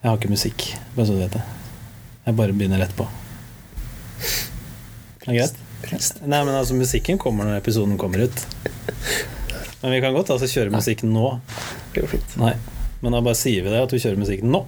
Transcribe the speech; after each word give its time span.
Jeg 0.00 0.08
har 0.08 0.16
ikke 0.16 0.32
musikk, 0.32 0.62
bare 0.96 1.04
så 1.06 1.12
du 1.12 1.20
vet 1.20 1.34
det. 1.34 1.42
Jeg 2.24 2.36
bare 2.38 2.54
begynner 2.56 2.80
etterpå. 2.80 3.04
Er 5.26 5.26
det 5.26 5.34
greit? 5.36 5.58
Nei, 6.24 6.40
men 6.44 6.54
altså, 6.54 6.76
musikken 6.76 7.18
kommer 7.20 7.44
når 7.44 7.60
episoden 7.60 7.98
kommer 8.00 8.24
ut. 8.24 8.44
Men 9.82 9.92
vi 9.92 10.00
kan 10.00 10.16
godt 10.16 10.32
altså 10.32 10.48
kjøre 10.48 10.72
musikken 10.72 11.12
nå. 11.12 11.26
Det 11.92 12.04
går 12.04 12.12
fint. 12.14 12.36
Nei, 12.40 12.54
men 13.00 13.16
da 13.16 13.20
bare 13.24 13.36
sier 13.36 13.64
vi 13.64 13.72
det, 13.72 13.80
at 13.84 13.92
vi 13.92 14.00
kjører 14.00 14.20
musikken 14.20 14.52
nå. 14.52 14.62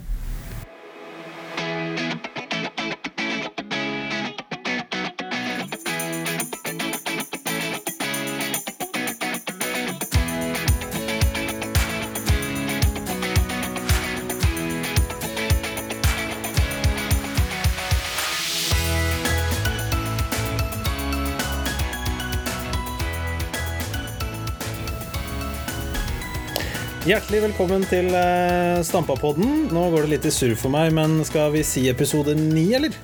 Velkommen 27.42 27.82
til 27.90 28.06
eh, 28.14 28.80
Stampapodden. 28.86 29.66
Nå 29.74 29.86
går 29.90 30.04
det 30.04 30.10
litt 30.12 30.26
i 30.28 30.32
surr 30.34 30.52
for 30.58 30.70
meg, 30.70 30.92
men 30.94 31.16
skal 31.26 31.50
vi 31.54 31.64
si 31.66 31.88
episode 31.90 32.36
ni, 32.38 32.68
eller? 32.76 32.94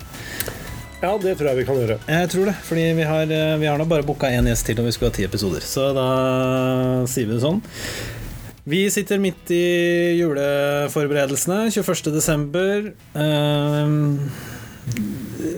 Ja, 1.03 1.11
det 1.19 1.33
tror 1.39 1.51
jeg 1.51 1.59
vi 1.59 1.65
kan 1.67 1.81
gjøre. 1.81 1.97
Jeg 2.07 2.31
tror 2.31 2.47
det, 2.51 2.55
fordi 2.69 2.85
vi 3.01 3.09
har, 3.09 3.33
eh, 3.35 3.57
vi 3.59 3.67
har 3.67 3.81
nå 3.81 3.87
bare 3.91 4.07
booka 4.07 4.31
én 4.31 4.47
gjest 4.47 4.69
til, 4.69 4.79
når 4.79 4.89
vi 4.89 4.95
skulle 4.95 5.11
ha 5.11 5.17
ti 5.17 5.27
episoder. 5.27 5.67
Så 5.67 5.89
da 5.97 6.07
sier 7.11 7.27
vi 7.27 7.35
det 7.35 7.43
sånn. 7.43 7.59
Vi 8.69 8.85
sitter 8.95 9.23
midt 9.23 9.51
i 9.55 9.65
juleforberedelsene. 10.21 11.73
21. 11.75 12.15
desember. 12.15 12.93
Ehm, 13.19 13.99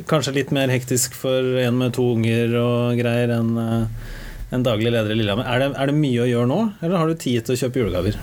kanskje 0.08 0.38
litt 0.40 0.56
mer 0.56 0.72
hektisk 0.72 1.18
for 1.18 1.60
en 1.66 1.80
med 1.82 1.98
to 1.98 2.06
unger 2.14 2.56
og 2.62 3.00
greier 3.02 3.36
enn 3.40 3.56
eh, 3.60 4.10
en 4.56 4.64
daglig 4.66 4.94
leder 4.94 5.12
i 5.12 5.20
Lillehammer. 5.20 5.48
Er 5.50 5.66
det, 5.66 5.72
er 5.76 5.90
det 5.90 6.00
mye 6.00 6.24
å 6.24 6.30
gjøre 6.32 6.48
nå, 6.48 6.60
eller 6.80 7.02
har 7.02 7.10
du 7.10 7.18
tid 7.18 7.44
til 7.44 7.58
å 7.58 7.64
kjøpe 7.66 7.84
julegaver? 7.84 8.22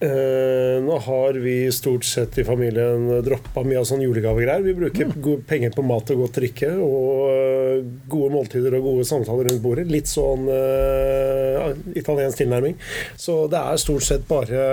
Eh, 0.00 0.82
nå 0.82 0.98
har 0.98 1.32
vi 1.32 1.72
stort 1.72 2.04
sett 2.04 2.38
i 2.38 2.44
familien 2.44 3.22
droppa 3.24 3.60
mye 3.68 3.82
av 3.82 3.84
sånn 3.84 4.00
julegavegreier. 4.00 4.64
Vi 4.64 4.72
bruker 4.78 5.10
gode 5.12 5.44
penger 5.48 5.74
på 5.74 5.84
mat 5.84 6.08
og 6.14 6.22
godt 6.22 6.38
drikke 6.40 6.70
og 6.80 7.26
eh, 7.34 7.82
gode 8.08 8.30
måltider 8.32 8.78
og 8.78 8.86
gode 8.88 9.04
samtaler 9.08 9.50
rundt 9.50 9.60
bordet. 9.60 9.84
Litt 9.92 10.08
sånn 10.08 10.48
eh, 10.48 11.66
italiensk 12.00 12.40
tilnærming. 12.40 12.78
Så 13.20 13.44
det 13.52 13.60
er 13.60 13.84
stort 13.84 14.08
sett 14.08 14.24
bare 14.30 14.64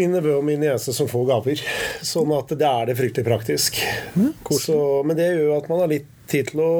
min 0.00 0.16
nevø 0.16 0.38
og 0.38 0.46
min 0.48 0.64
niese 0.64 0.96
som 0.96 1.10
får 1.10 1.28
gaver. 1.28 1.62
Sånn 2.00 2.32
at 2.32 2.56
det 2.56 2.72
er 2.72 2.88
det 2.88 2.96
fryktelig 2.96 3.28
praktisk. 3.28 3.76
Så, 4.56 4.78
men 5.04 5.20
det 5.20 5.34
gjør 5.34 5.48
jo 5.50 5.56
at 5.60 5.68
man 5.68 5.84
har 5.84 5.92
litt 5.92 6.08
tid 6.32 6.48
til 6.48 6.64
å 6.64 6.72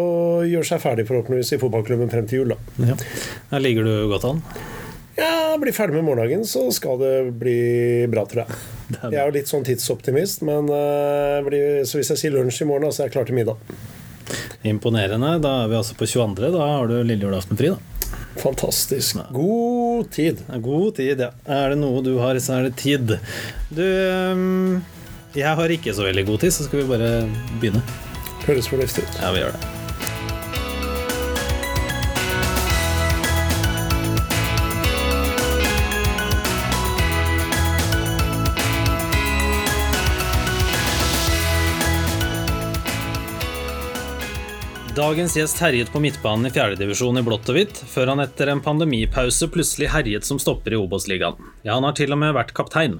gjøre 0.48 0.64
seg 0.64 0.80
ferdig 0.80 1.04
forhåpentligvis 1.10 1.58
i 1.58 1.60
fotballklubben 1.60 2.08
frem 2.08 2.24
til 2.30 2.40
jul. 2.46 2.56
da. 2.56 2.88
Ja. 2.88 3.60
Ligger 3.60 3.84
du 3.84 3.96
godt 4.08 4.30
an. 4.32 4.40
Ja, 5.16 5.56
blir 5.60 5.74
ferdig 5.76 5.98
med 5.98 6.06
morgendagen, 6.06 6.44
så 6.48 6.66
skal 6.72 6.98
det 7.00 7.16
bli 7.40 7.56
bra, 8.12 8.24
tror 8.28 8.44
jeg. 8.44 8.60
Jeg 9.02 9.18
er 9.20 9.26
jo 9.28 9.34
litt 9.36 9.50
sånn 9.50 9.64
tidsoptimist, 9.66 10.44
men 10.48 10.68
eh, 10.72 11.38
blir, 11.46 11.82
så 11.88 11.98
hvis 11.98 12.12
jeg 12.12 12.20
sier 12.20 12.34
lunsj 12.34 12.62
i 12.64 12.68
morgen, 12.68 12.92
så 12.92 13.02
er 13.02 13.08
jeg 13.08 13.14
klar 13.14 13.28
til 13.28 13.38
middag. 13.38 13.56
Imponerende. 14.68 15.38
Da 15.42 15.54
er 15.62 15.72
vi 15.72 15.78
altså 15.78 15.96
på 15.98 16.08
22. 16.08 16.52
Da 16.52 16.68
har 16.74 16.90
du 16.90 16.98
lille 17.00 17.24
julaften 17.24 17.56
fri, 17.58 17.72
da. 17.72 17.92
Fantastisk. 18.36 19.16
God 19.32 20.10
tid. 20.12 20.44
God 20.64 20.96
tid, 20.96 21.20
ja. 21.24 21.32
Er 21.44 21.72
det 21.72 21.80
noe 21.82 22.04
du 22.04 22.14
har, 22.20 22.38
så 22.40 22.58
er 22.58 22.68
det 22.68 22.76
tid. 22.80 23.16
Du 23.72 23.84
øhm, 23.84 24.80
Jeg 25.36 25.56
har 25.56 25.76
ikke 25.76 25.94
så 25.96 26.08
veldig 26.08 26.26
god 26.28 26.44
tid, 26.44 26.56
så 26.56 26.68
skal 26.68 26.82
vi 26.82 26.88
bare 26.92 27.12
begynne. 27.60 27.84
Høres 28.46 28.68
fornuftig 28.72 29.06
ut. 29.06 29.22
Ja, 29.22 29.32
vi 29.32 29.44
gjør 29.44 29.56
det. 29.56 29.81
Dagens 44.96 45.36
gjest 45.36 45.56
herjet 45.58 45.88
på 45.92 46.00
midtbanen 46.04 46.46
i 46.46 46.50
fjerdedivisjon 46.52 47.16
i 47.16 47.22
blått 47.24 47.46
og 47.48 47.56
hvitt, 47.56 47.78
før 47.88 48.10
han 48.12 48.20
etter 48.20 48.50
en 48.52 48.60
pandemipause 48.60 49.46
plutselig 49.48 49.86
herjet 49.88 50.26
som 50.28 50.36
stopper 50.42 50.74
i 50.74 50.76
Obos-ligaen. 50.76 51.38
Ja, 51.64 51.78
han 51.78 51.86
har 51.88 51.94
til 51.96 52.12
og 52.12 52.18
med 52.20 52.34
vært 52.36 52.52
kaptein. 52.52 52.98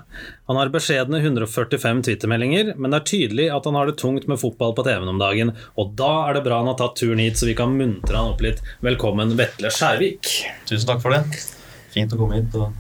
Han 0.49 0.57
har 0.57 0.73
beskjedne 0.73 1.21
145 1.21 2.01
twittermeldinger, 2.07 2.71
men 2.79 2.95
det 2.95 3.03
er 3.03 3.11
tydelig 3.11 3.51
at 3.53 3.69
han 3.69 3.77
har 3.77 3.93
det 3.93 3.99
tungt 4.01 4.25
med 4.25 4.41
fotball 4.41 4.73
på 4.79 4.87
TV-en 4.87 5.13
om 5.13 5.21
dagen, 5.21 5.53
og 5.77 5.93
da 6.01 6.15
er 6.31 6.39
det 6.39 6.47
bra 6.47 6.63
han 6.63 6.71
har 6.73 6.79
tatt 6.81 6.97
turen 6.97 7.21
hit, 7.21 7.37
så 7.37 7.51
vi 7.51 7.59
kan 7.61 7.77
muntre 7.77 8.17
han 8.17 8.33
opp 8.33 8.41
litt. 8.41 8.65
Velkommen, 8.81 9.37
Vetle 9.37 9.69
Skjærvik. 9.69 10.33
Tusen 10.73 10.89
takk 10.89 11.05
for 11.05 11.13
det. 11.13 11.45
Fint 11.93 12.17
å 12.17 12.23
komme 12.23 12.41
hit 12.41 12.57
og 12.57 12.73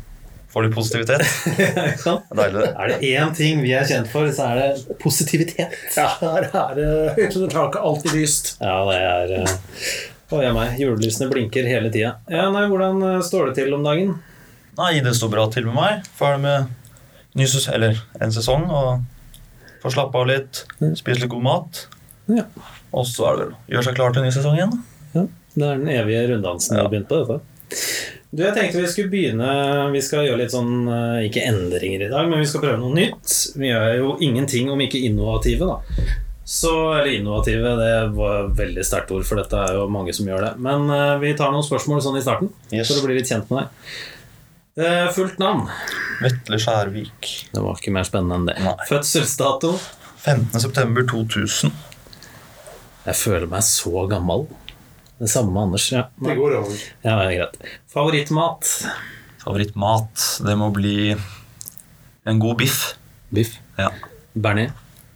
få 0.53 0.63
litt 0.67 0.75
positivitet. 0.77 1.23
Det 1.57 1.67
er 1.73 2.37
deilig. 2.37 2.61
det. 2.63 2.71
Er 2.77 2.91
det 2.93 2.99
én 3.13 3.31
ting 3.37 3.63
vi 3.65 3.73
er 3.77 3.87
kjent 3.89 4.09
for, 4.13 4.29
så 4.37 4.51
er 4.53 4.61
det 4.61 4.97
positivitet. 5.03 5.77
Ja, 5.97 6.09
her 6.21 6.49
er 6.51 6.75
det 6.77 6.89
Det 7.33 7.49
tar 7.53 7.71
ikke 7.71 7.81
alltid 7.89 8.13
lyst. 8.19 8.53
Ja, 8.61 8.75
det 8.91 8.99
er 9.01 9.33
eh, 9.41 9.55
Å, 10.33 10.43
jeg 10.45 10.53
meg. 10.57 10.77
Julelysene 10.81 11.31
blinker 11.33 11.67
hele 11.69 11.91
tida. 11.93 12.15
Ja, 12.33 12.47
nei, 12.53 12.67
hvordan 12.71 13.01
eh, 13.09 13.19
står 13.25 13.51
det 13.51 13.57
til 13.63 13.75
om 13.77 13.83
dagen? 13.85 14.15
Nei, 14.79 14.93
det 15.05 15.13
står 15.19 15.33
bra 15.35 15.47
til 15.53 15.67
med 15.69 15.77
meg. 15.77 16.07
Ferdig 16.17 16.41
med 16.45 16.71
ny 17.37 17.45
ses 17.49 17.67
eller 17.73 17.99
en 18.21 18.33
sesong 18.33 18.65
og 18.73 19.03
får 19.83 19.93
slappe 19.97 20.21
av 20.21 20.29
litt. 20.31 20.63
Spise 20.97 21.25
litt 21.25 21.33
god 21.33 21.45
mat. 21.45 21.83
Ja. 22.33 22.45
Og 22.93 23.05
så 23.09 23.25
er 23.31 23.37
det 23.37 23.45
vel 23.47 23.55
å 23.57 23.61
gjøre 23.75 23.87
seg 23.89 23.97
klar 23.99 24.13
til 24.17 24.25
ny 24.25 24.33
sesong 24.33 24.57
igjen. 24.61 24.77
ja. 25.17 25.27
Det 25.53 25.67
er 25.69 25.81
den 25.83 25.89
evige 25.93 26.21
runddansen 26.31 26.73
du 26.73 26.79
Ja. 26.79 26.85
har 26.87 26.93
begynt 26.95 27.09
på. 27.11 27.19
dette. 27.29 27.41
Du, 28.33 28.41
jeg 28.41 28.55
tenkte 28.57 28.81
vi 28.81 28.89
skulle 28.89 29.11
begynne 29.13 29.47
Vi 29.93 30.01
skal 30.01 30.25
gjøre 30.25 30.39
litt 30.41 30.55
sånn 30.55 30.87
eh, 30.89 31.27
Ikke 31.27 31.43
endringer 31.45 32.07
i 32.07 32.09
dag, 32.09 32.31
men 32.31 32.41
vi 32.41 32.47
skal 32.49 32.63
prøve 32.65 32.79
noe 32.81 32.95
nytt. 32.97 33.29
Vi 33.61 33.69
gjør 33.69 33.89
jo 33.99 34.15
ingenting 34.25 34.71
om 34.73 34.81
ikke 34.81 35.03
innovative, 35.05 35.69
da. 35.69 36.07
Så, 36.49 36.73
eller 36.97 37.13
innovative, 37.13 37.75
det 37.79 37.91
var 38.17 38.39
et 38.47 38.57
veldig 38.59 38.83
sterkt 38.89 39.13
ord, 39.15 39.23
for 39.29 39.39
dette 39.39 39.61
er 39.63 39.77
jo 39.77 39.85
mange 39.93 40.15
som 40.17 40.27
gjør 40.27 40.43
det. 40.47 40.51
Men 40.65 40.89
uh, 40.91 41.21
vi 41.23 41.31
tar 41.39 41.53
noen 41.55 41.65
spørsmål 41.65 42.01
sånn 42.03 42.17
i 42.19 42.25
starten, 42.25 42.51
Yes. 42.75 42.89
for 42.91 42.99
å 42.99 43.05
bli 43.07 43.19
litt 43.21 43.31
kjent 43.31 43.53
med 43.53 43.63
deg. 43.63 43.93
Uh, 44.83 45.07
fullt 45.15 45.39
navn? 45.41 45.69
Vetle 46.25 46.59
Skjærvik. 46.65 47.31
Det 47.55 47.63
var 47.63 47.79
ikke 47.79 47.95
mer 47.95 48.09
spennende 48.09 48.41
enn 48.41 48.49
det. 48.51 48.57
Nei. 48.65 48.75
Fødselsdato? 48.89 49.71
15.9.2000. 50.25 51.73
Jeg 53.07 53.19
føler 53.23 53.49
meg 53.51 53.65
så 53.67 54.05
gammel. 54.11 54.49
Det 55.23 55.31
samme 55.31 55.53
med 55.55 55.63
Anders. 55.69 55.85
Ja, 55.95 56.09
Det 56.19 56.35
går 56.39 56.57
over. 56.59 56.79
ja 57.07 57.17
greit. 57.31 57.59
Favorittmat? 57.93 58.67
Favorittmat, 59.45 60.25
det 60.47 60.57
må 60.59 60.71
bli 60.75 61.13
en 62.27 62.39
god 62.43 62.59
biff. 62.63 62.81
Biff? 63.35 63.55
Ja. 63.79 63.91
Bearnés? 64.35 64.73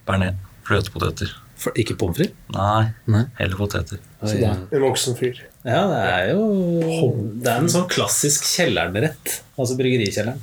Bearnés. 0.07 0.35
Fløtepoteter. 0.67 1.31
For- 1.57 1.73
Ikke 1.79 1.95
pommes 1.97 2.17
frites? 2.19 2.35
Nei, 2.53 2.91
Nei. 3.09 3.23
heller 3.39 3.57
poteter. 3.59 3.99
Så 4.21 4.33
det 4.37 4.43
er 4.47 4.75
en 4.77 4.83
voksen 4.83 5.15
fyr. 5.17 5.39
Ja, 5.65 5.81
det 5.91 6.01
er 6.13 6.29
jo 6.33 7.31
Det 7.41 7.47
er 7.51 7.57
en 7.63 7.69
sånn 7.71 7.87
klassisk 7.89 8.43
Kjelleren-rett. 8.45 9.41
Altså 9.57 9.75
bryggerikjelleren. 9.79 10.39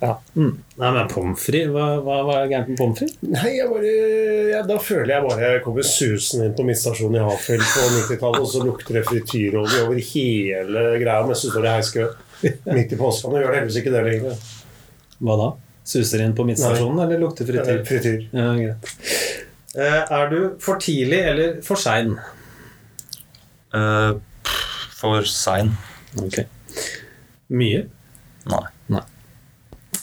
Ja. 0.00 0.18
Mm. 0.36 0.58
Nei, 0.76 0.88
men 0.92 1.08
pommes 1.08 1.40
frites? 1.40 1.70
Hva, 1.72 1.86
hva, 2.04 2.16
hva 2.26 2.34
er 2.42 2.50
gærent 2.50 2.68
med 2.68 2.78
pommes 2.80 2.98
frites? 3.00 3.16
Nei, 3.32 3.52
jeg 3.56 3.68
bare, 3.70 3.92
ja, 4.50 4.58
Da 4.68 4.76
føler 4.82 5.14
jeg 5.14 5.24
bare 5.24 5.52
jeg 5.54 5.62
kommer 5.64 5.86
susen 5.88 6.44
inn 6.44 6.56
på 6.58 6.66
midtstasjonen 6.68 7.16
i 7.16 7.24
Hafjell 7.24 7.64
på 7.64 7.84
90-tallet, 7.94 8.42
og 8.42 8.50
så 8.52 8.64
lukter 8.66 8.98
det 8.98 9.04
frityrolje 9.08 9.86
over 9.86 10.02
hele 10.10 10.84
greia 11.00 11.22
mens 11.28 11.46
du 11.46 11.48
står 11.48 11.68
i 11.68 11.72
heiskø 11.78 12.10
midt 12.76 12.92
i 12.92 13.00
påsken. 13.00 13.32
Og 13.32 13.40
gjør 13.40 13.54
det 13.54 13.62
heldigvis 13.62 13.80
ikke 13.80 13.94
det 13.96 14.04
lenger. 14.10 14.44
Hva 15.24 15.38
da? 15.40 15.48
Suser 15.86 16.26
inn 16.26 16.36
på 16.36 16.44
midtstasjonen, 16.44 17.02
eller 17.06 17.22
lukter 17.22 17.48
frityr? 17.48 17.82
Frityr. 17.88 18.28
Ja, 18.36 18.52
greit. 18.58 18.94
Eh, 19.76 20.12
er 20.18 20.30
du 20.32 20.38
for 20.60 20.80
tidlig 20.80 21.20
eller 21.30 21.58
for 21.64 21.80
sein? 21.80 22.14
Uh, 23.72 24.16
for 24.96 25.24
sein. 25.28 25.72
Ok. 26.20 26.42
Mye? 27.52 27.84
Nei. 28.50 28.64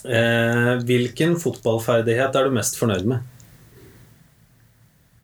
Eh, 0.04 0.72
hvilken 0.84 1.38
fotballferdighet 1.40 2.36
er 2.36 2.48
du 2.48 2.56
mest 2.56 2.76
fornøyd 2.76 3.06
med? 3.08 3.22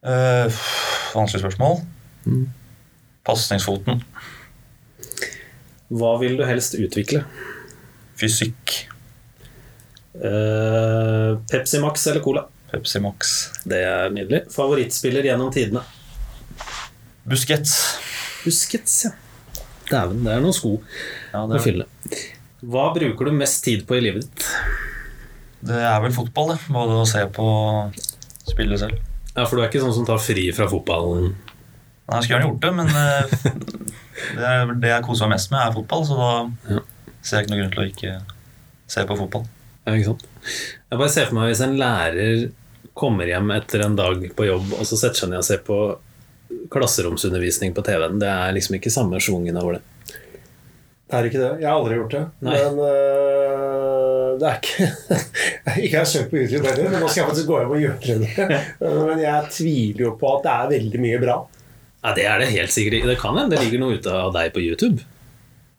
Eh, 0.01 0.61
vanskelig 1.13 1.43
spørsmål. 1.43 1.83
Mm. 2.25 2.47
Pasningsfoten. 3.29 4.01
Hva 5.91 6.15
vil 6.23 6.39
du 6.39 6.47
helst 6.49 6.79
utvikle? 6.81 7.25
Fysikk. 8.21 8.77
Eh, 10.17 11.37
Pepsi 11.51 11.81
Max 11.83 12.07
eller 12.07 12.25
Cola? 12.25 12.47
Pepsi 12.71 13.03
Max. 13.03 13.37
Det 13.69 13.83
er 13.85 14.13
nydelig. 14.15 14.45
Favorittspiller 14.55 15.27
gjennom 15.27 15.53
tidene? 15.53 15.83
Buskets. 17.29 17.77
Buskets, 18.45 19.05
ja. 19.05 19.17
Dæven, 19.91 20.23
det 20.25 20.33
er 20.37 20.43
noen 20.45 20.55
sko 20.55 20.77
Ja, 21.33 21.43
å 21.43 21.57
er 21.57 21.65
fylle. 21.65 21.87
Hva 22.61 22.91
bruker 22.95 23.31
du 23.31 23.33
mest 23.37 23.63
tid 23.65 23.87
på 23.89 23.97
i 23.97 24.03
livet 24.05 24.27
ditt? 24.27 24.47
Det 25.65 25.77
er 25.85 26.01
vel 26.05 26.13
fotball, 26.17 26.55
det. 26.55 26.59
Både 26.73 26.99
å 27.03 27.07
se 27.09 27.23
på 27.37 27.45
og 27.47 28.01
spille 28.49 28.77
selv. 28.81 28.99
Ja, 29.37 29.45
For 29.47 29.57
du 29.57 29.63
er 29.63 29.69
ikke 29.71 29.83
sånn 29.85 29.95
som 29.97 30.07
tar 30.09 30.21
fri 30.21 30.49
fra 30.57 30.67
fotballen? 30.69 31.31
Nei, 32.11 32.19
Jeg 32.19 32.27
skulle 32.27 32.41
gjerne 32.41 32.49
gjort 32.51 32.65
det, 32.65 32.73
men 32.75 32.89
eh, 32.91 33.35
det, 34.37 34.47
er, 34.51 34.73
det 34.83 34.91
jeg 34.93 35.05
koser 35.07 35.29
meg 35.31 35.37
mest 35.39 35.53
med, 35.55 35.61
er 35.63 35.77
fotball. 35.77 36.05
Så 36.09 36.19
da 36.19 36.31
Ja. 36.75 36.83
ser 37.23 37.37
jeg 37.39 37.47
ikke 37.47 37.55
noe 37.55 37.61
grunn 37.63 37.75
til 37.77 37.83
å 37.85 37.89
ikke 37.93 38.15
se 38.91 39.05
på 39.07 39.19
fotball. 39.21 39.45
Ja, 39.87 39.95
ikke 39.97 40.11
sant? 40.13 40.27
Jeg 40.91 40.99
bare 41.01 41.13
ser 41.15 41.29
for 41.31 41.39
meg 41.39 41.53
hvis 41.53 41.63
en 41.65 41.79
lærer 41.81 42.49
kommer 43.01 43.29
hjem 43.31 43.53
etter 43.55 43.85
en 43.87 43.95
dag 43.97 44.25
på 44.37 44.49
jobb, 44.49 44.73
og 44.77 44.85
så 44.89 44.99
setter 44.99 45.23
seg 45.23 45.31
ned 45.33 45.41
og 45.41 45.47
ser 45.47 45.63
på 45.65 45.77
klasseromsundervisning 46.75 47.73
på 47.77 47.85
TV-en. 47.87 48.19
Det 48.21 48.29
er 48.29 48.53
liksom 48.57 48.77
ikke 48.77 48.93
samme 48.93 49.21
schwungen 49.23 49.57
over 49.61 49.79
det. 49.79 49.83
Det 51.11 51.19
er 51.19 51.27
ikke 51.27 51.41
det. 51.43 51.53
Jeg 51.59 51.67
har 51.67 51.77
aldri 51.77 51.97
gjort 51.99 52.13
det. 52.15 52.25
Nei. 52.47 52.57
Men 52.57 52.77
uh, 52.79 54.27
det 54.39 54.51
er 54.51 54.59
ikke 54.61 54.91
Ikke 55.85 55.89
jeg 55.89 55.99
har 55.99 56.11
søkt 56.11 56.31
på 56.31 56.39
YouTube 56.39 56.67
heller, 56.69 56.91
men 56.93 57.03
nå 57.03 57.09
skal 57.11 57.25
jeg 57.25 57.31
faktisk 57.33 57.49
gå 57.51 57.57
hjem 57.61 57.73
og 57.75 57.83
gjøre 57.85 58.19
det. 58.23 58.61
Men 58.81 59.23
jeg 59.25 59.55
tviler 59.57 60.05
jo 60.07 60.13
på 60.21 60.35
at 60.37 60.45
det 60.47 60.53
er 60.57 60.75
veldig 60.77 61.01
mye 61.03 61.23
bra. 61.23 61.39
Ja, 62.01 62.13
Det 62.17 62.27
er 62.27 62.39
det 62.41 62.53
helt 62.55 62.75
sikkert. 62.75 63.09
Det 63.11 63.19
kan 63.21 63.37
hende 63.37 63.57
det 63.57 63.65
ligger 63.65 63.83
noe 63.83 63.99
ute 63.99 64.13
av 64.23 64.31
deg 64.37 64.55
på 64.55 64.63
YouTube. 64.63 65.03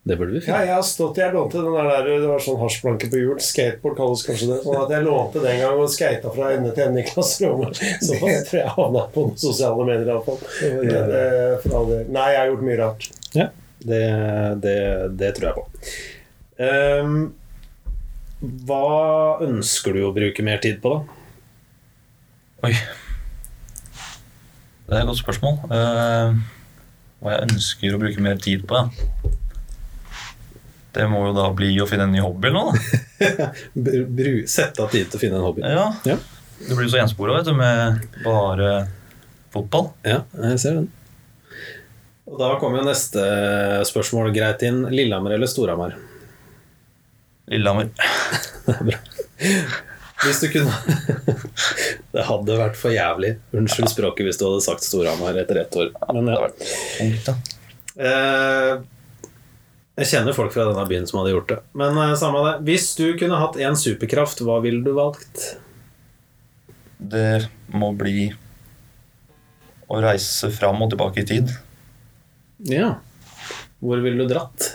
Det 0.02 0.16
burde 0.18 0.34
vi 0.34 0.40
Ja, 0.50 0.58
jeg 0.66 0.74
har 0.74 0.82
stått, 0.82 1.18
jeg 1.22 1.30
lånte 1.30 1.60
den 1.62 1.76
der, 1.78 2.06
Det 2.08 2.26
var 2.26 2.40
sånn 2.42 2.58
hasjplanke 2.58 3.06
på 3.10 3.20
hjul. 3.20 3.36
Skateboard 3.42 3.96
kalles 4.00 4.24
kanskje 4.26 4.48
det. 4.50 4.58
Sånn 4.64 4.80
at 4.80 4.90
jeg 4.90 5.06
lånte 5.06 5.42
den 5.44 5.60
gang 5.62 5.78
og 5.78 5.92
skata 5.92 6.32
fra 6.34 6.50
ende 6.56 6.72
til 6.74 6.88
ende 6.88 7.04
i 7.04 7.06
klasserommet. 7.06 7.78
Så 8.02 8.18
det 8.22 8.40
tror 8.48 8.58
jeg 8.58 8.76
havna 8.76 9.04
på 9.14 9.28
sosiale 9.38 9.86
medier 9.86 10.10
iallfall. 10.10 10.42
Nei, 12.10 12.28
jeg 12.34 12.40
har 12.40 12.50
gjort 12.50 12.66
mye 12.66 12.78
rart. 12.82 13.10
Ja, 13.38 13.48
det, 13.88 14.04
det, 14.64 14.78
det 15.18 15.30
tror 15.36 15.48
jeg 15.48 15.56
på. 15.58 15.64
Um, 16.62 17.16
hva 18.66 19.38
ønsker 19.46 19.94
du 19.96 20.04
å 20.06 20.14
bruke 20.14 20.44
mer 20.46 20.62
tid 20.62 20.80
på, 20.82 20.96
da? 20.96 21.20
Oi. 22.66 22.74
Det 24.86 24.96
er 24.96 25.02
et 25.02 25.08
godt 25.08 25.22
spørsmål. 25.22 25.60
Uh, 25.70 26.42
hva 27.22 27.36
jeg 27.36 27.48
ønsker 27.50 27.94
å 27.94 28.02
bruke 28.02 28.24
mer 28.24 28.42
tid 28.42 28.66
på, 28.68 28.82
ja. 28.82 29.32
Det 30.92 31.06
må 31.08 31.22
jo 31.24 31.32
da 31.32 31.46
bli 31.56 31.70
å 31.80 31.86
finne 31.88 32.04
en 32.04 32.12
ny 32.12 32.20
hobby 32.20 32.50
eller 32.50 32.66
noe, 32.66 32.72
da. 33.24 34.42
Sette 34.56 34.82
av 34.84 34.90
tid 34.92 35.08
til 35.08 35.16
å 35.16 35.22
finne 35.22 35.38
en 35.38 35.46
hobby. 35.46 35.64
Ja. 35.64 35.86
Ja. 36.04 36.18
Det 36.62 36.76
blir 36.76 36.90
så 36.92 37.00
enspora, 37.00 37.38
vet 37.38 37.48
du, 37.48 37.54
med 37.56 38.02
bare 38.26 38.72
fotball. 39.54 39.88
Ja, 40.06 40.20
jeg 40.50 40.60
ser 40.60 40.82
den. 40.82 40.90
Og 42.32 42.38
da 42.40 42.54
kommer 42.60 42.80
jo 42.80 42.88
neste 42.88 43.22
spørsmål 43.84 44.30
greit 44.32 44.62
inn. 44.64 44.86
Lillehammer 44.88 45.34
eller 45.36 45.50
Storhamar? 45.50 45.98
Lillehammer. 47.52 47.90
Det 48.66 48.76
er 48.78 48.86
bra. 48.88 49.00
Hvis 50.22 50.38
du 50.38 50.46
kunne 50.52 50.70
Det 52.14 52.24
hadde 52.28 52.56
vært 52.60 52.78
for 52.78 52.94
jævlig. 52.94 53.34
Unnskyld 53.58 53.90
språket 53.90 54.28
hvis 54.28 54.38
du 54.40 54.46
hadde 54.46 54.62
sagt 54.64 54.86
Storhamar 54.86 55.36
etter 55.42 55.60
ett 55.64 55.76
år. 55.76 55.90
Men 56.14 56.30
ja. 56.32 57.34
Eh, 58.00 58.76
Jeg 59.98 60.08
kjenner 60.12 60.36
folk 60.36 60.54
fra 60.54 60.68
denne 60.70 60.84
byen 60.88 61.08
som 61.10 61.20
hadde 61.20 61.34
gjort 61.34 61.50
det. 61.52 61.58
Men 61.82 61.98
eh, 62.00 62.14
samme 62.20 62.44
det. 62.46 62.54
Hvis 62.70 62.86
du 62.96 63.10
kunne 63.20 63.40
hatt 63.42 63.58
én 63.60 63.76
superkraft, 63.76 64.40
hva 64.46 64.60
ville 64.64 64.80
du 64.86 64.94
valgt? 64.96 65.50
Det 67.02 67.42
må 67.74 67.90
bli 67.98 68.30
å 69.92 70.00
reise 70.00 70.48
fram 70.54 70.80
og 70.86 70.94
tilbake 70.94 71.20
i 71.24 71.28
tid. 71.28 71.52
Ja. 72.68 72.94
Hvor 73.82 74.02
ville 74.02 74.22
du 74.22 74.30
dratt? 74.30 74.68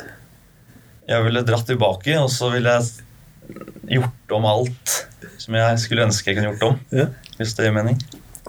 Jeg 1.08 1.24
ville 1.24 1.44
dratt 1.48 1.68
tilbake, 1.70 2.18
og 2.20 2.32
så 2.32 2.50
ville 2.52 2.74
jeg 2.74 4.00
gjort 4.00 4.34
om 4.36 4.48
alt 4.50 4.96
som 5.40 5.56
jeg 5.56 5.80
skulle 5.80 6.08
ønske 6.08 6.32
jeg 6.32 6.40
kunne 6.40 6.52
gjort 6.52 6.66
om. 6.68 6.80
Ja. 6.92 7.06
Hvis 7.38 7.54
det 7.56 7.68
gir 7.68 7.76
mening. 7.78 8.00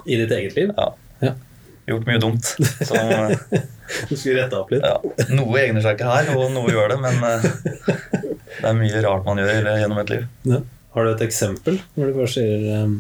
I 0.09 0.19
ditt 0.19 0.33
eget 0.35 0.57
liv? 0.59 0.73
Ja. 0.75 0.89
Ja. 1.23 1.35
Gjort 1.89 2.09
mye 2.09 2.23
dumt. 2.23 2.51
Som, 2.89 3.37
Du 4.09 4.17
skulle 4.17 4.43
rette 4.43 4.59
opp 4.59 4.73
litt? 4.73 4.85
ja, 4.85 4.99
noe 5.33 5.61
egner 5.63 5.81
seg 5.85 5.97
ikke 5.97 6.11
her, 6.11 6.35
og 6.37 6.51
noe 6.53 6.69
gjør 6.69 6.93
det, 6.93 6.99
men 7.01 7.23
eh, 7.25 7.47
det 8.59 8.67
er 8.69 8.77
mye 8.77 9.01
rart 9.07 9.25
man 9.25 9.41
gjør 9.41 9.71
gjennom 9.79 10.03
et 10.03 10.13
liv. 10.13 10.27
Ja. 10.51 10.61
Har 10.93 11.07
du 11.07 11.13
et 11.13 11.25
eksempel 11.29 11.79
Når 11.95 12.11
du 12.11 12.15
bare 12.17 12.31
sier 12.33 12.63
um... 12.83 12.99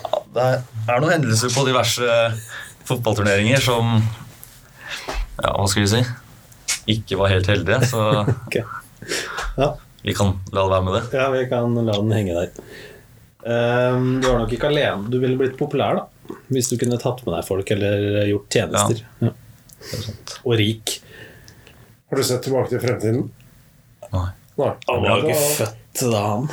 Ja, 0.00 0.20
det 0.34 0.44
er, 0.48 0.60
er 0.94 1.02
noen 1.02 1.14
hendelser 1.16 1.52
på 1.54 1.64
diverse 1.68 2.08
fotballturneringer 2.88 3.62
som 3.62 3.98
Ja, 5.40 5.52
hva 5.58 5.66
skal 5.70 5.84
vi 5.84 5.90
si? 5.90 6.02
Ikke 6.94 7.18
var 7.20 7.32
helt 7.32 7.48
heldige, 7.50 7.80
så 7.90 8.02
okay. 8.46 8.64
Ja. 9.58 9.70
vi 10.02 10.14
kan 10.16 10.34
la 10.52 10.64
det 10.64 10.72
være 10.74 10.86
med 10.86 10.98
det. 10.98 11.04
Ja, 11.18 11.28
vi 11.34 11.46
kan 11.50 11.78
la 11.78 11.96
den 12.00 12.12
henge 12.14 12.36
der. 12.38 12.66
Um, 13.44 14.20
du 14.22 14.28
var 14.30 14.38
nok 14.40 14.52
ikke 14.56 14.70
alene. 14.70 15.08
Du 15.12 15.18
ville 15.20 15.36
blitt 15.40 15.56
populær, 15.60 16.00
da. 16.00 16.36
Hvis 16.48 16.70
du 16.72 16.78
kunne 16.80 16.96
tatt 17.00 17.20
med 17.26 17.34
deg 17.36 17.46
folk 17.46 17.72
eller 17.74 18.24
gjort 18.30 18.56
tjenester. 18.56 19.02
Ja. 19.20 19.32
Er. 19.32 20.06
Og 20.44 20.54
rik. 20.56 20.98
Har 22.08 22.20
du 22.20 22.24
sett 22.24 22.44
Tilbake 22.46 22.72
til 22.72 22.80
fremtiden? 22.80 23.26
Nei. 24.14 24.28
Nei. 24.60 24.70
Han 24.86 25.02
var 25.02 25.18
jo 25.18 25.26
ikke 25.26 25.40
født 25.58 25.80
da, 25.94 26.20
han. 26.24 26.48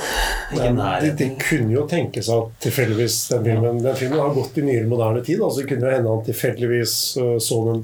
Men 0.51 0.79
det, 1.01 1.11
de, 1.17 1.27
kunne 1.39 1.71
jo 1.73 1.85
tenkes 1.89 2.27
at 2.33 2.51
tilfeldigvis 2.65 3.17
den 3.31 3.45
filmen 3.47 3.79
Den 3.81 3.95
filmen 3.97 4.19
har 4.21 4.35
gått 4.35 4.59
i 4.59 4.65
nyere 4.65 4.89
moderne 4.89 5.23
tid. 5.25 5.41
Altså 5.41 5.61
det 5.61 5.69
kunne 5.71 5.87
jo 5.87 5.95
hende 5.95 6.11
han 6.11 6.25
tilfeldigvis 6.27 6.95
øh, 7.21 7.37
så 7.41 7.59
den 7.69 7.83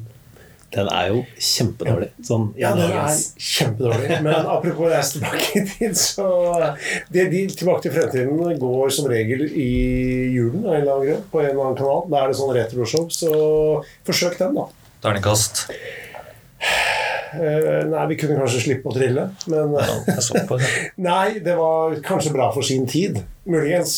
Den 0.76 0.90
er 0.92 1.12
jo 1.14 1.20
kjempedårlig. 1.40 2.10
Sånn 2.28 2.50
Ja, 2.60 2.74
den 2.76 2.92
er 2.92 3.14
kjempedårlig. 3.40 4.18
Men 4.26 4.50
apropos 4.52 4.92
reise 4.92 5.16
tilbake 5.16 5.62
i 5.62 5.62
tid, 5.70 5.96
så 5.96 6.26
det, 7.14 7.30
de 7.32 7.46
Tilbake 7.54 7.86
til 7.86 7.94
fremtiden 7.96 8.60
går 8.60 8.92
som 8.94 9.08
regel 9.08 9.46
i 9.48 9.70
julen 10.36 10.66
av 10.66 10.74
en 10.74 10.82
eller 10.82 10.92
annen 10.98 11.08
grunn, 11.08 11.24
på 11.32 11.42
en 11.44 11.48
eller 11.54 11.70
annen 11.70 11.80
kanal. 11.80 12.04
Da 12.12 12.20
er 12.20 12.34
det 12.34 12.40
sånn 12.42 12.52
retroshow, 12.58 13.08
så 13.16 13.32
forsøk 14.10 14.36
den, 14.42 14.60
da. 14.60 14.68
Terningkast. 15.06 15.64
Eh, 17.38 17.82
nei, 17.88 18.04
vi 18.12 18.20
kunne 18.20 18.38
kanskje 18.42 18.66
slippe 18.66 18.92
å 18.92 18.96
trille, 18.96 19.30
men 19.52 19.74
Ja, 19.78 19.98
jeg 20.10 20.26
så 20.26 20.44
på 20.50 20.60
det. 20.60 20.70
Nei, 21.10 21.40
det 21.44 21.56
var 21.60 21.96
kanskje 22.06 22.36
bra 22.36 22.52
for 22.56 22.66
sin 22.66 22.88
tid. 22.90 23.22
Muligens. 23.48 23.98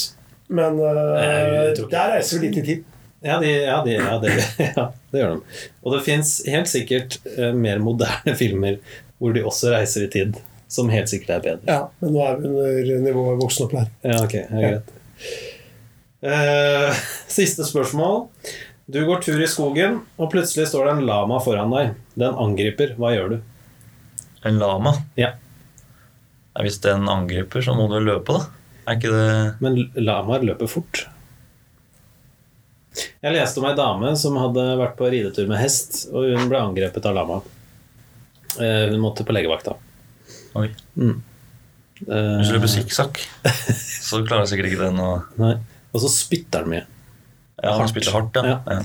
Men 0.50 0.80
eh, 0.81 1.74
der 1.89 2.15
reiser 2.15 2.39
vi 2.39 2.48
litt 2.48 2.62
i 2.62 2.65
tid. 2.72 2.88
Ja, 3.21 3.39
de, 3.42 3.50
ja, 3.51 3.81
de, 3.83 3.98
ja, 3.98 4.16
det, 4.24 4.36
ja, 4.77 4.86
det 5.12 5.21
gjør 5.21 5.36
de. 5.36 5.60
Og 5.83 5.95
det 5.95 6.04
fins 6.06 6.38
helt 6.48 6.71
sikkert 6.71 7.18
uh, 7.36 7.51
mer 7.56 7.81
moderne 7.83 8.36
filmer 8.39 8.80
hvor 9.19 9.36
de 9.36 9.44
også 9.44 9.74
reiser 9.74 10.06
i 10.06 10.12
tid, 10.13 10.38
som 10.71 10.92
helt 10.94 11.12
sikkert 11.12 11.33
er 11.36 11.44
bedre. 11.44 11.68
Ja, 11.68 11.80
Men 12.00 12.16
nå 12.16 12.24
er 12.24 12.39
vi 12.39 12.48
under 12.54 13.01
nivået 13.04 13.42
voksenopplæring. 13.42 13.92
Ja, 14.07 14.21
ok, 14.24 14.36
ja, 14.39 14.62
greit. 14.63 14.95
Uh, 16.24 17.03
siste 17.39 17.67
spørsmål. 17.67 18.24
Du 18.89 19.03
går 19.05 19.20
tur 19.22 19.43
i 19.43 19.51
skogen, 19.51 20.00
og 20.17 20.32
plutselig 20.32 20.70
står 20.72 20.88
det 20.88 20.96
en 20.96 21.05
lama 21.12 21.41
foran 21.43 21.75
deg. 21.75 21.91
Den 22.17 22.39
angriper. 22.39 22.96
Hva 22.98 23.12
gjør 23.13 23.36
du? 23.36 23.38
En 24.48 24.58
lama. 24.62 24.96
Ja. 25.20 25.36
Ja, 26.55 26.63
Hvis 26.65 26.79
den 26.82 27.05
angriper, 27.12 27.62
så 27.62 27.75
må 27.77 27.86
du 27.91 28.00
løpe, 28.01 28.39
da. 28.39 28.48
Er 28.88 28.98
ikke 28.98 29.12
det 29.13 29.27
Men 29.62 29.77
lamaer 30.00 30.48
løper 30.48 30.72
fort. 30.72 31.03
Jeg 33.24 33.34
leste 33.36 33.62
om 33.62 33.65
ei 33.70 33.75
dame 33.77 34.12
som 34.20 34.36
hadde 34.39 34.63
vært 34.79 34.96
på 35.00 35.10
ridetur 35.12 35.48
med 35.50 35.60
hest, 35.62 36.06
og 36.13 36.27
hun 36.34 36.50
ble 36.51 36.60
angrepet 36.62 37.06
av 37.10 37.15
lama. 37.18 37.39
Eh, 38.60 38.89
Hun 38.91 39.00
måtte 39.03 39.25
på 39.27 39.34
legevakta. 39.36 39.75
Oi. 40.60 40.70
Mm. 40.98 41.18
Hvis 42.00 42.48
du 42.50 42.56
løper 42.56 42.72
sikksakk, 42.72 43.20
så 44.01 44.22
klarer 44.25 44.48
sikkert 44.50 44.72
ikke 44.72 44.86
den 44.88 45.01
å 45.03 45.10
Nei. 45.41 45.53
Og 45.94 46.00
så 46.03 46.10
spytter 46.13 46.63
han 46.63 46.72
mye. 46.72 46.86
Ja, 47.60 47.74
han 47.75 47.89
spytter 47.91 48.15
hardt, 48.15 48.38
ja. 48.39 48.60
Ja. 48.70 48.79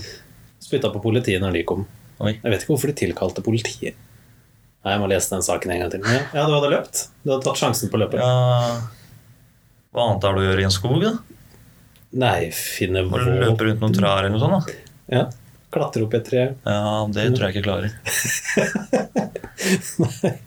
Spytta 0.64 0.90
på 0.90 1.02
politiet 1.04 1.40
når 1.44 1.54
de 1.58 1.62
kom. 1.68 1.84
Oi. 2.24 2.32
Jeg 2.40 2.50
vet 2.50 2.64
ikke 2.64 2.72
hvorfor 2.74 2.90
de 2.90 2.96
tilkalte 2.98 3.44
politiet. 3.44 3.94
Nei, 4.84 4.92
Jeg 4.96 5.00
må 5.00 5.06
lese 5.08 5.30
den 5.32 5.44
saken 5.46 5.70
en 5.72 5.84
gang 5.84 5.92
til. 5.94 6.02
Ja, 6.04 6.24
ja, 6.34 6.46
du 6.48 6.54
hadde 6.56 6.72
løpt. 6.72 7.04
Du 7.24 7.30
hadde 7.32 7.44
tatt 7.46 7.60
sjansen 7.60 7.92
på 7.92 8.00
løpet. 8.02 8.18
ja. 8.20 8.80
Hva 9.94 10.08
annet 10.10 10.24
har 10.26 10.34
du 10.34 10.40
å 10.42 10.46
gjøre 10.48 10.64
i 10.64 10.66
en 10.66 10.74
skog, 10.74 10.96
da? 11.04 11.12
Nei, 12.14 12.50
finne 12.54 13.02
Må 13.08 13.18
du 13.18 13.30
løper 13.32 13.70
rundt 13.70 13.82
noen 13.82 13.96
trær 13.96 14.22
eller 14.22 14.34
noe 14.34 14.42
sånt? 14.42 14.68
da? 14.68 14.74
Ja. 15.10 15.24
Klatre 15.74 16.04
opp 16.06 16.14
i 16.14 16.18
et 16.20 16.28
tre. 16.28 16.42
Ja, 16.62 17.02
det 17.10 17.24
tror 17.34 17.48
jeg 17.48 17.50
ikke 17.50 17.60
jeg 17.60 17.66
klarer. 17.66 17.90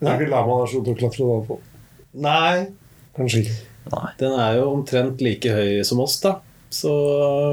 Det 0.00 0.08
er 0.08 0.22
ikke 0.24 0.44
god 0.48 0.70
til 0.72 0.92
å 0.92 0.96
klatre 0.96 1.24
da 1.28 1.34
på. 1.44 1.56
Nei. 2.24 2.54
Kanskje 3.16 3.42
ikke. 3.42 3.56
Nei. 3.90 4.06
Den 4.20 4.36
er 4.40 4.54
jo 4.56 4.70
omtrent 4.70 5.20
like 5.24 5.52
høy 5.52 5.82
som 5.84 6.00
oss, 6.00 6.16
da. 6.22 6.38
Så 6.72 6.92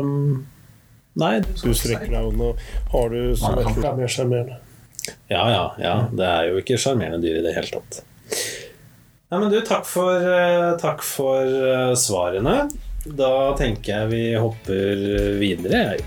um, 0.04 0.46
Nei. 1.18 1.40
Du 1.42 1.74
strekker 1.74 2.12
deg 2.14 2.30
under 2.30 2.60
har 2.94 3.12
du 3.12 3.36
som 3.40 3.56
Nei, 3.58 3.66
et 3.66 3.86
er 3.90 3.98
mer 3.98 4.12
sjarmerende. 4.14 4.60
Ja, 5.32 5.44
ja, 5.50 5.64
ja. 5.82 5.96
Det 6.14 6.28
er 6.28 6.52
jo 6.52 6.62
ikke 6.62 6.78
sjarmerende 6.80 7.24
dyr 7.24 7.40
i 7.40 7.46
det 7.46 7.56
hele 7.56 7.80
tatt. 7.80 8.02
Nei, 9.28 9.40
men 9.42 9.50
du, 9.52 9.58
takk 9.66 9.88
for, 9.90 10.14
eh, 10.22 10.70
takk 10.80 11.02
for 11.04 11.44
eh, 11.44 11.94
svarene. 12.00 12.60
Da 13.16 13.56
tenker 13.58 13.94
jeg 13.94 14.10
vi 14.12 14.24
hopper 14.36 15.04
videre, 15.40 15.84
jeg. 15.94 16.06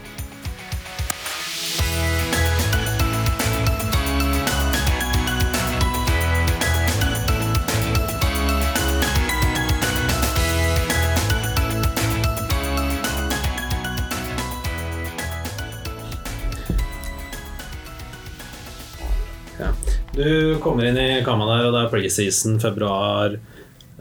Du 20.21 20.59
kommer 20.61 20.85
inn 20.85 20.99
i 21.01 21.23
kamma 21.25 21.47
der, 21.49 21.69
og 21.69 21.73
det 21.73 21.81
er 21.81 21.93
play 21.93 22.11
season 22.13 22.59
februar. 22.61 23.39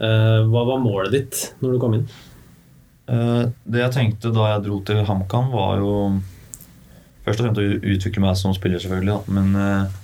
Eh, 0.00 0.40
hva 0.52 0.64
var 0.68 0.82
målet 0.82 1.14
ditt 1.14 1.38
når 1.62 1.72
du 1.72 1.80
kom 1.80 1.96
inn? 1.96 2.10
Eh, 3.10 3.44
Det 3.66 3.80
jeg 3.82 3.94
tenkte 3.96 4.32
da 4.34 4.52
jeg 4.54 4.64
dro 4.68 4.80
til 4.86 5.02
HamKam, 5.08 5.50
var 5.52 5.80
jo 5.82 5.94
først 7.26 7.40
og 7.42 7.46
fremst 7.48 7.60
å 7.62 7.94
utvikle 7.94 8.22
meg 8.24 8.38
som 8.38 8.54
spiller, 8.56 8.80
selvfølgelig. 8.82 9.16
Da. 9.16 9.34
Men 9.36 9.50
eh, 9.56 9.98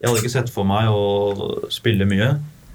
jeg 0.00 0.10
hadde 0.10 0.22
ikke 0.22 0.34
sett 0.36 0.52
for 0.52 0.68
meg 0.68 0.90
å 0.92 1.70
spille 1.72 2.06
mye. 2.08 2.34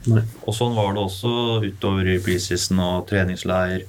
Nei. 0.10 0.24
Og 0.48 0.56
sånn 0.56 0.76
var 0.78 0.94
det 0.96 1.04
også 1.04 1.32
utover 1.68 2.08
i 2.16 2.20
preseason 2.24 2.80
og 2.82 3.08
treningsleir 3.10 3.84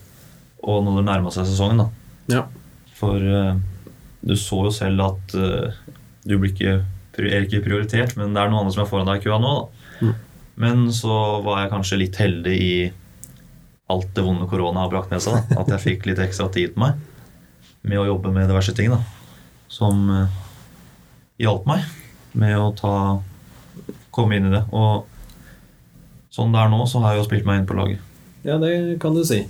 og 0.60 0.82
når 0.84 0.98
det 1.00 1.06
nærma 1.08 1.32
seg 1.32 1.46
sesongen. 1.48 1.80
da. 1.84 1.88
Ja. 2.34 2.42
For 2.98 3.16
eh, 3.16 3.54
du 4.20 4.34
så 4.36 4.64
jo 4.66 4.72
selv 4.74 5.00
at 5.06 5.32
du 6.28 6.34
blir 6.36 6.50
ikke, 6.52 6.74
er 7.24 7.46
ikke 7.46 7.62
prioritert, 7.64 8.12
men 8.20 8.34
det 8.34 8.42
er 8.42 8.50
noen 8.52 8.66
andre 8.66 8.74
som 8.74 8.82
er 8.84 8.90
foran 8.90 9.08
deg 9.08 9.22
i 9.22 9.24
køa 9.24 9.38
nå. 9.40 9.52
da. 9.56 9.86
Mm. 10.04 10.18
Men 10.60 10.82
så 10.92 11.14
var 11.46 11.62
jeg 11.62 11.70
kanskje 11.72 11.98
litt 12.02 12.18
heldig 12.20 12.56
i 12.60 12.74
alt 13.90 14.10
det 14.14 14.24
vonde 14.24 14.46
korona 14.50 14.84
har 14.84 14.92
brakt 14.92 15.10
med 15.12 15.22
seg. 15.24 15.40
Da. 15.50 15.62
At 15.62 15.72
jeg 15.74 15.84
fikk 15.86 16.10
litt 16.10 16.22
ekstra 16.22 16.48
tid 16.52 16.76
på 16.76 16.84
meg 16.84 16.98
med 17.80 18.00
å 18.00 18.06
jobbe 18.10 18.32
med 18.34 18.48
diverse 18.50 18.74
ting. 18.76 18.92
da. 18.92 19.00
Som 19.70 20.08
uh, 20.10 20.40
hjalp 21.40 21.66
meg 21.68 21.86
med 22.38 22.56
å 22.58 22.70
ta 22.76 22.94
komme 24.14 24.38
inn 24.38 24.50
i 24.50 24.54
det. 24.54 24.64
Og 24.70 25.06
sånn 26.34 26.52
det 26.54 26.62
er 26.62 26.72
nå, 26.72 26.82
så 26.86 27.02
har 27.02 27.14
jeg 27.14 27.22
jo 27.22 27.28
spilt 27.30 27.48
meg 27.48 27.62
inn 27.62 27.70
på 27.70 27.78
laget. 27.78 28.04
Ja, 28.46 28.58
det 28.60 29.00
kan 29.02 29.16
du 29.16 29.24
si. 29.26 29.44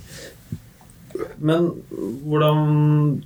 Men 1.37 1.71
hvordan 2.27 3.21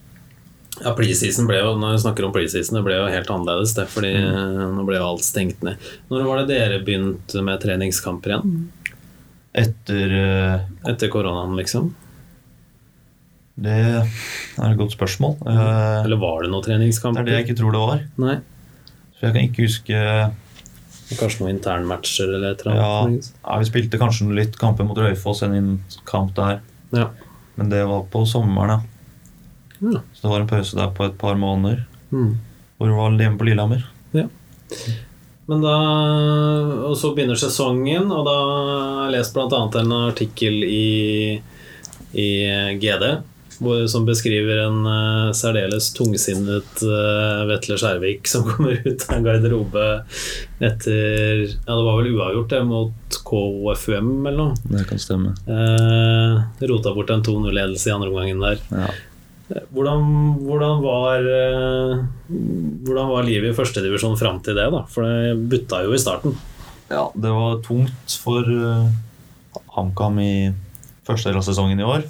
Ja, 0.76 0.92
preseason 0.98 1.46
ble 1.48 1.60
jo 1.62 1.76
Når 1.80 1.94
vi 1.94 2.00
snakker 2.04 2.26
om 2.28 2.34
preseason, 2.36 2.76
det 2.76 2.84
ble 2.84 2.98
jo 2.98 3.06
helt 3.08 3.30
annerledes, 3.32 3.76
det. 3.78 3.86
Fordi 3.94 4.12
mm. 4.12 4.74
nå 4.76 4.84
ble 4.88 4.98
jo 5.00 5.12
alt 5.14 5.24
stengt 5.26 5.64
ned. 5.64 5.80
Når 6.12 6.26
var 6.28 6.42
det 6.42 6.50
dere 6.52 6.82
begynte 6.84 7.44
med 7.46 7.62
treningskamper 7.64 8.34
igjen? 8.34 8.66
Etter 9.56 10.16
eh, 10.20 10.66
Etter 10.92 11.12
koronaen, 11.14 11.56
liksom? 11.60 11.94
Det 13.56 13.76
er 13.76 14.02
et 14.68 14.80
godt 14.80 14.96
spørsmål. 14.98 15.38
Eh, 15.48 16.00
Eller 16.04 16.20
var 16.20 16.44
det 16.44 16.52
noen 16.52 16.66
Det 16.66 16.76
er 16.76 17.28
det 17.28 17.38
jeg 17.38 17.46
ikke 17.48 17.60
tror 17.62 17.76
det 17.76 17.84
var. 17.84 18.02
Nei. 18.20 18.36
Så 19.16 19.28
jeg 19.28 19.36
kan 19.36 19.48
ikke 19.48 19.68
huske 19.70 20.02
Kanskje 21.16 21.44
noen 21.44 21.54
internmatcher 21.54 22.32
eller 22.34 22.56
et 22.56 22.64
eller 22.66 22.82
annet? 22.82 23.28
Vi 23.46 23.68
spilte 23.70 24.00
kanskje 24.02 24.26
litt 24.34 24.56
kamper 24.58 24.88
mot 24.88 24.98
Røyfoss, 24.98 25.44
en 25.46 25.78
kamp 26.10 26.34
der. 26.36 26.64
Ja. 26.98 27.12
Men 27.56 27.70
det 27.70 27.84
var 27.88 28.08
på 28.12 28.24
sommeren, 28.28 28.74
ja. 28.74 28.80
Ja. 29.86 30.02
Så 30.16 30.26
det 30.26 30.32
var 30.32 30.42
en 30.42 30.50
pause 30.50 30.80
der 30.80 30.90
på 30.98 31.06
et 31.06 31.18
par 31.22 31.38
måneder. 31.38 31.84
Mm. 32.10 32.34
Hvor 32.78 32.90
det 32.90 32.98
var 32.98 33.20
hjemme 33.22 33.38
på 33.38 33.48
Lillehammer. 33.48 33.86
Men 35.46 35.62
da 35.62 35.76
Og 36.90 36.96
så 36.98 37.14
begynner 37.14 37.38
sesongen, 37.38 38.10
og 38.10 38.26
da 38.28 38.36
har 38.42 39.06
jeg 39.06 39.16
lest 39.20 39.36
bl.a. 39.36 39.62
en 39.82 39.96
artikkel 40.00 40.64
i, 40.66 41.40
i 42.18 42.30
GD 42.82 43.08
hvor, 43.60 43.86
som 43.88 44.06
beskriver 44.06 44.66
en 44.66 44.82
uh, 44.84 45.32
særdeles 45.36 45.92
tungsinnet 45.96 46.84
uh, 46.84 47.46
Vetle 47.50 47.78
Skjærvik 47.80 48.28
som 48.28 48.46
kommer 48.50 48.80
ut 48.84 49.06
av 49.08 49.16
en 49.18 49.26
garderobe 49.28 49.86
etter 50.60 51.46
Ja, 51.46 51.72
det 51.72 51.82
var 51.88 52.00
vel 52.02 52.14
uavgjort 52.16 52.52
det 52.52 52.62
mot 52.68 53.20
KFUM 53.26 54.12
eller 54.28 54.38
noe. 54.38 54.60
Det 54.70 54.86
kan 54.90 55.02
stemme. 55.02 55.34
Uh, 55.48 56.44
rota 56.68 56.94
bort 56.96 57.12
en 57.14 57.24
2-0-ledelse 57.26 57.90
i 57.90 57.96
andre 57.96 58.12
omgangen 58.12 58.44
der. 58.44 58.62
Ja. 58.72 58.90
Hvordan, 59.46 60.06
hvordan, 60.42 60.80
var, 60.82 61.22
eh, 61.22 62.00
hvordan 62.86 63.10
var 63.12 63.28
livet 63.28 63.52
i 63.52 63.58
førstedivisjon 63.58 64.18
fram 64.18 64.40
til 64.42 64.58
det? 64.58 64.66
da? 64.74 64.82
For 64.90 65.06
det 65.06 65.36
butta 65.52 65.84
jo 65.86 65.94
i 65.94 66.02
starten. 66.02 66.34
ja, 66.90 67.06
det 67.14 67.34
var 67.34 67.60
tungt 67.66 68.16
for 68.22 68.42
uh, 68.50 68.90
HamKam 69.76 70.18
i 70.24 70.54
første 71.06 71.30
del 71.30 71.38
av 71.38 71.46
sesongen 71.46 71.82
i 71.82 71.86
år. 71.86 72.08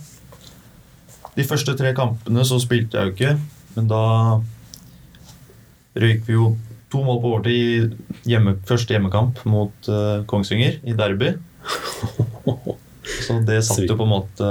De 1.36 1.44
første 1.44 1.75
tre 1.75 1.92
kampene 1.96 2.46
så 2.48 2.60
spilte 2.63 2.96
jeg 2.96 3.10
jo 3.10 3.15
ikke, 3.15 3.36
men 3.75 3.92
da 3.92 4.04
røyk 6.00 6.24
vi 6.27 6.38
jo 6.38 6.54
to 6.92 7.04
mål 7.04 7.20
på 7.20 7.32
overtid 7.34 7.51
i 7.51 8.32
hjemme, 8.32 8.56
første 8.68 8.96
hjemmekamp 8.96 9.42
mot 9.50 9.89
eh, 9.92 10.24
Kongsvinger 10.30 10.80
i 10.88 10.96
derby. 10.96 11.34
Så 13.25 13.42
det 13.46 13.60
satt 13.68 13.84
jo 13.89 13.98
på 14.00 14.06
en 14.06 14.13
måte 14.13 14.50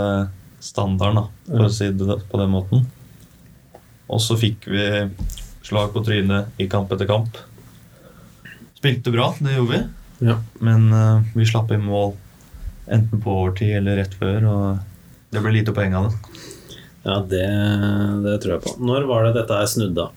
standarden, 0.65 1.21
da, 1.21 1.51
for 1.51 1.67
å 1.67 1.73
si 1.73 1.91
det 1.93 2.21
på 2.31 2.41
den 2.41 2.53
måten. 2.55 2.87
Og 4.09 4.23
så 4.23 4.37
fikk 4.41 4.69
vi 4.73 4.87
slag 5.65 5.93
på 5.93 6.03
trynet 6.05 6.61
i 6.61 6.69
kamp 6.71 6.93
etter 6.93 7.09
kamp. 7.09 7.37
Spilte 8.79 9.13
bra, 9.13 9.31
det 9.45 9.57
gjorde 9.57 9.77
vi. 9.77 9.83
Ja. 10.31 10.39
Men 10.65 10.89
uh, 10.93 11.25
vi 11.35 11.47
slapp 11.49 11.73
inn 11.75 11.85
mål 11.85 12.15
enten 12.85 13.23
på 13.25 13.33
overtid 13.43 13.79
eller 13.79 14.03
rett 14.03 14.17
før, 14.21 14.45
og 14.49 15.33
det 15.33 15.41
ble 15.45 15.55
lite 15.57 15.73
poeng 15.77 15.97
av 15.97 16.11
det. 16.11 16.43
Ja, 17.05 17.17
det, 17.29 17.47
det 18.25 18.37
tror 18.41 18.57
jeg 18.57 18.65
på. 18.65 18.77
Når 18.85 19.09
var 19.09 19.27
det 19.27 19.35
dette 19.39 19.57
her 19.61 19.91
da? 19.97 20.11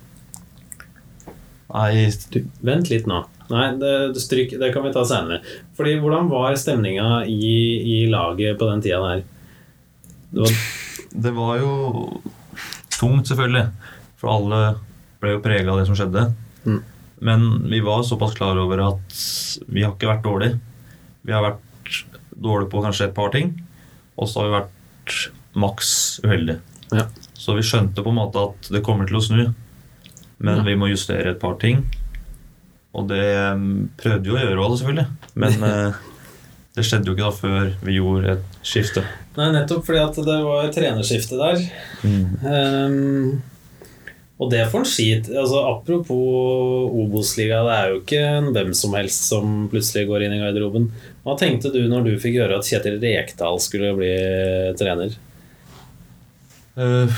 Nei, 1.74 2.08
Du, 2.32 2.40
vent 2.64 2.92
litt 2.92 3.08
nå. 3.10 3.26
Nei, 3.52 3.66
det, 3.80 3.94
det, 4.16 4.22
stryk, 4.24 4.56
det 4.60 4.72
kan 4.76 4.84
vi 4.84 4.94
ta 4.96 5.04
senere. 5.08 5.42
Fordi 5.76 5.98
Hvordan 6.04 6.30
var 6.32 6.56
stemninga 6.60 7.26
i, 7.28 7.58
i 7.80 7.98
laget 8.12 8.60
på 8.60 8.68
den 8.72 8.84
tida 8.84 9.02
der? 9.04 9.26
Det 10.32 10.44
var, 10.44 10.58
det 11.28 11.32
var 11.38 11.58
jo 11.62 11.72
tungt, 13.00 13.30
selvfølgelig. 13.30 13.68
For 14.18 14.32
alle 14.34 14.62
ble 15.22 15.36
jo 15.36 15.42
prega 15.44 15.72
av 15.74 15.80
det 15.82 15.88
som 15.90 15.98
skjedde. 15.98 16.26
Mm. 16.66 16.80
Men 17.28 17.46
vi 17.72 17.80
var 17.86 18.04
såpass 18.06 18.36
klar 18.38 18.58
over 18.62 18.82
at 18.92 19.22
vi 19.68 19.86
har 19.86 19.96
ikke 19.96 20.10
vært 20.12 20.26
dårlige. 20.26 20.60
Vi 21.26 21.34
har 21.34 21.46
vært 21.46 22.02
dårlige 22.38 22.70
på 22.74 22.84
kanskje 22.86 23.08
et 23.10 23.16
par 23.18 23.32
ting, 23.34 23.56
og 24.18 24.30
så 24.30 24.42
har 24.44 24.50
vi 24.50 24.58
vært 24.58 25.22
maks 25.58 25.94
uheldige. 26.26 26.60
Ja. 26.94 27.08
Så 27.38 27.56
vi 27.58 27.66
skjønte 27.66 28.04
på 28.06 28.12
en 28.14 28.20
måte 28.20 28.44
at 28.50 28.70
det 28.74 28.84
kommer 28.86 29.08
til 29.10 29.18
å 29.20 29.24
snu, 29.24 29.42
men 30.38 30.60
Ja. 30.60 30.64
vi 30.68 30.76
må 30.78 30.90
justere 30.92 31.32
et 31.34 31.40
par 31.42 31.56
ting. 31.62 31.82
Og 32.94 33.08
det 33.10 33.24
mm, 33.58 33.90
prøvde 33.98 34.30
vi 34.30 34.36
å 34.36 34.44
gjøre 34.44 34.62
òg, 34.64 34.78
selvfølgelig. 34.78 35.08
Men 35.36 35.64
eh, 35.70 35.98
det 36.78 36.86
skjedde 36.86 37.10
jo 37.10 37.16
ikke 37.16 37.26
da 37.26 37.34
før 37.34 37.70
vi 37.82 37.98
gjorde 37.98 38.34
et 38.36 38.58
skifte. 38.66 39.02
nei, 39.38 39.52
nettopp 39.56 39.86
fordi 39.88 40.02
at 40.04 40.18
det 40.28 40.40
var 40.46 40.66
et 40.68 40.76
trenerskifte 40.78 41.38
der. 41.40 41.64
Ehm, 42.06 43.38
og 44.38 44.52
det 44.54 44.68
får 44.70 44.84
en 44.84 44.90
skit. 44.90 45.30
Altså, 45.34 45.64
apropos 45.66 46.92
Obos-liga, 46.94 47.64
det 47.66 47.78
er 47.78 47.88
jo 47.90 48.02
ikke 48.04 48.20
en 48.38 48.50
hvem 48.54 48.74
som 48.78 48.94
helst 48.94 49.26
som 49.32 49.64
plutselig 49.72 50.06
går 50.10 50.28
inn 50.28 50.36
i 50.36 50.42
garderoben. 50.44 50.92
Hva 51.26 51.34
tenkte 51.40 51.72
du 51.74 51.80
når 51.90 52.06
du 52.06 52.12
fikk 52.22 52.38
høre 52.44 52.60
at 52.60 52.70
Kjetil 52.70 53.00
Rekdal 53.02 53.58
skulle 53.64 53.96
bli 53.98 54.12
trener? 54.78 55.16
Uh, 56.78 57.10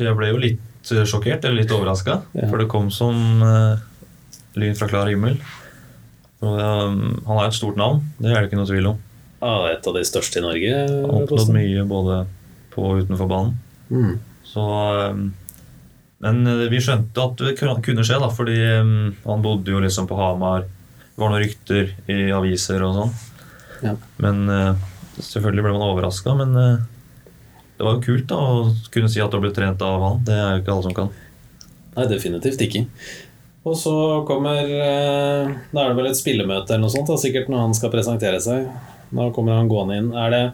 Jeg 0.00 0.16
ble 0.16 0.30
jo 0.30 0.40
litt 0.40 0.94
eh, 0.94 1.04
sjokkert, 1.04 1.44
eller 1.44 1.60
litt 1.60 1.74
overraska. 1.76 2.22
Ja. 2.32 2.48
For 2.48 2.62
det 2.62 2.70
kom 2.72 2.88
som 2.88 3.44
uh, 3.44 3.76
lyn 4.56 4.72
fra 4.78 4.88
klar 4.88 5.12
himmel. 5.12 5.36
Og, 6.44 6.60
eh, 6.60 6.94
han 7.26 7.40
har 7.40 7.48
et 7.48 7.56
stort 7.56 7.80
navn, 7.80 8.02
det 8.20 8.30
er 8.30 8.42
det 8.42 8.50
ikke 8.50 8.60
noe 8.60 8.70
tvil 8.70 8.92
om. 8.92 9.02
Ah, 9.44 9.66
et 9.72 9.86
av 9.86 9.96
de 9.96 10.04
største 10.06 10.40
i 10.40 10.44
Norge. 10.44 10.76
Han 10.88 11.10
har 11.10 11.24
oppnådd 11.26 11.52
mye 11.52 11.82
både 11.88 12.20
på 12.74 12.84
og 12.88 13.02
utenfor 13.04 13.28
banen. 13.30 13.58
Mm. 13.90 14.14
Så 14.48 14.64
eh, 15.02 15.18
Men 16.24 16.46
eh, 16.48 16.64
vi 16.72 16.80
skjønte 16.82 17.26
at 17.28 17.42
det 17.42 17.58
kunne 17.58 18.06
skje, 18.06 18.20
da, 18.22 18.30
fordi 18.32 18.56
eh, 18.62 18.94
han 19.26 19.44
bodde 19.44 19.74
jo 19.74 19.82
liksom 19.84 20.08
på 20.10 20.18
Hamar. 20.18 20.64
Det 20.64 21.22
var 21.22 21.30
noen 21.30 21.44
rykter 21.44 21.92
i 22.10 22.18
aviser 22.34 22.82
og 22.86 22.96
sånn. 22.98 23.14
Ja. 23.84 23.94
Men 24.24 24.48
eh, 24.50 24.88
selvfølgelig 25.20 25.66
ble 25.66 25.74
man 25.76 25.86
overraska. 25.90 26.34
Men 26.40 26.56
eh, 26.58 26.80
det 27.76 27.84
var 27.86 27.98
jo 27.98 28.06
kult 28.06 28.26
da 28.30 28.38
å 28.38 28.64
kunne 28.94 29.10
si 29.12 29.22
at 29.22 29.34
du 29.34 29.40
ble 29.42 29.52
trent 29.54 29.82
av 29.84 30.02
han. 30.08 30.24
Det 30.26 30.34
er 30.38 30.56
jo 30.56 30.64
ikke 30.64 30.74
alle 30.74 30.88
som 30.88 30.96
kan. 30.96 31.12
Nei, 31.94 32.08
definitivt 32.10 32.62
ikke. 32.64 32.86
Og 33.64 33.76
så 33.80 33.94
kommer 34.28 34.60
eh, 34.60 35.52
Da 35.72 35.84
er 35.84 35.92
det 35.92 35.96
vel 35.96 36.10
et 36.10 36.18
spillemøte 36.20 36.74
eller 36.74 36.84
noe 36.84 36.92
sånt, 36.92 37.08
da, 37.08 37.16
sikkert 37.20 37.48
når 37.52 37.64
han 37.64 37.76
skal 37.76 37.92
presentere 37.94 38.40
seg. 38.44 38.68
Da 39.14 39.30
kommer 39.32 39.56
han 39.56 39.70
gående 39.72 40.00
inn. 40.00 40.12
Er 40.12 40.34
det 40.34 40.44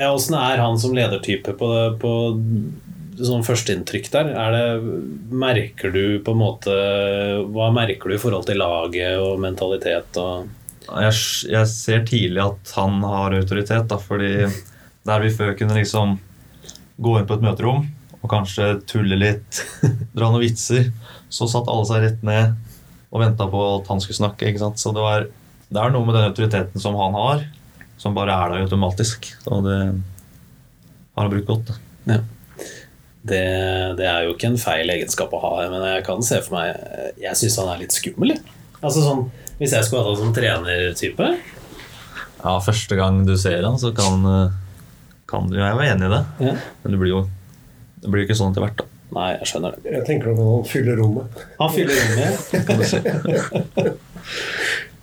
Ja, 0.00 0.12
åssen 0.14 0.38
er 0.38 0.62
han 0.62 0.78
som 0.80 0.94
ledertype 0.96 1.52
på, 1.58 1.72
på 2.00 2.12
sånn 3.20 3.44
førsteinntrykk 3.44 4.08
der? 4.14 4.32
Er 4.38 4.54
det 4.54 4.94
Merker 5.42 5.92
du 5.92 6.20
på 6.24 6.32
en 6.32 6.40
måte 6.40 6.78
Hva 7.52 7.68
merker 7.74 8.08
du 8.08 8.16
i 8.16 8.22
forhold 8.22 8.46
til 8.48 8.62
laget 8.62 9.20
og 9.20 9.42
mentalitet 9.42 10.16
og 10.22 10.48
Jeg, 10.88 11.18
jeg 11.52 11.68
ser 11.70 12.06
tidlig 12.08 12.40
at 12.42 12.72
han 12.78 13.02
har 13.06 13.36
autoritet, 13.36 13.84
da, 13.90 13.98
fordi 14.00 14.48
der 15.06 15.22
vi 15.22 15.30
før 15.34 15.52
kunne 15.58 15.76
liksom 15.76 16.16
gå 17.00 17.18
inn 17.18 17.28
på 17.28 17.36
et 17.36 17.44
møterom 17.44 17.84
og 18.20 18.28
kanskje 18.32 18.72
tulle 18.88 19.16
litt, 19.18 19.62
dra 20.16 20.28
noen 20.28 20.44
vitser, 20.44 20.90
så 21.32 21.48
satt 21.48 21.70
alle 21.70 21.86
seg 21.88 22.04
rett 22.04 22.26
ned 22.26 22.56
og 23.10 23.22
venta 23.22 23.46
på 23.50 23.60
at 23.78 23.88
han 23.90 24.02
skulle 24.02 24.20
snakke. 24.20 24.50
ikke 24.50 24.62
sant? 24.62 24.78
Så 24.82 24.92
det, 24.94 25.02
var, 25.02 25.24
det 25.70 25.80
er 25.80 25.94
noe 25.94 26.06
med 26.06 26.14
den 26.14 26.28
autoriteten 26.30 26.82
som 26.82 26.98
han 27.00 27.16
har, 27.18 27.46
som 28.00 28.14
bare 28.16 28.34
er 28.36 28.52
der 28.54 28.66
automatisk. 28.66 29.32
Og 29.50 29.64
det 29.66 29.78
har 29.80 31.24
han 31.24 31.32
brukt 31.32 31.48
godt. 31.48 31.72
Ja. 32.06 32.20
Det, 33.20 33.40
det 33.98 34.06
er 34.08 34.24
jo 34.24 34.36
ikke 34.36 34.48
en 34.52 34.60
feil 34.60 34.88
egenskap 34.94 35.34
å 35.36 35.40
ha, 35.42 35.50
men 35.68 35.82
jeg 35.90 36.04
kan 36.06 36.22
se 36.24 36.38
for 36.40 36.56
meg 36.56 37.18
Jeg 37.20 37.36
syns 37.36 37.58
han 37.60 37.68
er 37.68 37.82
litt 37.82 37.92
skummel. 37.92 38.32
Altså 38.80 39.02
sånn, 39.04 39.26
Hvis 39.58 39.74
jeg 39.76 39.84
skulle 39.84 40.00
hatt 40.06 40.14
han 40.14 40.22
som 40.22 40.30
trenertype 40.32 41.26
Ja, 42.40 42.54
første 42.64 42.96
gang 42.96 43.18
du 43.28 43.34
ser 43.36 43.60
han, 43.66 43.76
så 43.82 43.90
kan, 43.92 44.24
eh, 44.24 44.56
kan 45.28 45.50
du 45.52 45.58
Jeg 45.60 45.76
var 45.76 45.84
enig 45.90 46.08
i 46.08 46.14
det. 46.14 46.22
ja. 46.46 46.54
Men 46.80 46.96
du 46.96 47.00
blir 47.02 47.12
jo 47.12 47.20
det 48.00 48.08
blir 48.10 48.22
jo 48.24 48.28
ikke 48.28 48.38
sånn 48.38 48.52
etter 48.54 48.64
hvert, 48.64 48.80
da. 48.80 48.88
Nei, 49.10 49.28
jeg 49.40 49.48
skjønner 49.50 49.74
det. 49.74 49.92
Jeg 49.96 50.04
tenker 50.06 50.36
på 50.38 50.44
han 50.46 50.66
fyller 50.70 51.00
rommet. 51.00 51.40
Han 51.58 51.72
fyller 51.74 51.94
rommet. 52.04 53.96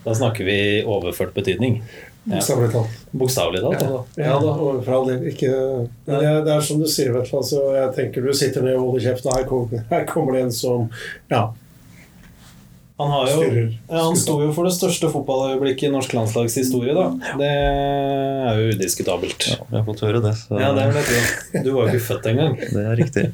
Da 0.08 0.14
snakker 0.16 0.48
vi 0.48 0.60
overført 0.88 1.34
betydning. 1.36 1.82
Ja. 2.28 2.36
Bokstavelig 2.38 2.72
talt. 2.72 2.96
Bokstavelig 3.12 3.62
talt. 3.64 3.82
altså. 3.82 4.00
Ja 4.20 4.34
da, 4.44 4.54
for 4.84 4.94
all 4.98 5.06
del. 5.10 5.28
Ikke 5.32 5.50
Men 6.08 6.20
det, 6.20 6.32
det 6.48 6.54
er 6.56 6.64
som 6.64 6.80
du 6.82 6.88
sier, 6.92 7.12
i 7.12 7.16
hvert 7.16 7.30
fall. 7.32 7.44
Så 7.48 7.62
jeg 7.76 7.94
tenker 7.96 8.24
du 8.24 8.34
sitter 8.36 8.64
ned 8.66 8.76
og 8.80 8.90
holder 8.90 9.06
kjeft, 9.10 9.28
og 9.28 9.36
her 9.38 9.48
kommer, 9.48 9.84
her 9.92 10.08
kommer 10.10 10.36
det 10.36 10.46
en 10.48 10.56
som 10.56 10.90
Ja. 11.32 11.46
Han, 12.98 13.12
har 13.14 13.28
jo, 13.30 13.42
ja, 13.46 14.00
han 14.08 14.16
sto 14.18 14.40
jo 14.42 14.50
for 14.56 14.66
det 14.66 14.72
største 14.74 15.10
fotballøyeblikket 15.14 15.86
i 15.86 15.92
norsk 15.94 16.16
landslags 16.18 16.56
historie, 16.58 16.96
da. 16.98 17.04
Det 17.38 17.50
er 17.52 18.58
jo 18.58 18.72
udiskutabelt. 18.74 19.46
Ja, 19.52 19.58
vi 19.70 19.78
har 19.78 19.84
fått 19.86 20.02
høre 20.02 20.22
det. 20.24 20.32
Så 20.40 20.58
Ja, 20.58 20.72
det 20.74 20.88
er 20.88 20.98
det. 20.98 21.62
Du 21.62 21.76
var 21.76 21.86
jo 21.86 21.92
ikke 21.94 22.08
født 22.08 22.26
engang. 22.32 22.58
det 22.58 22.82
er 22.88 22.98
riktig. 22.98 23.28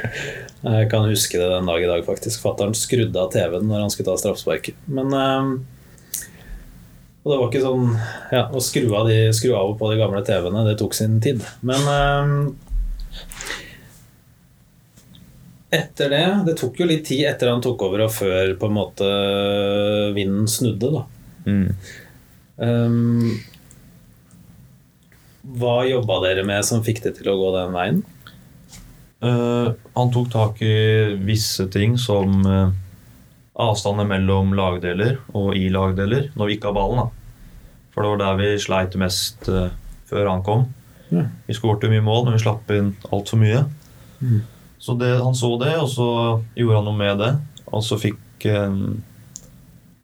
Jeg 0.64 0.88
kan 0.88 1.04
huske 1.04 1.36
det 1.36 1.50
den 1.52 1.68
dag 1.68 1.82
i 1.84 1.90
dag, 1.90 2.00
faktisk. 2.06 2.40
Fattern 2.40 2.72
skrudde 2.72 3.20
av 3.20 3.28
TV-en 3.34 3.68
når 3.68 3.84
han 3.84 3.92
skulle 3.92 4.08
ta 4.08 4.16
straffesparket. 4.22 4.78
Men 4.88 5.12
ehm, 5.12 5.50
Og 7.24 7.28
det 7.28 7.36
var 7.42 7.50
ikke 7.50 7.64
sånn 7.64 7.90
Ja, 8.32 8.46
å 8.48 8.62
skru 8.64 8.86
av, 8.96 9.08
de, 9.12 9.18
skru 9.36 9.52
av 9.52 9.74
og 9.74 9.78
på 9.80 9.92
de 9.92 10.00
gamle 10.00 10.24
TV-ene, 10.24 10.64
det 10.64 10.78
tok 10.80 10.96
sin 10.96 11.20
tid. 11.24 11.44
Men 11.60 11.84
ehm, 11.92 12.38
etter 15.74 16.12
det 16.12 16.24
Det 16.48 16.54
tok 16.60 16.78
jo 16.80 16.88
litt 16.88 17.04
tid 17.08 17.26
etter 17.28 17.50
han 17.52 17.62
tok 17.64 17.82
over, 17.88 18.06
og 18.06 18.14
før 18.14 18.54
på 18.60 18.70
en 18.70 18.78
måte 18.78 19.10
vinden 20.16 20.48
snudde, 20.50 20.90
da. 20.94 21.04
Mm. 21.44 21.68
Um, 22.56 23.34
hva 25.58 25.82
jobba 25.84 26.20
dere 26.24 26.44
med 26.46 26.64
som 26.64 26.84
fikk 26.84 27.02
det 27.04 27.16
til 27.18 27.28
å 27.32 27.36
gå 27.40 27.50
den 27.56 27.74
veien? 27.74 28.00
Uh, 29.24 29.74
han 29.96 30.12
tok 30.12 30.30
tak 30.32 30.62
i 30.64 30.76
visse 31.24 31.66
ting 31.72 31.98
som 32.00 32.40
uh, 32.44 32.72
avstander 33.54 34.08
mellom 34.08 34.52
lagdeler 34.56 35.18
og 35.32 35.54
i 35.56 35.68
lagdeler 35.72 36.30
når 36.34 36.50
vi 36.50 36.56
ikke 36.56 36.70
har 36.70 36.78
ballen. 36.78 37.04
Da. 37.04 37.60
For 37.94 38.02
det 38.02 38.14
var 38.14 38.22
der 38.24 38.40
vi 38.40 38.50
sleit 38.62 38.96
mest 39.00 39.48
uh, 39.52 39.68
før 40.10 40.32
han 40.32 40.44
kom. 40.46 40.66
Ja. 41.12 41.28
Vi 41.46 41.56
skårte 41.56 41.90
mye 41.92 42.04
mål, 42.04 42.26
men 42.26 42.36
vi 42.38 42.42
slapp 42.42 42.70
inn 42.74 42.94
altfor 43.12 43.40
mye. 43.40 43.64
Mm. 44.24 44.42
Så 44.84 44.96
det, 45.00 45.14
han 45.16 45.36
så 45.36 45.54
det, 45.62 45.72
og 45.80 45.88
så 45.88 46.06
gjorde 46.58 46.80
han 46.80 46.88
noe 46.90 46.98
med 46.98 47.22
det. 47.22 47.30
Og 47.72 47.80
så 47.86 47.96
fikk 48.00 48.44
eh, 48.50 48.74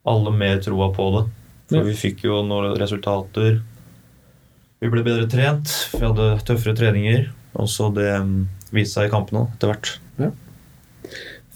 alle 0.08 0.32
mer 0.32 0.62
troa 0.64 0.88
på 0.96 1.10
det. 1.18 1.26
For 1.70 1.82
Ja. 1.82 1.84
vi 1.86 1.92
fikk 1.94 2.24
jo 2.24 2.40
noen 2.46 2.72
resultater. 2.80 3.60
Vi 4.80 4.88
ble 4.90 5.04
bedre 5.04 5.28
trent, 5.30 5.68
vi 5.92 6.00
hadde 6.06 6.30
tøffere 6.48 6.74
treninger. 6.78 7.28
Og 7.60 7.68
så 7.68 7.90
det 7.92 8.08
um, 8.22 8.48
viste 8.72 8.96
seg 8.96 9.08
i 9.10 9.12
kampene 9.12 9.44
etter 9.52 9.70
hvert. 9.74 9.92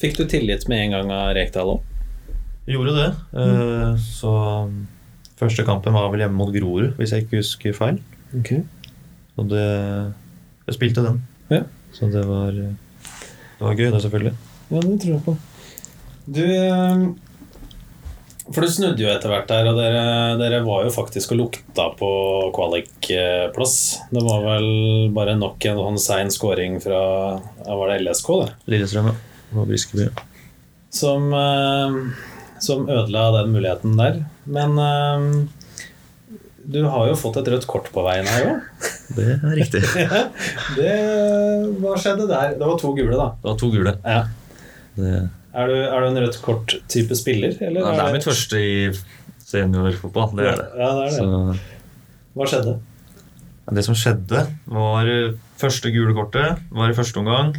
Fikk 0.05 0.17
du 0.19 0.25
tillit 0.29 0.67
med 0.69 0.83
en 0.85 0.95
gang 0.97 1.11
av 1.15 1.33
Rekdal 1.37 1.71
òg? 1.77 1.83
Gjorde 2.69 2.95
det. 2.99 3.09
Eh, 3.41 4.01
så 4.03 4.33
mm, 4.69 4.79
første 5.41 5.65
kampen 5.65 5.95
var 5.97 6.11
vel 6.13 6.25
hjemme 6.25 6.37
mot 6.37 6.53
Grorud, 6.53 6.95
hvis 6.99 7.15
jeg 7.15 7.25
ikke 7.25 7.41
husker 7.41 7.77
feil. 7.77 8.01
Og 9.39 9.49
det 9.51 9.65
Jeg 10.67 10.77
spilte 10.79 11.05
den. 11.05 11.23
Ja. 11.53 11.63
Så 11.95 12.09
det 12.13 12.25
var 12.29 12.53
eh, 12.57 12.75
Det 13.65 13.71
var 13.71 13.79
gøy, 13.81 13.91
det, 13.95 14.01
selvfølgelig. 14.05 14.33
Ja, 14.69 14.81
det 14.85 14.97
tror 15.01 15.13
jeg 15.15 15.23
på. 15.25 15.35
Du 16.37 16.43
eh, 16.45 17.05
For 18.51 18.61
du 18.61 18.69
snudde 18.69 19.01
jo 19.01 19.09
etter 19.09 19.33
hvert 19.33 19.49
der, 19.49 19.71
og 19.71 19.79
dere, 19.81 20.03
dere 20.37 20.59
var 20.67 20.85
jo 20.85 20.93
faktisk 20.93 21.33
og 21.33 21.41
lukta 21.41 21.87
på 21.97 22.11
kvalikplass. 22.53 23.79
Det 24.13 24.25
var 24.27 24.45
vel 24.45 24.69
bare 25.17 25.39
nok 25.41 25.65
en 25.71 25.81
sånn 25.81 25.99
sein 26.03 26.33
scoring 26.35 26.77
fra 26.85 27.01
Var 27.65 27.95
det 27.95 28.03
LSK, 28.05 28.31
det? 28.43 28.53
Lillestrøm, 28.75 29.09
ja. 29.15 29.17
Og 29.57 29.69
Briskeby. 29.71 30.11
Som, 30.93 31.33
eh, 31.33 31.99
som 32.61 32.85
ødela 32.85 33.31
den 33.41 33.57
muligheten 33.57 33.97
der. 33.97 34.27
Men 34.45 34.77
eh, 34.77 35.64
du 36.65 36.81
har 36.89 37.09
jo 37.11 37.17
fått 37.19 37.37
et 37.41 37.51
rødt 37.53 37.67
kort 37.69 37.91
på 37.93 38.05
veien 38.07 38.29
her 38.29 38.47
òg. 38.49 38.85
Det 39.17 39.27
er 39.35 39.57
riktig. 39.59 39.83
Det, 40.79 40.93
hva 41.83 41.97
skjedde 42.01 42.29
der? 42.31 42.55
Det 42.59 42.65
var 42.65 42.79
to 42.81 42.95
gule, 42.97 43.19
da. 43.19 43.29
Det 43.43 43.51
var 43.51 43.59
to 43.61 43.71
gule. 43.75 43.97
Ja. 44.05 44.23
Det, 44.97 45.13
Er 45.55 45.69
du, 45.71 45.75
er 45.77 46.01
du 46.01 46.09
en 46.09 46.23
rødt 46.25 46.41
kort-type 46.43 47.19
spiller? 47.19 47.55
Eller 47.61 47.85
ja, 47.85 47.93
det 47.95 48.07
er 48.09 48.17
mitt 48.17 48.27
første 48.27 48.59
i 48.59 48.75
seniorfotball. 49.45 50.33
Det 50.39 50.49
er 50.51 50.59
det. 50.63 50.67
Ja, 50.81 50.91
det 50.97 51.05
er 51.05 51.13
det. 51.13 51.21
Så, 51.21 51.79
Hva 52.35 52.51
skjedde? 52.51 52.75
det 53.73 53.85
som 53.87 53.97
skjedde, 53.97 54.43
var 54.69 55.09
eh, 55.09 55.37
første 55.61 55.93
gule 55.95 56.13
kortet 56.17 56.65
var 56.75 56.91
i 56.91 56.97
første 56.97 57.21
omgang. 57.23 57.55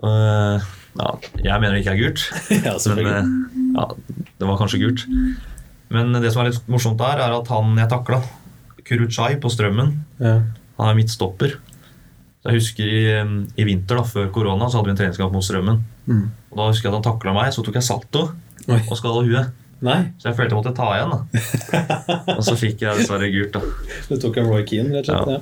Uh, 0.00 0.56
ja, 0.96 1.10
jeg 1.44 1.60
mener 1.60 1.76
det 1.76 1.82
ikke 1.82 1.92
er 1.92 2.00
gult. 2.00 2.22
ja, 2.66 2.76
Men 2.94 3.10
eh, 3.10 3.32
ja, 3.76 3.84
det 4.40 4.48
var 4.48 4.60
kanskje 4.60 4.80
gult. 4.80 5.04
Men 5.90 6.12
det 6.22 6.30
som 6.32 6.44
er 6.44 6.50
litt 6.52 6.68
morsomt 6.70 6.98
der, 7.00 7.18
er 7.24 7.34
at 7.40 7.48
han 7.50 7.76
jeg 7.76 7.88
takla, 7.90 8.20
Kuruchai 8.86 9.36
på 9.42 9.50
Strømmen, 9.50 9.92
Ja. 10.20 10.40
han 10.78 10.88
er 10.88 10.94
midtstopper. 10.98 11.56
Så 12.40 12.48
jeg 12.50 12.60
husker 12.60 12.84
i, 12.88 13.00
eh, 13.12 13.32
i 13.58 13.64
vinter, 13.68 13.96
da, 13.98 14.02
før 14.02 14.30
korona, 14.32 14.68
så 14.70 14.78
hadde 14.78 14.86
vi 14.86 14.90
en 14.94 14.96
treningskamp 15.00 15.32
mot 15.32 15.44
Strømmen. 15.44 15.82
Mm. 16.08 16.30
Og 16.52 16.56
Da 16.56 16.68
husker 16.70 16.88
jeg 16.88 16.94
at 16.94 17.04
han 17.04 17.12
takla 17.12 17.34
meg, 17.34 17.52
så 17.52 17.62
tok 17.64 17.74
jeg 17.74 17.82
salto 17.82 18.22
Oi. 18.68 18.80
og 18.88 18.96
skada 18.96 19.22
huet. 19.26 19.50
Nei, 19.82 20.12
Så 20.18 20.28
jeg 20.28 20.36
følte 20.36 20.52
jeg 20.54 20.60
måtte 20.60 20.76
ta 20.76 20.88
igjen. 20.92 21.10
da 21.10 22.34
Og 22.36 22.42
så 22.44 22.52
fikk 22.56 22.80
jeg 22.84 22.96
dessverre 22.98 23.30
gult. 23.32 23.52
da 23.52 23.60
du 24.08 24.16
tok 24.20 24.36
en 24.38 24.46
Roy 24.50 24.62
Keane, 24.64 24.90
rett 24.92 25.08
og 25.08 25.26
slett? 25.26 25.26
Ja. 25.26 25.32
Ja. 25.32 25.40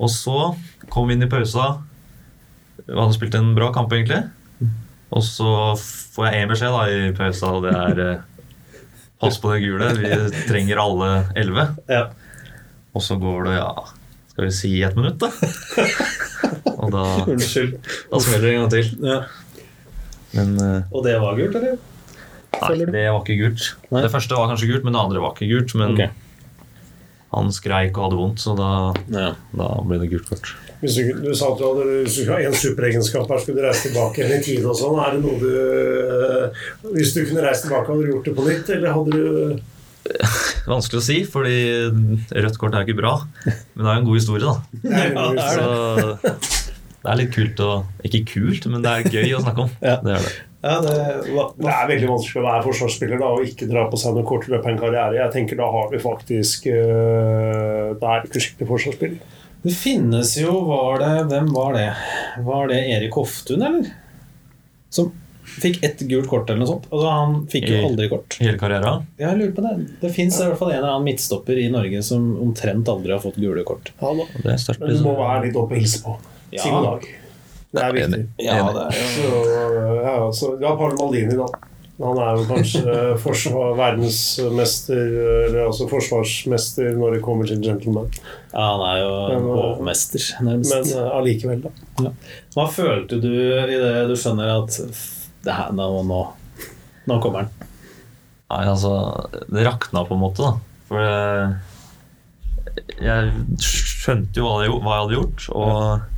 Og 0.00 0.08
så 0.10 0.56
kom 0.90 1.08
vi 1.08 1.14
inn 1.14 1.22
i 1.22 1.26
pausa. 1.30 1.82
Vi 2.86 2.92
hadde 2.94 3.14
spilt 3.16 3.34
en 3.38 3.54
bra 3.54 3.70
kamp, 3.72 3.92
egentlig. 3.92 4.30
Og 5.12 5.22
så 5.22 5.76
får 5.76 6.30
jeg 6.32 6.42
én 6.42 6.48
beskjed 6.52 6.72
da 6.72 6.82
i 6.88 7.12
pausa, 7.16 7.46
og 7.52 7.62
det 7.64 7.72
er 7.76 8.00
eh, 8.12 8.20
Pass 9.22 9.38
på 9.42 9.52
det 9.54 9.60
gule. 9.64 9.88
Vi 9.98 10.42
trenger 10.48 10.80
alle 10.82 11.10
elleve. 11.38 11.68
Ja. 11.90 12.04
Og 12.92 13.04
så 13.06 13.16
går 13.22 13.46
det, 13.48 13.54
ja 13.56 13.70
Skal 14.32 14.44
vi 14.48 14.50
si 14.56 14.72
et 14.84 14.96
minutt, 14.98 15.22
da? 15.22 15.30
Og 16.82 16.90
da, 16.92 17.02
Unnskyld. 17.30 17.76
da 18.10 18.20
smeller 18.24 18.44
det 18.48 18.52
en 18.56 18.60
gang 18.64 18.72
til. 18.74 18.90
Ja. 19.06 19.18
Men 20.32 20.52
eh, 20.58 20.90
Og 20.90 21.04
det 21.06 21.14
var 21.22 21.36
gult, 21.38 21.56
eller? 21.60 21.78
nei, 22.52 22.76
det 22.92 23.04
var 23.08 23.22
ikke 23.22 23.38
gult. 23.40 23.68
Nei. 23.92 24.02
Det 24.04 24.10
første 24.12 24.36
var 24.36 24.50
kanskje 24.50 24.68
gult, 24.72 24.84
men 24.84 24.92
det 24.96 25.00
andre 25.06 25.22
var 25.24 25.32
ikke 25.36 25.48
gult. 25.54 25.74
Men 25.80 25.94
Ok. 25.96 26.18
Han 27.32 27.48
skreik 27.54 27.96
og 27.98 28.04
hadde 28.08 28.18
vondt, 28.20 28.42
så 28.44 28.54
da, 28.58 28.70
Ja. 29.12 29.30
da 29.56 29.68
ble 29.88 29.98
det 30.02 30.10
gult 30.12 30.28
kort. 30.28 30.52
Hvis 30.82 30.96
du, 30.98 31.12
du 31.22 31.30
sa 31.38 31.52
at 31.52 31.60
du 31.60 31.64
hadde 31.68 31.84
hvis 32.02 32.16
du 32.16 32.22
skulle 32.24 32.38
ha 32.40 32.48
én 32.50 32.56
superegenskap 32.58 33.28
her, 33.30 33.38
skulle 33.38 33.60
du 33.62 33.66
reise 33.68 33.86
tilbake 33.88 34.18
igjen 34.22 34.40
i 34.40 34.42
tid 34.42 34.64
og 34.66 34.74
sånn. 34.76 34.98
Er 34.98 35.14
det 35.14 35.20
noe 35.22 35.38
du 35.38 35.46
øh, 35.52 36.64
Hvis 36.96 37.12
du 37.14 37.20
kunne 37.28 37.44
reist 37.46 37.62
tilbake, 37.68 37.86
hadde 37.92 38.02
du 38.02 38.10
gjort 38.16 38.26
det 38.26 38.34
på 38.36 38.46
nytt, 38.48 38.72
eller 38.76 38.96
hadde 38.96 39.10
du 39.14 39.60
Vanskelig 40.72 40.98
å 40.98 41.04
si, 41.06 41.18
fordi 41.30 41.56
rødt 42.34 42.58
kort 42.58 42.74
er 42.74 42.82
ikke 42.86 42.98
bra. 42.98 43.14
Men 43.46 43.84
det 43.84 43.86
er 43.86 43.94
jo 43.94 44.00
en 44.02 44.08
god 44.10 44.18
historie, 44.18 44.48
da. 44.50 44.56
Ja, 44.82 45.28
det 45.30 45.46
er 45.46 45.54
Så 45.56 46.32
det 47.02 47.10
er 47.10 47.18
litt 47.18 47.32
kult 47.34 47.62
å 47.62 47.70
Ikke 48.06 48.24
kult, 48.34 48.66
men 48.70 48.82
det 48.84 48.90
er 48.92 49.14
gøy 49.22 49.36
å 49.38 49.42
snakke 49.42 49.64
om. 49.68 49.70
Ja. 49.82 49.96
Det 50.02 50.16
er 50.18 50.26
det. 50.26 50.34
Ja, 50.62 50.76
det, 50.78 50.96
hva, 51.34 51.48
Det 51.58 51.70
er 51.72 51.88
veldig 51.90 52.08
vanskelig 52.12 52.38
å 52.38 52.46
være 52.46 52.64
forsvarsspiller 52.68 53.18
da, 53.18 53.30
og 53.34 53.46
ikke 53.48 53.66
dra 53.70 53.88
på 53.90 53.98
seg 53.98 54.14
noe 54.14 54.26
kort 54.26 54.46
løp 54.46 54.62
av 54.62 54.70
en 54.70 54.78
karriere. 54.78 55.18
Jeg 55.18 55.34
tenker 55.34 55.58
Da 55.58 55.70
har 55.74 55.88
du 55.90 55.96
faktisk 56.02 56.68
uh, 56.70 57.88
Da 57.98 58.12
er 58.12 58.22
du 58.22 58.30
ikke 58.30 58.44
skikkelig 58.44 58.68
forsvarsspiller. 58.70 59.40
det 59.64 59.74
finnes 59.74 60.36
jo 60.38 60.60
Var 60.68 61.02
det 61.02 61.10
Hvem 61.32 61.50
var 61.56 61.74
det? 61.78 61.88
Var 62.46 62.70
det 62.70 62.78
Erik 62.94 63.18
Hoftun, 63.18 63.66
eller? 63.66 63.90
Som 64.92 65.10
fikk 65.52 65.82
ett 65.84 66.00
gult 66.08 66.28
kort 66.30 66.50
eller 66.50 66.62
noe 66.62 66.70
sånt. 66.70 66.86
Altså, 66.88 67.08
han 67.12 67.34
fikk 67.50 67.66
jo 67.68 67.80
aldri 67.88 68.06
kort. 68.12 68.36
Hele 68.40 68.58
karrieren. 68.60 69.06
Jeg 69.20 69.38
lurer 69.38 69.54
på 69.56 69.64
Det 69.64 69.72
Det 70.04 70.12
fins 70.14 70.38
i 70.38 70.46
hvert 70.46 70.60
fall 70.60 70.72
en 70.72 70.78
eller 70.78 70.94
annen 70.94 71.08
midtstopper 71.10 71.58
i 71.60 71.66
Norge 71.72 72.02
som 72.06 72.28
omtrent 72.44 72.88
aldri 72.92 73.12
har 73.12 73.20
fått 73.22 73.40
gule 73.42 73.64
kort. 73.68 73.92
Ja, 73.98 74.12
da. 74.16 74.28
Det 74.38 74.54
er 74.54 74.62
sterkt. 74.62 74.84
Men 74.84 74.94
du 74.96 75.04
må 75.04 75.16
være 75.18 75.48
litt 75.48 75.58
oppe 75.58 75.76
og 75.76 75.82
hilse 75.82 76.00
på. 76.04 76.16
Ja. 76.52 76.62
Siden 76.62 76.86
dag. 76.86 77.10
Det 77.72 77.82
er 77.82 77.94
viktig. 77.96 78.24
Ja, 78.44 78.62
det 78.68 78.88
er 78.88 78.96
Så, 79.08 79.28
ja, 80.04 80.16
så, 80.36 80.56
ja, 80.60 80.74
Paul 80.76 80.96
Maldini, 80.98 81.36
da. 81.38 81.46
Han 82.02 82.18
er 82.18 82.36
jo 82.36 82.44
kanskje 82.48 82.94
forsvar, 83.24 83.72
verdensmester, 83.78 85.00
eller 85.46 85.66
altså 85.68 85.86
forsvarsmester 85.90 86.96
når 86.98 87.16
det 87.16 87.22
kommer 87.24 87.48
til 87.48 87.62
gentleman. 87.62 88.10
Ja, 88.52 88.66
han 88.74 88.84
er 88.88 89.00
jo 89.00 89.10
uh, 89.14 89.48
hovmester, 89.56 90.24
nærmest. 90.44 90.74
Men 90.74 90.92
eh, 90.98 91.10
allikevel, 91.16 91.64
da. 91.64 92.14
Hva 92.56 92.68
følte 92.72 93.20
du 93.22 93.30
i 93.32 93.66
det 93.70 94.06
du 94.10 94.16
skjønner 94.18 94.54
at 94.58 94.80
det 95.42 95.56
her, 95.56 95.72
nå, 95.76 95.88
nå, 96.08 96.22
nå 97.08 97.20
kommer 97.22 97.44
han? 97.44 97.68
Nei, 98.52 98.64
altså 98.68 98.92
Det 99.48 99.64
rakna 99.64 100.04
på 100.04 100.16
en 100.16 100.24
måte, 100.26 100.44
da. 100.44 100.52
For 100.90 101.00
jeg, 101.00 101.52
jeg 103.00 103.62
skjønte 103.64 104.42
jo 104.42 104.48
hva 104.48 104.64
jeg, 104.66 104.74
hva 104.76 104.96
jeg 104.96 105.04
hadde 105.06 105.20
gjort, 105.20 105.46
og 105.56 106.11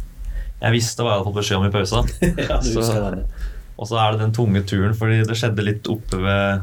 Jeg 0.64 0.72
visste 0.74 1.05
hva 1.05 1.12
jeg 1.12 1.20
hadde 1.20 1.29
fått 1.29 1.40
beskjed 1.40 1.59
om 1.61 1.66
i 1.68 1.72
pausa. 1.74 2.03
ja, 2.48 2.61
du 2.62 2.70
Så- 2.70 2.81
husker. 2.81 3.18
Og 3.74 3.88
så 3.90 3.98
er 3.98 4.14
det 4.14 4.20
den 4.22 4.35
tunge 4.37 4.62
turen, 4.70 4.94
fordi 4.94 5.24
det 5.27 5.35
skjedde 5.37 5.64
litt 5.66 5.88
oppe 5.90 6.20
ved 6.22 6.62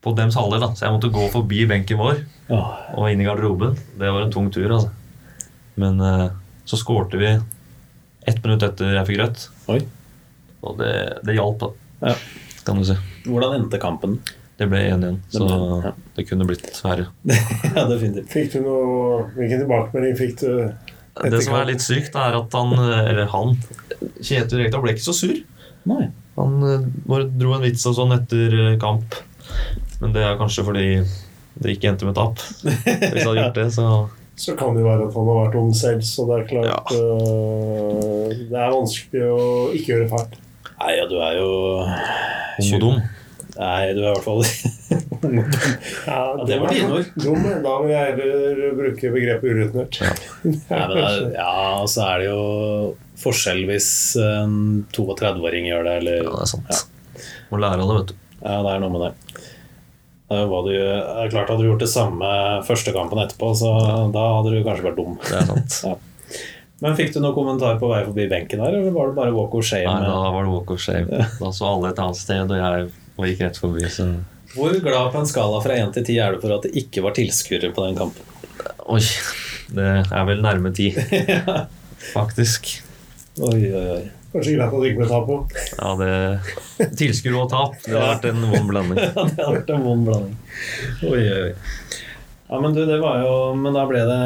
På 0.00 0.14
dems 0.16 0.38
halvdel, 0.38 0.62
da. 0.62 0.70
Så 0.72 0.86
jeg 0.86 0.94
måtte 0.94 1.10
gå 1.12 1.26
forbi 1.32 1.66
benken 1.68 1.98
vår 2.00 2.22
oh. 2.54 2.70
og 2.94 3.10
inn 3.10 3.20
i 3.20 3.26
garderoben. 3.26 3.74
Det 3.98 4.12
var 4.14 4.24
en 4.24 4.32
tung 4.32 4.48
tur, 4.54 4.70
altså. 4.70 4.92
Men 5.76 6.00
uh, 6.00 6.30
så 6.64 6.78
skårte 6.80 7.18
vi 7.20 7.32
ett 8.26 8.38
minutt 8.44 8.62
etter 8.66 8.94
jeg 8.96 9.08
fikk 9.10 9.20
rødt. 9.20 9.44
Oi. 9.74 9.80
Og 10.66 10.78
det, 10.80 10.92
det 11.26 11.36
hjalp, 11.36 11.60
da. 11.60 11.68
Ja. 12.08 12.14
Kan 12.66 12.80
du 12.80 12.86
si. 12.88 12.96
Hvordan 13.26 13.58
endte 13.60 13.82
kampen? 13.82 14.16
Det 14.56 14.70
ble 14.72 14.80
1-1, 14.88 15.18
Det 15.28 15.36
så 15.36 15.44
ble- 15.44 15.80
ja. 15.84 15.92
det 16.16 16.24
kunne 16.30 16.46
blitt 16.48 16.70
verre. 16.80 17.10
ja, 17.76 17.84
definitivt. 17.90 18.30
Fikk 18.32 18.54
du 18.54 18.60
noe 18.64 19.26
Hvilken 19.34 19.60
tilbakemelding 19.66 20.16
fikk 20.16 20.38
du? 20.40 20.94
Det 21.24 21.40
som 21.46 21.56
er 21.56 21.70
litt 21.70 21.84
sykt, 21.84 22.16
er 22.20 22.36
at 22.36 22.56
han, 22.58 22.74
eller 22.76 23.28
han, 23.32 23.54
Kjetil 24.20 24.60
Rekdal 24.60 24.82
ble 24.84 24.92
ikke 24.96 25.06
så 25.06 25.14
sur. 25.16 25.38
Nei. 25.88 26.10
Han 26.36 26.58
eh, 26.66 26.84
bare 27.08 27.28
dro 27.32 27.54
en 27.56 27.64
vits 27.64 27.86
og 27.88 27.96
sånn 27.96 28.12
etter 28.18 28.52
eh, 28.60 28.76
kamp. 28.80 29.16
Men 30.02 30.12
det 30.12 30.26
er 30.26 30.36
kanskje 30.40 30.66
fordi 30.66 30.86
det 31.56 31.72
ikke 31.72 31.94
endte 31.94 32.08
med 32.08 32.16
tap. 32.18 32.42
Hvis 32.60 33.22
han 33.22 33.30
hadde 33.30 33.40
gjort 33.40 33.60
det, 33.62 33.68
så 33.78 33.88
Så 34.36 34.52
kan 34.52 34.74
det 34.76 34.82
jo 34.82 34.88
være 34.90 35.06
at 35.06 35.14
han 35.16 35.28
har 35.30 35.38
vært 35.46 35.54
ung 35.56 35.70
selv, 35.72 36.02
så 36.04 36.26
det 36.28 36.34
er 36.36 36.42
klart 36.50 36.66
Ja. 36.68 36.80
uh, 36.92 38.28
Det 38.36 38.58
er 38.60 38.74
vanskelig 38.74 39.22
å 39.32 39.46
ikke 39.72 39.94
gjøre 39.94 40.08
fælt. 40.10 40.34
Nei, 40.76 40.90
ja, 40.98 41.06
du 41.08 41.14
er 41.24 41.38
jo 41.38 41.46
ung 41.80 42.74
og 42.76 42.82
dum. 42.82 42.98
Nei, 43.56 43.94
du 43.96 44.02
er 44.02 44.10
i 44.10 44.10
hvert 44.10 44.26
fall. 44.26 44.44
Ja, 46.06 46.20
det 46.46 46.58
var 46.62 46.74
dine 46.74 46.98
ord. 46.98 47.10
Dum, 47.22 47.42
da 47.66 47.74
vil 47.82 47.92
jeg 47.92 48.14
heller 48.20 48.76
bruke 48.78 49.12
begrepet 49.14 49.56
urutinert. 49.56 50.00
Ja. 50.02 50.86
ja, 51.34 51.56
så 51.90 52.06
er 52.10 52.22
det 52.22 52.30
jo 52.30 52.40
forskjell 53.20 53.64
hvis 53.70 53.88
en 54.20 54.56
32-åring 54.94 55.68
gjør 55.70 55.86
det, 55.88 55.98
eller 56.02 56.22
Ja, 56.22 56.32
det 56.32 56.46
er 56.46 56.52
sant. 56.52 56.82
Må 57.50 57.60
lære 57.62 57.80
av 57.80 57.88
det, 57.90 58.00
vet 58.00 58.10
du. 58.12 58.18
Ja, 58.42 58.58
det 58.62 58.74
er 58.74 58.82
noe 58.82 58.92
med 58.94 59.06
det. 59.06 59.12
Det 60.26 60.34
er, 60.40 60.48
hva 60.50 60.58
du, 60.66 60.72
det 60.74 61.22
er 61.22 61.30
klart 61.30 61.50
Hadde 61.52 61.62
du 61.62 61.68
gjort 61.68 61.84
det 61.84 61.90
samme 61.92 62.28
første 62.66 62.92
kampen 62.94 63.20
etterpå, 63.22 63.52
så 63.56 63.70
da 64.14 64.24
hadde 64.40 64.52
du 64.52 64.60
kanskje 64.66 64.88
vært 64.88 65.00
dum. 65.00 65.16
Det 65.22 65.40
er 65.40 65.48
sant. 65.52 65.80
Ja. 65.86 65.96
Men 66.82 66.92
Fikk 66.98 67.14
du 67.14 67.22
noen 67.22 67.32
kommentar 67.32 67.78
på 67.80 67.88
vei 67.88 68.02
forbi 68.04 68.26
benken 68.28 68.60
der, 68.60 68.74
eller 68.76 68.92
var 68.92 69.08
det 69.08 69.16
bare 69.16 69.32
walk 69.32 69.54
of 69.56 69.64
shame? 69.64 69.88
Nei, 69.88 70.10
da 70.10 70.32
var 70.34 70.44
det 70.44 70.50
walk 70.52 70.72
of 70.74 70.82
shame. 70.82 71.20
Da 71.38 71.52
så 71.56 71.70
alle 71.70 71.92
et 71.94 72.00
annet 72.02 72.18
sted, 72.20 72.52
og 72.52 72.58
jeg 72.60 72.90
og 73.16 73.28
gikk 73.30 73.44
rett 73.46 73.60
forbi. 73.60 73.86
Så 73.88 74.10
Hvor 74.56 74.72
glad 74.80 75.12
på 75.12 75.20
en 75.20 75.28
skala 75.28 75.60
fra 75.64 75.76
1 75.76 75.92
til 75.98 76.06
10 76.08 76.18
er 76.24 76.34
du 76.36 76.40
for 76.42 76.56
at 76.56 76.64
det 76.66 76.72
ikke 76.80 77.04
var 77.04 77.14
tilskuere 77.16 77.72
på 77.76 77.86
den 77.86 77.98
kampen? 77.98 78.32
oi, 78.86 79.02
det 79.74 79.86
er 80.14 80.26
vel 80.28 80.42
nærme 80.44 80.70
ti, 80.74 80.90
faktisk. 82.16 82.68
Oi, 83.42 83.60
oi, 83.68 83.86
oi. 83.96 84.04
Kanskje 84.32 84.54
greit 84.56 84.66
at 84.68 84.80
det 84.82 84.88
ikke 84.90 85.00
ble 85.02 85.08
tap 85.10 85.26
på. 85.28 85.36
Ja, 85.76 85.90
det 86.00 86.90
Tilskuere 86.98 87.42
og 87.42 87.50
tap, 87.52 87.76
det 87.84 87.94
har 87.94 88.14
vært 88.14 88.26
en 88.30 88.42
vond 88.50 88.70
blanding. 88.70 89.00
Ja, 89.06 89.24
det 89.30 89.44
har 89.44 89.54
vært 89.58 89.72
en 89.76 89.84
vond 89.86 90.08
blanding. 90.08 90.36
Oi, 91.08 91.22
oi, 91.22 91.38
oi. 91.48 92.00
Ja, 92.46 92.60
men 92.62 92.76
du, 92.76 92.84
det 92.86 93.00
var 93.02 93.24
jo 93.24 93.30
Men 93.58 93.74
da 93.74 93.82
ble 93.90 94.04
det, 94.06 94.18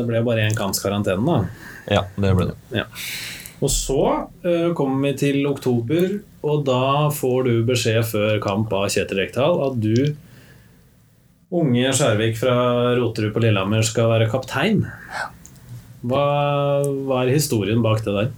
det 0.00 0.06
ble 0.08 0.22
bare 0.26 0.48
én 0.48 0.56
kamps 0.58 0.80
karantene, 0.82 1.22
da. 1.22 1.68
Ja, 1.90 2.02
det 2.18 2.32
ble 2.38 2.50
det. 2.50 2.84
Og 3.60 3.68
så 3.72 4.00
uh, 4.44 4.70
kommer 4.76 5.10
vi 5.10 5.16
til 5.20 5.44
oktober, 5.48 6.18
og 6.40 6.64
da 6.68 7.10
får 7.12 7.48
du 7.48 7.54
beskjed 7.68 8.06
før 8.08 8.40
kamp 8.42 8.72
av 8.72 8.88
Kjetil 8.92 9.20
Rekdal 9.20 9.60
at 9.66 9.80
du, 9.82 9.96
unge 11.50 11.92
Skjærvik 11.96 12.38
fra 12.40 12.54
Roterud 12.96 13.34
på 13.34 13.42
Lillehammer, 13.44 13.84
skal 13.84 14.08
være 14.14 14.30
kaptein. 14.32 14.84
Hva, 16.00 16.22
hva 17.04 17.24
er 17.24 17.34
historien 17.34 17.82
bak 17.84 18.00
det 18.06 18.14
der? 18.16 18.30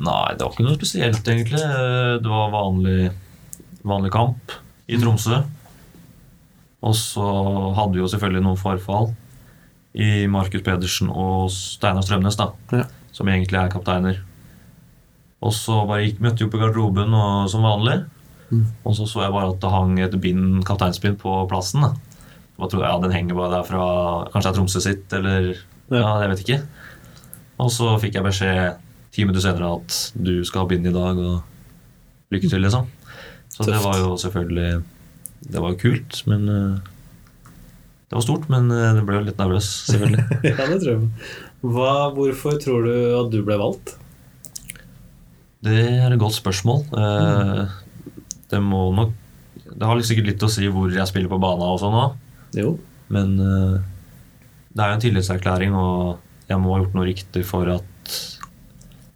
Nei, 0.00 0.36
det 0.36 0.44
var 0.44 0.54
ikke 0.54 0.66
noe 0.68 0.78
spesielt, 0.78 1.26
egentlig. 1.26 1.60
Det 2.22 2.30
var 2.30 2.52
vanlig, 2.54 3.10
vanlig 3.82 4.12
kamp 4.14 4.54
i 4.88 5.00
Tromsø. 5.00 5.42
Og 6.80 6.94
så 6.96 7.26
hadde 7.76 7.96
vi 7.96 8.00
jo 8.00 8.08
selvfølgelig 8.08 8.44
noen 8.46 8.60
forfall 8.60 9.10
i 9.92 10.24
Markus 10.30 10.62
Pedersen 10.64 11.10
og 11.10 11.50
Steinar 11.52 12.06
Strømnes, 12.06 12.38
da. 12.38 12.52
Ja. 12.72 12.86
Som 13.16 13.30
egentlig 13.30 13.58
er 13.60 13.72
kapteiner. 13.72 14.20
Og 15.40 15.54
så 15.56 15.80
bare 15.88 16.04
gikk, 16.04 16.20
møtte 16.20 16.42
vi 16.42 16.48
opp 16.48 16.56
i 16.56 16.60
garderoben 16.60 17.16
og, 17.16 17.48
som 17.52 17.64
vanlig. 17.64 18.02
Mm. 18.50 18.66
Og 18.84 18.96
så 18.98 19.06
så 19.08 19.24
jeg 19.24 19.34
bare 19.34 19.52
at 19.54 19.60
det 19.62 19.72
hang 19.72 19.98
et 20.02 20.16
bind, 20.20 20.60
kapteinsbind 20.68 21.18
på 21.22 21.34
plassen. 21.50 21.86
da. 21.86 21.94
Trodde 22.60 22.84
jeg 22.84 22.92
ja, 22.92 23.00
den 23.00 23.14
henger 23.14 23.38
bare 23.38 23.54
der 23.54 23.64
fra 23.64 23.84
Kanskje 24.28 24.50
det 24.50 24.52
er 24.52 24.58
Tromsø 24.58 24.82
sitt, 24.84 25.12
eller 25.16 25.50
Ja. 25.90 25.96
ja, 25.96 26.10
jeg 26.22 26.30
vet 26.30 26.42
ikke. 26.44 26.60
Og 27.60 27.70
så 27.72 27.94
fikk 28.00 28.18
jeg 28.18 28.26
beskjed 28.26 28.76
ti 29.14 29.24
minutter 29.24 29.42
senere 29.42 29.72
at 29.80 29.96
du 30.14 30.44
skal 30.46 30.62
ha 30.64 30.70
bind 30.70 30.86
i 30.86 30.94
dag, 30.94 31.18
og 31.18 32.30
lykke 32.30 32.50
til, 32.50 32.62
liksom. 32.62 32.86
Så 33.50 33.66
det 33.66 33.80
var 33.82 33.98
jo 33.98 34.14
selvfølgelig 34.16 34.82
Det 35.50 35.60
var 35.60 35.72
jo 35.72 35.80
kult, 35.80 36.20
men 36.30 36.48
eh, 36.48 36.78
Det 38.08 38.18
var 38.18 38.22
stort, 38.22 38.48
men 38.52 38.70
eh, 38.70 38.92
det 38.94 39.04
ble 39.08 39.18
jo 39.18 39.26
litt 39.26 39.40
nervøs, 39.40 39.68
selvfølgelig. 39.88 40.24
ja, 40.50 40.68
det 40.70 40.78
tror 40.82 40.92
jeg. 40.92 41.10
Hva, 41.60 42.10
hvorfor 42.16 42.56
tror 42.62 42.86
du 42.86 42.94
at 43.18 43.30
du 43.32 43.42
ble 43.44 43.56
valgt? 43.60 43.96
Det 45.60 45.76
er 45.76 46.08
et 46.14 46.20
godt 46.20 46.38
spørsmål. 46.38 46.86
Eh, 46.96 47.64
Det 48.50 48.60
må 48.64 48.88
nok 48.96 49.12
Det 49.70 49.86
har 49.86 50.00
sikkert 50.02 50.26
litt 50.26 50.42
å 50.42 50.48
si 50.50 50.66
hvor 50.72 50.90
jeg 50.90 51.06
spiller 51.06 51.30
på 51.30 51.38
banen 51.40 51.62
og 51.62 51.78
sånn 51.80 51.94
òg, 51.94 52.16
men 53.08 53.36
eh, 53.38 53.76
det 54.74 54.82
er 54.82 54.88
jo 54.90 54.96
en 54.96 55.04
tillitserklæring, 55.04 55.74
og 55.74 56.18
jeg 56.50 56.58
må 56.58 56.72
ha 56.74 56.80
gjort 56.82 56.96
noe 56.98 57.06
riktig 57.06 57.44
for 57.46 57.68
at 57.70 58.16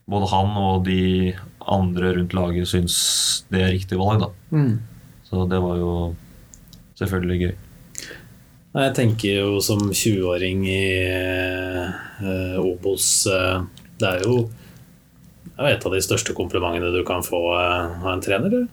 både 0.07 0.29
han 0.31 0.55
og 0.61 0.85
de 0.87 1.35
andre 1.75 2.13
rundt 2.19 2.35
laget 2.37 2.69
syns 2.71 2.97
det 3.51 3.63
er 3.65 3.73
riktig 3.75 3.99
valg, 3.99 4.21
da. 4.23 4.31
Mm. 4.55 4.79
Så 5.27 5.45
det 5.51 5.61
var 5.65 5.79
jo 5.81 5.93
selvfølgelig 7.01 7.41
gøy. 7.41 7.55
Jeg 8.75 8.95
tenker 8.95 9.37
jo 9.41 9.61
som 9.63 9.81
20-åring 9.91 10.65
i 10.67 10.81
eh, 12.21 12.59
Obos 12.61 13.27
eh, 13.31 13.63
Det 14.01 14.09
er 14.11 14.25
jo 14.27 14.37
det 15.55 15.63
er 15.63 15.77
et 15.77 15.85
av 15.87 15.93
de 15.95 16.01
største 16.03 16.35
komplimentene 16.35 16.89
du 16.91 17.05
kan 17.07 17.23
få 17.23 17.39
eh, 17.55 18.01
av 18.03 18.09
en 18.15 18.23
trener. 18.25 18.47
eller? 18.51 18.65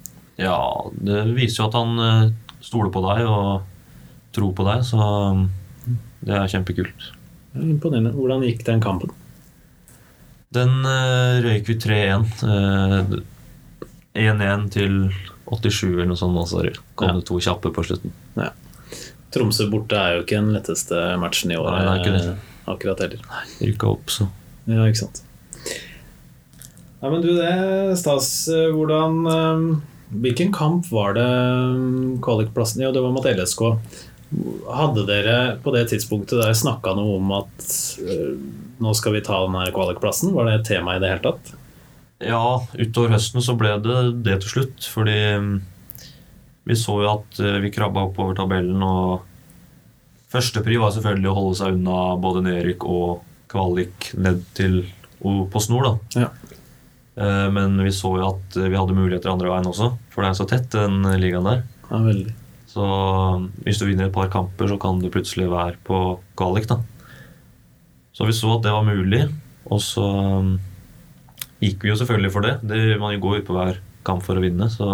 Ja, 0.42 0.58
det 0.98 1.26
viser 1.36 1.62
jo 1.62 1.68
at 1.70 1.78
han 1.78 2.00
eh, 2.02 2.32
stoler 2.66 2.90
på 2.94 3.04
deg 3.06 3.26
og 3.30 3.68
tror 4.34 4.54
på 4.58 4.66
deg, 4.66 4.82
så 4.88 4.98
um, 5.36 5.44
det 6.26 6.34
er 6.38 6.48
kjempekult. 6.50 7.10
Det 7.52 7.60
er 7.62 7.68
Imponerende. 7.76 8.14
Hvordan 8.16 8.46
gikk 8.48 8.64
den 8.66 8.82
kampen? 8.82 9.12
Den 10.56 10.82
røyk 11.44 11.68
vi 11.70 11.76
3-1. 11.80 12.32
eh, 12.48 13.20
1-1 14.14 14.66
til 14.74 14.98
87 15.52 15.84
eller 15.94 16.10
noe 16.12 16.20
sånt, 16.20 16.38
Altså, 16.38 16.64
så 16.64 16.82
kom 16.96 17.08
Ja. 17.08 17.14
det 17.20 17.26
to 17.28 17.40
kjappe 17.40 17.72
på 17.74 17.84
slutten. 17.84 18.12
Tromsø 19.32 19.70
borte 19.72 19.96
er 19.96 20.16
jo 20.18 20.24
ikke 20.26 20.42
den 20.42 20.52
letteste 20.52 21.18
matchen 21.20 21.52
i 21.52 21.56
år. 21.56 21.72
Nei, 21.72 21.84
det 21.86 21.92
er 21.92 22.02
ikke 22.02 22.18
det. 22.18 22.38
Eh, 22.72 22.76
Akkurat 22.78 23.04
heller. 23.04 23.22
Rykka 23.60 23.92
opp, 23.92 24.10
så 24.12 24.30
Ja, 24.70 24.86
ikke 24.88 25.04
sant. 25.04 25.24
Nei, 27.02 27.10
men 27.10 27.22
du, 27.24 27.32
det, 27.34 27.98
Stas, 27.98 28.30
eh, 28.52 28.70
hvordan 28.76 29.22
eh, 29.28 29.66
Hvilken 30.22 30.52
kamp 30.54 30.90
var 30.92 31.16
det 31.16 31.28
kvalikplassen 32.24 32.82
i? 32.82 32.86
Ja, 32.86 32.92
det 32.92 33.04
var 33.04 33.14
mot 33.16 33.26
LSK. 33.26 33.62
Hadde 34.68 35.06
dere 35.08 35.38
på 35.64 35.72
det 35.76 35.86
tidspunktet 35.92 36.40
der 36.40 36.56
snakka 36.56 36.94
noe 36.98 37.16
om 37.20 37.32
at 37.36 37.72
eh, 38.04 38.36
nå 38.82 38.94
skal 38.98 39.16
vi 39.16 39.24
ta 39.24 39.40
den 39.46 39.56
her 39.60 39.72
kvalikplassen? 39.76 40.34
Var 40.36 40.48
det 40.48 40.58
et 40.60 40.70
tema 40.74 40.98
i 40.98 41.02
det 41.04 41.14
hele 41.14 41.24
tatt? 41.24 41.54
Ja, 42.22 42.62
utover 42.78 43.16
høsten 43.16 43.42
så 43.44 43.56
ble 43.58 43.74
det 43.82 44.00
det 44.28 44.38
til 44.44 44.54
slutt, 44.56 44.88
fordi 44.94 45.18
mm, 45.42 45.54
vi 46.70 46.78
så 46.78 47.00
jo 47.02 47.10
at 47.16 47.42
eh, 47.42 47.60
vi 47.64 47.74
krabba 47.74 48.06
oppover 48.10 48.38
tabellen, 48.38 48.84
og 48.84 49.26
førstepri 50.32 50.80
var 50.82 50.94
selvfølgelig 50.96 51.32
å 51.32 51.38
holde 51.38 51.60
seg 51.60 51.78
unna 51.78 52.00
både 52.22 52.46
nedrykk 52.48 52.88
og 52.88 53.22
kvalik 53.52 54.14
ned 54.16 54.44
til 54.58 54.84
på 55.22 55.62
snor, 55.62 55.86
da. 55.86 56.24
Ja. 56.24 56.30
Eh, 57.22 57.48
Men 57.54 57.76
vi 57.84 57.92
så 57.94 58.16
jo 58.18 58.30
at 58.32 58.58
eh, 58.58 58.70
vi 58.72 58.80
hadde 58.80 58.98
muligheter 58.98 59.32
andre 59.32 59.52
veien 59.52 59.70
også, 59.70 59.92
for 60.10 60.24
det 60.24 60.32
er 60.32 60.40
så 60.40 60.48
tett, 60.50 60.70
den 60.74 61.04
ligaen 61.22 61.46
der. 61.46 61.66
Ja, 61.92 62.00
veldig. 62.02 62.34
Så 62.72 62.86
um, 62.88 63.50
hvis 63.66 63.82
du 63.82 63.86
vinner 63.86 64.08
et 64.08 64.16
par 64.16 64.30
kamper, 64.32 64.70
så 64.70 64.78
kan 64.80 65.02
du 65.02 65.10
plutselig 65.12 65.50
være 65.52 65.76
på 65.84 65.98
kvalik, 66.40 66.70
da. 66.70 66.80
Så 68.16 68.28
vi 68.28 68.36
så 68.36 68.54
at 68.56 68.64
det 68.64 68.72
var 68.72 68.88
mulig, 68.88 69.26
og 69.68 69.82
så 69.84 70.06
um, 70.40 70.54
gikk 71.60 71.84
vi 71.84 71.92
jo 71.92 71.98
selvfølgelig 72.00 72.32
for 72.32 72.48
det. 72.48 72.54
det 72.64 73.00
man 73.02 73.20
går 73.20 73.42
ut 73.42 73.50
på 73.50 73.58
hver 73.58 73.82
kamp 74.08 74.24
for 74.24 74.40
å 74.40 74.44
vinne, 74.44 74.70
så 74.72 74.88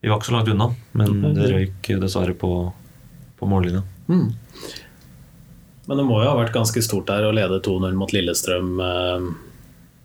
vi 0.00 0.08
var 0.08 0.20
ikke 0.20 0.30
så 0.30 0.36
langt 0.36 0.52
unna. 0.54 0.70
Men 0.96 1.34
det 1.34 1.50
røyk 1.50 1.90
dessverre 2.00 2.36
på, 2.38 2.52
på 3.40 3.48
mållinja. 3.50 3.82
Mm. 4.08 4.28
Men 5.88 5.98
det 5.98 6.04
må 6.06 6.20
jo 6.22 6.28
ha 6.30 6.36
vært 6.38 6.54
ganske 6.54 6.82
stort 6.84 7.08
der 7.10 7.24
å 7.26 7.32
lede 7.34 7.58
2-0 7.64 7.96
mot 7.98 8.12
Lillestrøm. 8.14 8.74
eh, 8.84 9.30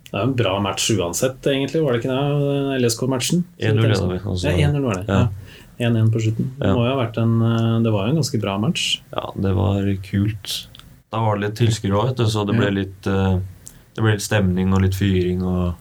Det 0.05 0.13
er 0.21 0.23
jo 0.23 0.29
en 0.29 0.35
bra 0.39 0.53
match 0.63 0.89
uansett, 0.95 1.41
egentlig, 1.51 1.81
var 1.83 1.93
det 1.93 2.01
ikke 2.03 2.13
det? 2.15 2.79
LSK-matchen? 2.81 3.43
1-0 3.59 3.81
leda 3.83 4.07
vi. 4.07 4.19
Altså, 4.23 4.47
Ja, 4.53 4.69
1-0 4.69 4.81
var 4.85 4.95
det. 4.95 5.05
Ja. 5.09 5.19
Ja. 5.19 5.89
1-1 5.89 6.11
på 6.13 6.21
slutten. 6.23 6.51
Det, 6.57 6.69
må 6.71 6.85
jo 6.85 6.93
ha 6.93 7.01
vært 7.03 7.17
en, 7.19 7.33
eh, 7.43 7.79
det 7.83 7.91
var 7.91 8.05
jo 8.07 8.13
en 8.13 8.21
ganske 8.21 8.39
bra 8.41 8.57
match. 8.57 9.01
Ja, 9.11 9.25
det 9.35 9.51
var 9.57 9.81
kult. 10.09 10.67
Da 11.11 11.19
var 11.19 11.35
det 11.37 11.49
litt 11.49 11.57
tilskuere 11.59 11.99
òg, 11.99 12.23
så 12.31 12.45
det 12.47 12.55
ble 12.57 12.69
litt 12.71 13.07
eh, 13.11 13.39
det 13.95 14.03
ble 14.03 14.11
litt 14.15 14.23
stemning 14.25 14.73
og 14.75 14.81
litt 14.83 14.95
fyring 14.95 15.43
og 15.43 15.75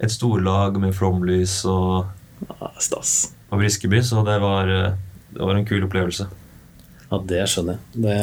et 0.00 0.10
storlag 0.12 0.76
med 0.80 0.92
flomlys 0.94 1.62
og, 1.64 2.06
Ja, 2.48 2.68
stas. 2.78 3.32
og 3.50 3.60
Briskeby, 3.62 4.02
så 4.04 4.24
det 4.26 4.40
var, 4.42 4.66
det 4.66 5.40
var 5.40 5.54
en 5.56 5.64
kul 5.64 5.84
opplevelse. 5.86 6.26
Ja, 7.10 7.20
det 7.30 7.44
skjønner 7.50 7.76
jeg. 7.76 8.02
Det, 8.06 8.16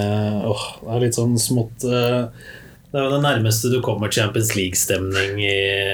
åh, 0.49 0.63
det 0.81 0.91
er 0.95 1.03
litt 1.05 1.15
sånn 1.17 1.37
smått 1.39 1.85
eh, 1.87 2.25
Det 2.91 2.99
er 2.99 3.05
jo 3.05 3.13
det 3.13 3.21
nærmeste 3.23 3.71
du 3.71 3.77
kommer 3.85 4.11
Champions 4.11 4.51
League-stemning 4.57 5.39
i 5.39 5.53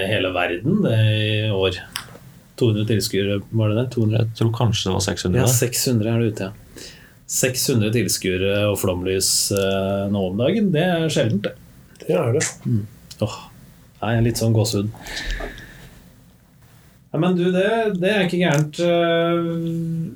hele 0.09 0.31
verden 0.35 0.81
det 0.85 0.95
i 1.19 1.51
år. 1.53 1.77
200 2.59 2.87
tilskuere, 2.89 3.37
var 3.55 3.71
det 3.71 3.77
det? 3.83 3.85
200? 3.93 4.17
Jeg 4.23 4.39
tror 4.41 4.49
kanskje 4.57 4.89
det 4.89 4.95
var 4.97 5.05
600. 5.05 5.39
Ja, 5.39 5.51
600 5.53 6.09
er 6.11 6.19
det 6.25 6.33
ute, 6.33 6.49
ja. 6.49 6.87
600 7.29 7.91
tilskuere 7.93 8.53
og 8.71 8.79
flomlys 8.81 9.29
eh, 9.53 10.07
nå 10.09 10.23
om 10.31 10.39
dagen, 10.41 10.71
det 10.73 10.81
er 10.81 11.05
sjeldent, 11.13 11.45
det. 11.45 11.53
Det 12.07 12.15
er 12.17 12.33
det. 12.39 12.43
Åh, 13.21 13.35
jeg 14.01 14.17
er 14.17 14.25
litt 14.25 14.41
sånn 14.41 14.55
gåsehud. 14.55 14.89
Ja, 17.09 17.17
men 17.17 17.33
du, 17.37 17.47
det, 17.51 17.65
det 17.97 18.09
er 18.13 18.25
ikke 18.27 18.41
gærent. 18.43 18.79
Eh, 18.85 19.47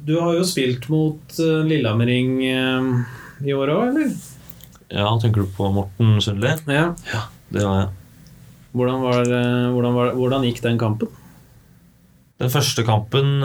Du 0.06 0.14
har 0.20 0.36
jo 0.38 0.44
spilt 0.46 0.86
mot 0.94 1.40
eh, 1.42 1.64
Lillehammering 1.66 2.36
eh, 2.46 2.92
i 3.50 3.56
år 3.58 3.72
òg, 3.74 3.88
eller? 3.90 4.12
Ja, 4.94 5.08
tenker 5.22 5.42
du 5.42 5.50
på 5.58 5.72
Morten 5.74 6.20
Sundli? 6.22 6.52
Ja. 6.70 6.92
Det 7.54 7.64
har 7.66 7.80
jeg. 7.80 7.90
Hvordan, 8.74 9.02
var, 9.06 9.26
hvordan, 9.74 9.94
var, 9.98 10.12
hvordan 10.18 10.46
gikk 10.48 10.62
den 10.66 10.78
kampen? 10.82 11.10
Den 12.42 12.50
første 12.54 12.82
kampen 12.86 13.36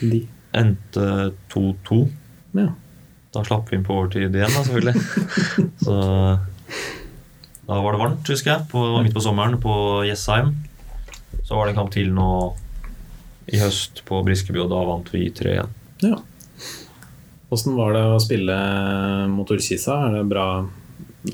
De. 0.00 0.18
endte 0.56 1.06
2-2. 1.52 2.00
Ja. 2.56 2.66
Da 3.32 3.44
slapp 3.44 3.68
vi 3.72 3.76
inn 3.78 3.84
på 3.84 3.96
overtid 3.96 4.36
igjen, 4.36 4.52
da, 4.52 4.64
selvfølgelig. 4.64 4.96
Så 5.84 5.96
da 7.66 7.80
var 7.82 7.96
det 7.96 8.00
varmt, 8.04 8.28
husker 8.30 8.52
jeg, 8.54 8.68
på, 8.70 8.84
midt 9.04 9.16
på 9.16 9.24
sommeren 9.24 9.56
på 9.60 9.72
Jessheim. 10.06 10.52
Så 11.42 11.56
var 11.56 11.66
det 11.66 11.74
en 11.74 11.80
kamp 11.80 11.92
til 11.96 12.12
nå 12.14 12.28
i 13.52 13.60
høst 13.60 14.02
på 14.08 14.22
Briskeby, 14.26 14.62
og 14.64 14.72
da 14.72 14.80
vant 14.88 15.12
vi 15.14 15.28
3-1. 15.30 15.70
ja. 16.06 16.18
Åssen 17.46 17.76
var 17.78 17.92
det 17.94 18.00
å 18.10 18.18
spille 18.18 18.54
mot 19.30 19.50
Ullkisa? 19.54 20.00
Er 20.08 20.16
det 20.16 20.24
bra, 20.26 20.66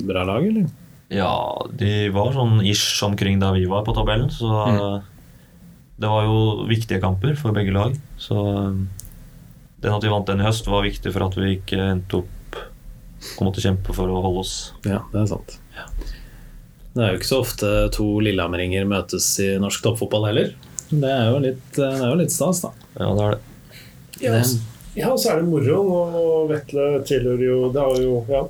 bra 0.05 0.25
lag, 0.29 0.45
eller? 0.45 0.67
Ja, 1.09 1.33
de 1.73 2.11
var 2.13 2.35
sånn 2.37 2.61
ish 2.69 3.01
omkring 3.07 3.41
der 3.41 3.57
vi 3.57 3.65
var 3.69 3.87
på 3.87 3.95
tabellen, 3.97 4.29
så 4.29 5.01
det 5.97 6.11
var 6.13 6.27
jo 6.29 6.67
viktige 6.69 7.01
kamper 7.01 7.33
for 7.41 7.57
begge 7.57 7.73
lag. 7.73 7.97
Så 8.21 8.37
den 9.83 9.97
at 9.97 10.05
vi 10.05 10.13
vant 10.13 10.29
den 10.29 10.45
i 10.45 10.47
høst, 10.47 10.69
var 10.69 10.85
viktig 10.85 11.15
for 11.15 11.25
at 11.27 11.37
vi 11.41 11.55
ikke 11.57 11.81
endte 11.95 12.21
opp 12.21 12.61
og 13.39 13.47
måtte 13.47 13.65
kjempe 13.65 13.95
for 13.97 14.11
å 14.13 14.21
holde 14.25 14.45
oss. 14.45 14.57
Ja, 14.85 15.01
det 15.15 15.23
er 15.25 15.31
sant. 15.33 15.57
Det 16.93 17.07
er 17.07 17.15
jo 17.15 17.23
ikke 17.23 17.31
så 17.31 17.41
ofte 17.41 17.73
to 17.97 18.07
lillehammeringer 18.21 18.85
møtes 18.89 19.31
i 19.41 19.55
norsk 19.63 19.85
toppfotball 19.85 20.29
heller. 20.29 20.53
Det 20.93 21.09
er 21.09 21.31
jo 21.33 21.41
litt, 21.41 21.65
det 21.79 21.89
er 21.89 22.05
jo 22.11 22.19
litt 22.21 22.35
stas, 22.35 22.61
da. 22.67 22.73
Ja, 22.99 23.09
det 23.17 23.25
er 23.25 23.35
det. 23.37 23.41
Ja, 24.23 24.43
ja, 24.95 25.17
så 25.17 25.33
er 25.33 25.41
det 25.41 25.49
moro. 25.49 25.79
Og 26.21 26.51
Vetle 26.51 27.01
tilhører 27.09 27.47
jo 27.47 27.61
Det 27.73 27.81
er 27.81 28.03
jo 28.05 28.19
ja. 28.29 28.43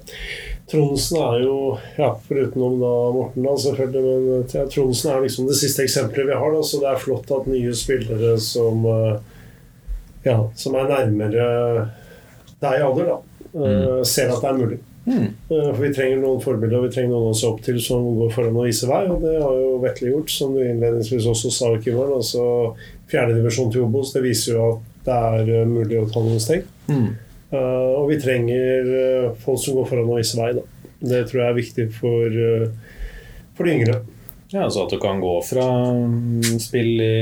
Tronsen 0.73 1.19
er 1.21 1.43
jo 1.45 1.57
ja, 1.99 2.09
Forutenom 2.27 2.79
da 2.81 2.93
Morten, 3.15 3.47
da, 3.47 3.57
selvfølgelig. 3.65 4.03
Men 4.03 4.47
ja, 4.51 4.67
Tronsen 4.75 5.13
er 5.13 5.25
liksom 5.27 5.51
det 5.51 5.59
siste 5.61 5.87
eksempelet 5.87 6.33
vi 6.33 6.39
har. 6.43 6.55
Da, 6.57 6.63
så 6.67 6.83
det 6.83 6.91
er 6.91 7.03
flott 7.03 7.31
at 7.37 7.51
nye 7.51 7.75
spillere 7.79 8.35
som 8.43 8.87
eh, 8.91 9.19
Ja, 10.27 10.39
som 10.59 10.79
er 10.79 10.91
nærmere 10.91 11.47
deg 12.63 12.79
i 12.79 12.83
alder, 12.87 13.09
da, 13.09 13.17
mm. 13.59 14.05
ser 14.07 14.31
at 14.31 14.43
det 14.43 14.51
er 14.53 14.59
mulig. 14.61 14.77
Mm. 15.05 15.25
Eh, 15.25 15.71
For 15.75 15.81
Vi 15.83 15.91
trenger 15.95 16.23
noen 16.23 16.43
forbilder 16.43 16.79
og 16.79 16.87
vi 16.87 16.95
trenger 16.95 17.15
noen 17.15 17.33
å 17.33 17.39
se 17.39 17.49
opp 17.49 17.63
til 17.65 17.81
som 17.83 18.07
går 18.19 18.33
foran 18.35 18.59
og 18.59 18.69
viser 18.69 18.93
vei. 18.93 19.03
Og 19.11 19.25
det 19.25 19.35
har 19.41 19.59
jo 19.59 19.75
Vetle 19.83 20.15
gjort, 20.15 20.33
som 20.35 20.55
du 20.55 20.63
innledningsvis 20.63 21.29
også 21.33 21.53
sa. 21.55 21.73
Kimmer, 21.83 22.15
altså 22.19 22.47
Fjerdedivisjon 23.13 23.73
til 23.75 23.87
Obos 23.87 24.15
det 24.15 24.25
viser 24.25 24.57
jo 24.57 24.71
at 24.71 24.89
det 25.07 25.19
er 25.19 25.53
eh, 25.61 25.69
mulig 25.69 26.01
å 26.01 26.09
ta 26.11 26.23
noen 26.23 26.43
steg. 26.43 26.67
Mm. 26.89 27.13
Uh, 27.53 27.99
og 28.01 28.07
vi 28.09 28.17
trenger 28.17 28.87
folk 29.43 29.59
som 29.61 29.75
går 29.77 29.89
foran 29.91 30.09
og 30.09 30.23
viser 30.23 30.39
vei. 30.41 30.53
Da. 30.57 30.93
Det 31.03 31.19
tror 31.29 31.43
jeg 31.43 31.51
er 31.51 31.59
viktig 31.59 31.85
for, 31.93 32.39
uh, 32.39 33.03
for 33.59 33.69
de 33.69 33.75
yngre. 33.77 33.97
Ja, 34.53 34.63
altså 34.67 34.87
at 34.87 34.95
du 34.95 34.97
kan 35.01 35.21
gå 35.21 35.35
fra 35.45 35.67
mm, 35.93 36.61
spill 36.61 37.03
i 37.05 37.15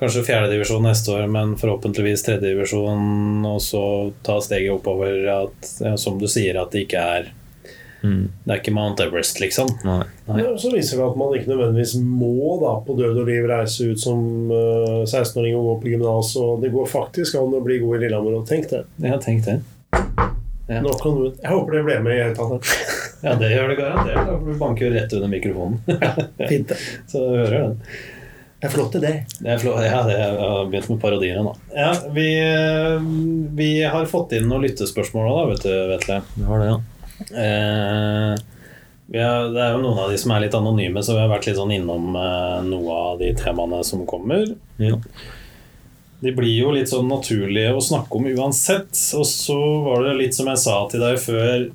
kanskje 0.00 0.26
fjerdedivisjon 0.26 0.84
neste 0.84 1.14
år, 1.14 1.26
men 1.32 1.56
forhåpentligvis 1.60 2.26
tredjedivisjon, 2.26 3.44
og 3.48 3.58
så 3.64 3.82
ta 4.26 4.38
steget 4.44 4.74
oppover 4.74 5.24
at, 5.32 5.72
ja, 5.80 5.96
som 6.00 6.20
du 6.20 6.28
sier, 6.30 6.58
at 6.60 6.74
det 6.74 6.86
ikke 6.86 7.08
er 7.16 7.34
Mm. 8.06 8.28
Det 8.44 8.52
er 8.52 8.60
ikke 8.60 8.74
Mount 8.76 9.00
Everest, 9.02 9.40
liksom. 9.40 9.70
Nei. 9.84 10.02
Nei. 10.28 10.36
Ja, 10.44 10.52
så 10.60 10.70
viser 10.70 11.00
det 11.00 11.06
at 11.08 11.18
man 11.18 11.32
ikke 11.34 11.50
nødvendigvis 11.50 11.96
må 11.98 12.58
da, 12.60 12.76
på 12.86 12.94
død 12.98 13.22
og 13.22 13.28
liv 13.28 13.48
reise 13.50 13.88
ut 13.90 14.02
som 14.02 14.52
uh, 14.52 15.02
16-åring 15.02 15.56
og 15.58 15.70
gå 15.70 15.74
på 15.82 15.92
gymnas. 15.94 16.34
Og 16.38 16.62
det 16.62 16.70
går 16.74 16.90
faktisk 16.92 17.38
an 17.40 17.56
å 17.56 17.62
bli 17.64 17.80
god 17.82 17.98
i 17.98 18.02
Lillehammer. 18.04 18.38
Og 18.38 18.46
tenk 18.48 18.68
det. 18.70 18.84
Jeg 19.02 19.22
tenk 19.24 19.46
det. 19.48 19.58
Ja. 20.66 20.80
Nå 20.82 20.92
kan 20.98 21.14
du, 21.14 21.28
jeg 21.30 21.50
håper 21.52 21.78
det 21.78 21.84
ble 21.86 21.96
med 22.02 22.18
i 22.18 22.22
høyttaleren. 22.26 22.62
Ja, 23.22 23.32
det 23.38 23.48
gjør 23.52 23.70
det 23.70 23.76
garantert. 23.78 24.26
for 24.28 24.42
Du 24.44 24.58
banker 24.60 24.86
jo 24.86 24.92
rett 24.96 25.14
under 25.16 25.30
mikrofonen. 25.32 25.78
Fint, 26.50 26.72
det. 26.72 26.78
Så 27.10 27.22
du 27.22 27.36
hører 27.38 27.56
den. 27.56 27.78
Det 28.56 28.70
er 28.70 28.72
flott, 28.72 28.94
det. 28.96 29.12
Det 29.36 29.50
er 29.52 29.58
flott. 29.60 29.82
Ja, 29.84 30.00
det 30.08 30.16
jeg 30.16 30.36
har 30.40 30.68
begynt 30.72 30.88
med 30.94 31.00
parodier 31.02 31.42
nå. 31.44 31.52
Ja, 31.76 31.90
vi, 32.14 32.26
eh, 32.40 33.08
vi 33.58 33.70
har 33.84 34.08
fått 34.08 34.32
inn 34.32 34.48
noen 34.48 34.64
lyttespørsmål 34.64 35.28
òg, 35.28 35.50
vet 35.52 35.66
du, 35.66 35.72
Vetle. 35.92 36.20
Det 36.34 36.46
var 36.48 36.62
det, 36.62 36.70
ja. 36.72 36.78
Eh, 37.36 38.44
vi 39.12 39.20
har, 39.22 39.50
det 39.52 39.60
er 39.62 39.76
jo 39.76 39.82
noen 39.84 40.00
av 40.02 40.10
de 40.10 40.18
som 40.18 40.32
er 40.34 40.46
litt 40.46 40.56
anonyme, 40.56 41.04
så 41.04 41.14
vi 41.14 41.22
har 41.22 41.30
vært 41.30 41.50
litt 41.50 41.60
sånn 41.60 41.74
innom 41.76 42.16
eh, 42.16 42.58
noe 42.66 43.00
av 43.12 43.20
de 43.20 43.32
temaene 43.38 43.84
som 43.86 44.06
kommer. 44.08 44.48
ja. 44.82 45.00
De 46.24 46.32
blir 46.32 46.54
jo 46.56 46.70
litt 46.72 46.88
sånn 46.88 47.10
naturlige 47.12 47.74
å 47.76 47.82
snakke 47.84 48.16
om 48.16 48.24
uansett. 48.32 48.88
Og 49.18 49.26
så 49.28 49.56
var 49.84 50.06
det 50.06 50.14
litt 50.16 50.34
som 50.34 50.48
jeg 50.48 50.62
sa 50.62 50.78
til 50.90 51.04
deg 51.04 51.18
før 51.20 51.66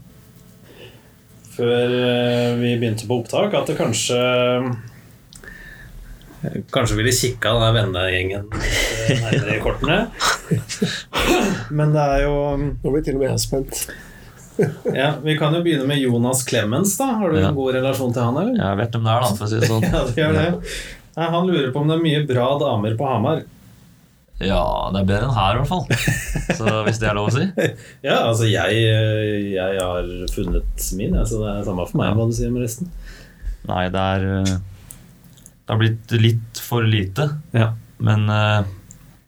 Før 1.51 1.93
eh, 1.93 2.55
vi 2.57 2.71
begynte 2.79 3.05
på 3.05 3.19
opptak, 3.21 3.53
at 3.53 3.69
det 3.69 3.77
kanskje 3.77 4.17
Kanskje 6.73 6.95
ville 6.97 7.11
kikka 7.13 7.51
den 7.53 7.61
der 7.61 7.73
vennegjengen 7.75 8.47
nærmere 8.51 9.57
i 9.57 9.59
kortene. 9.61 9.97
Men 11.69 11.93
det 11.93 12.01
er 12.15 12.23
jo 12.25 12.33
Nå 12.57 12.93
blir 12.95 13.03
til 13.05 13.17
og 13.19 13.21
med 13.21 13.29
jeg 13.33 13.43
spent. 13.43 13.83
Ja, 14.93 15.11
Vi 15.23 15.35
kan 15.39 15.53
jo 15.55 15.61
begynne 15.65 15.85
med 15.89 16.01
Jonas 16.01 16.41
Clemens. 16.47 16.95
da 16.99 17.11
Har 17.21 17.29
du 17.31 17.37
Ja. 17.39 17.49
en 17.49 17.55
god 17.55 17.73
relasjon 17.77 18.13
til 18.13 18.21
han, 18.25 18.37
eller? 18.37 18.57
Jeg 18.57 18.77
vet 18.81 18.91
hvem 18.97 19.03
det 19.05 19.13
er, 19.13 19.21
da, 19.21 19.35
for 19.37 19.45
å 19.45 19.49
si 19.49 19.59
det 19.61 19.69
sånn. 19.69 19.85
Ja, 19.93 20.03
det 20.05 20.15
gjør 20.17 20.33
det. 20.37 20.49
Nei, 21.17 21.29
Han 21.35 21.47
lurer 21.47 21.71
på 21.73 21.81
om 21.81 21.87
det 21.91 21.97
er 21.97 22.03
mye 22.03 22.27
bra 22.27 22.47
damer 22.59 22.97
på 22.97 23.07
Hamar. 23.09 23.43
Ja, 24.41 24.89
det 24.93 25.01
er 25.03 25.05
bedre 25.05 25.27
enn 25.29 25.35
her, 25.37 25.53
i 25.53 25.61
hvert 25.61 25.69
fall. 25.69 25.85
Så 26.57 26.71
hvis 26.87 26.97
det 26.97 27.09
er 27.11 27.13
lov 27.17 27.27
å 27.29 27.33
si. 27.35 27.45
Ja, 28.07 28.15
altså 28.31 28.49
jeg, 28.49 28.81
jeg 29.53 29.77
har 29.77 30.09
funnet 30.33 30.87
min, 30.97 31.13
så 31.29 31.41
det 31.43 31.49
er 31.59 31.63
samme 31.69 31.85
for 31.85 32.01
meg 32.01 32.15
hva 32.17 32.25
du 32.25 32.33
sier 32.33 32.49
med 32.49 32.63
resten. 32.65 32.89
Nei, 33.69 33.83
det 33.93 34.01
er 34.01 34.25
eh, 34.41 34.55
Det 35.71 35.75
har 35.77 35.79
blitt 35.79 36.11
litt 36.19 36.59
for 36.59 36.83
lite. 36.83 37.29
Ja. 37.55 37.69
Men 38.03 38.25
uh, 38.27 38.65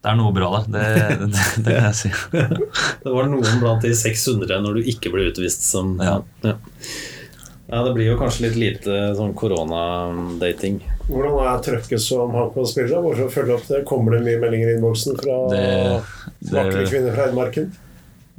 det 0.03 0.09
er 0.11 0.17
noe 0.19 0.33
bra 0.35 0.49
der. 0.65 0.65
Det, 0.75 0.81
det, 1.31 1.43
det 1.63 1.75
kan 1.77 1.85
jeg 1.87 1.95
si. 1.95 2.09
Det 3.05 3.13
var 3.13 3.29
noen 3.31 3.61
blant 3.61 3.85
de 3.85 3.93
600 3.95 4.57
når 4.65 4.81
du 4.81 4.89
ikke 4.91 5.13
ble 5.13 5.29
utvist 5.29 5.63
som 5.69 5.93
Ja. 6.03 6.17
ja. 6.43 6.57
Ja, 7.69 7.79
det 7.87 7.93
blir 7.95 8.09
jo 8.09 8.17
kanskje 8.19 8.49
litt 8.49 8.57
lite 8.59 8.97
sånn 9.15 9.31
koronadating. 9.39 10.81
Hvordan 11.07 11.39
er 11.47 11.63
trøkket 11.63 12.03
som 12.03 12.35
HamKam 12.35 12.67
spiller? 12.67 12.99
Bare 13.07 13.29
for 13.31 13.47
å 13.47 13.55
opp 13.55 13.71
det, 13.71 13.79
Kommer 13.87 14.17
det 14.17 14.25
mye 14.27 14.43
meldinger 14.43 14.73
i 14.73 14.75
innboksen 14.75 15.15
fra 15.23 15.39
Det- 15.55 16.03
det- 16.43 16.51
vakre 16.59 16.83
kvinner 16.91 17.15
fra 17.15 17.29
Hedmarken? 17.29 17.71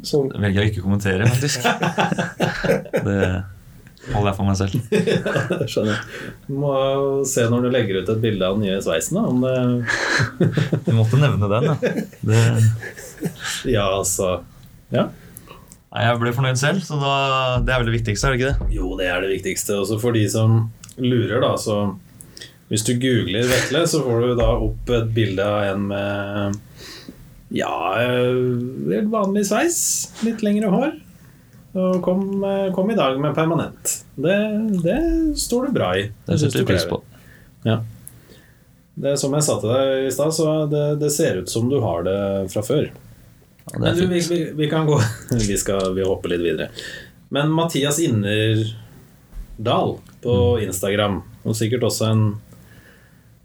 Som 0.04 0.28
Det 0.28 0.44
velger 0.44 0.60
jeg 0.60 0.74
ikke 0.74 0.84
å 0.84 0.88
kommentere, 0.90 1.32
faktisk. 1.32 1.64
Det 3.08 3.18
holder 4.12 4.28
jeg 4.30 4.36
for 4.36 4.48
meg 4.48 4.56
selv. 4.58 4.74
ja, 5.54 5.66
skjønner. 5.70 6.00
Du 6.48 6.54
må 6.60 6.72
se 7.30 7.46
når 7.50 7.64
du 7.64 7.68
legger 7.72 8.00
ut 8.02 8.10
et 8.12 8.20
bilde 8.22 8.44
av 8.48 8.58
den 8.58 8.66
nye 8.68 8.80
sveisen, 8.84 9.16
da. 9.16 9.24
Om 9.30 9.44
det 9.44 10.82
Du 10.86 10.92
måtte 10.98 11.20
nevne 11.22 11.48
den, 11.52 11.68
ja. 11.70 11.76
Det, 12.20 12.40
Ja, 13.72 13.86
altså 14.00 14.34
Ja. 14.92 15.06
nei, 15.94 16.02
jeg 16.04 16.18
ble 16.20 16.32
fornøyd 16.36 16.58
selv, 16.60 16.82
så 16.84 16.98
da, 17.00 17.12
det 17.64 17.72
er 17.72 17.80
vel 17.82 17.88
det 17.92 17.96
viktigste, 18.00 18.26
er 18.28 18.34
det 18.34 18.40
ikke 18.42 18.52
det? 18.52 18.74
Jo, 18.76 18.90
det 19.00 19.06
er 19.08 19.22
det 19.24 19.30
viktigste. 19.36 19.78
Også 19.80 19.96
for 20.02 20.12
de 20.16 20.24
som 20.30 20.66
lurer, 21.00 21.40
da, 21.44 21.54
så 21.60 21.94
Hvis 22.72 22.84
du 22.86 22.94
googler 22.98 23.44
Vetle, 23.48 23.84
så 23.88 24.00
får 24.04 24.20
du 24.24 24.34
da 24.38 24.50
opp 24.68 24.90
et 24.96 25.10
bilde 25.16 25.44
av 25.46 25.64
en 25.72 25.88
med 25.92 26.60
Ja, 27.54 27.70
helt 28.00 29.10
vanlig 29.12 29.44
sveis. 29.46 29.80
Litt 30.26 30.40
lengre 30.42 30.70
hår. 30.72 30.94
Og 31.74 31.98
kom, 32.04 32.20
kom 32.74 32.90
i 32.90 32.96
dag 32.98 33.16
med 33.20 33.34
permanent. 33.34 33.94
Det, 34.14 34.36
det 34.84 34.98
står 35.42 35.66
du 35.66 35.72
bra 35.74 35.88
i. 35.98 36.04
Det 36.28 36.38
setter 36.38 36.62
du 36.62 36.64
vi 36.64 36.68
pris 36.70 36.84
på. 36.86 37.00
Ja. 37.66 37.80
Det 38.94 39.10
er 39.10 39.16
som 39.18 39.32
jeg 39.34 39.42
sa 39.42 39.56
til 39.58 39.72
deg 39.74 40.04
i 40.06 40.12
stad, 40.14 40.30
så 40.36 40.44
det, 40.70 40.84
det 41.00 41.10
ser 41.10 41.40
ut 41.42 41.50
som 41.50 41.66
du 41.72 41.80
har 41.82 42.04
det 42.06 42.18
fra 42.52 42.62
før. 42.62 42.86
Ja, 43.64 43.72
det 43.72 43.80
Men 43.80 43.96
du, 43.98 44.04
vi, 44.12 44.20
vi, 44.28 44.38
vi 44.60 44.68
kan 44.70 44.86
gå 44.86 45.00
Vi 45.48 45.56
skal 45.58 45.94
vi 45.96 46.04
hopper 46.06 46.28
litt 46.34 46.44
videre. 46.44 46.68
Men 47.34 47.50
Mathias 47.50 47.98
Innerdal 48.04 49.96
på 50.22 50.34
Mm. 50.54 50.62
Instagram 50.68 51.22
Og 51.44 51.56
sikkert 51.56 51.82
også 51.84 52.06
en 52.12 52.22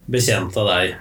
bekjent 0.09 0.55
av 0.57 0.67
deg. 0.69 0.93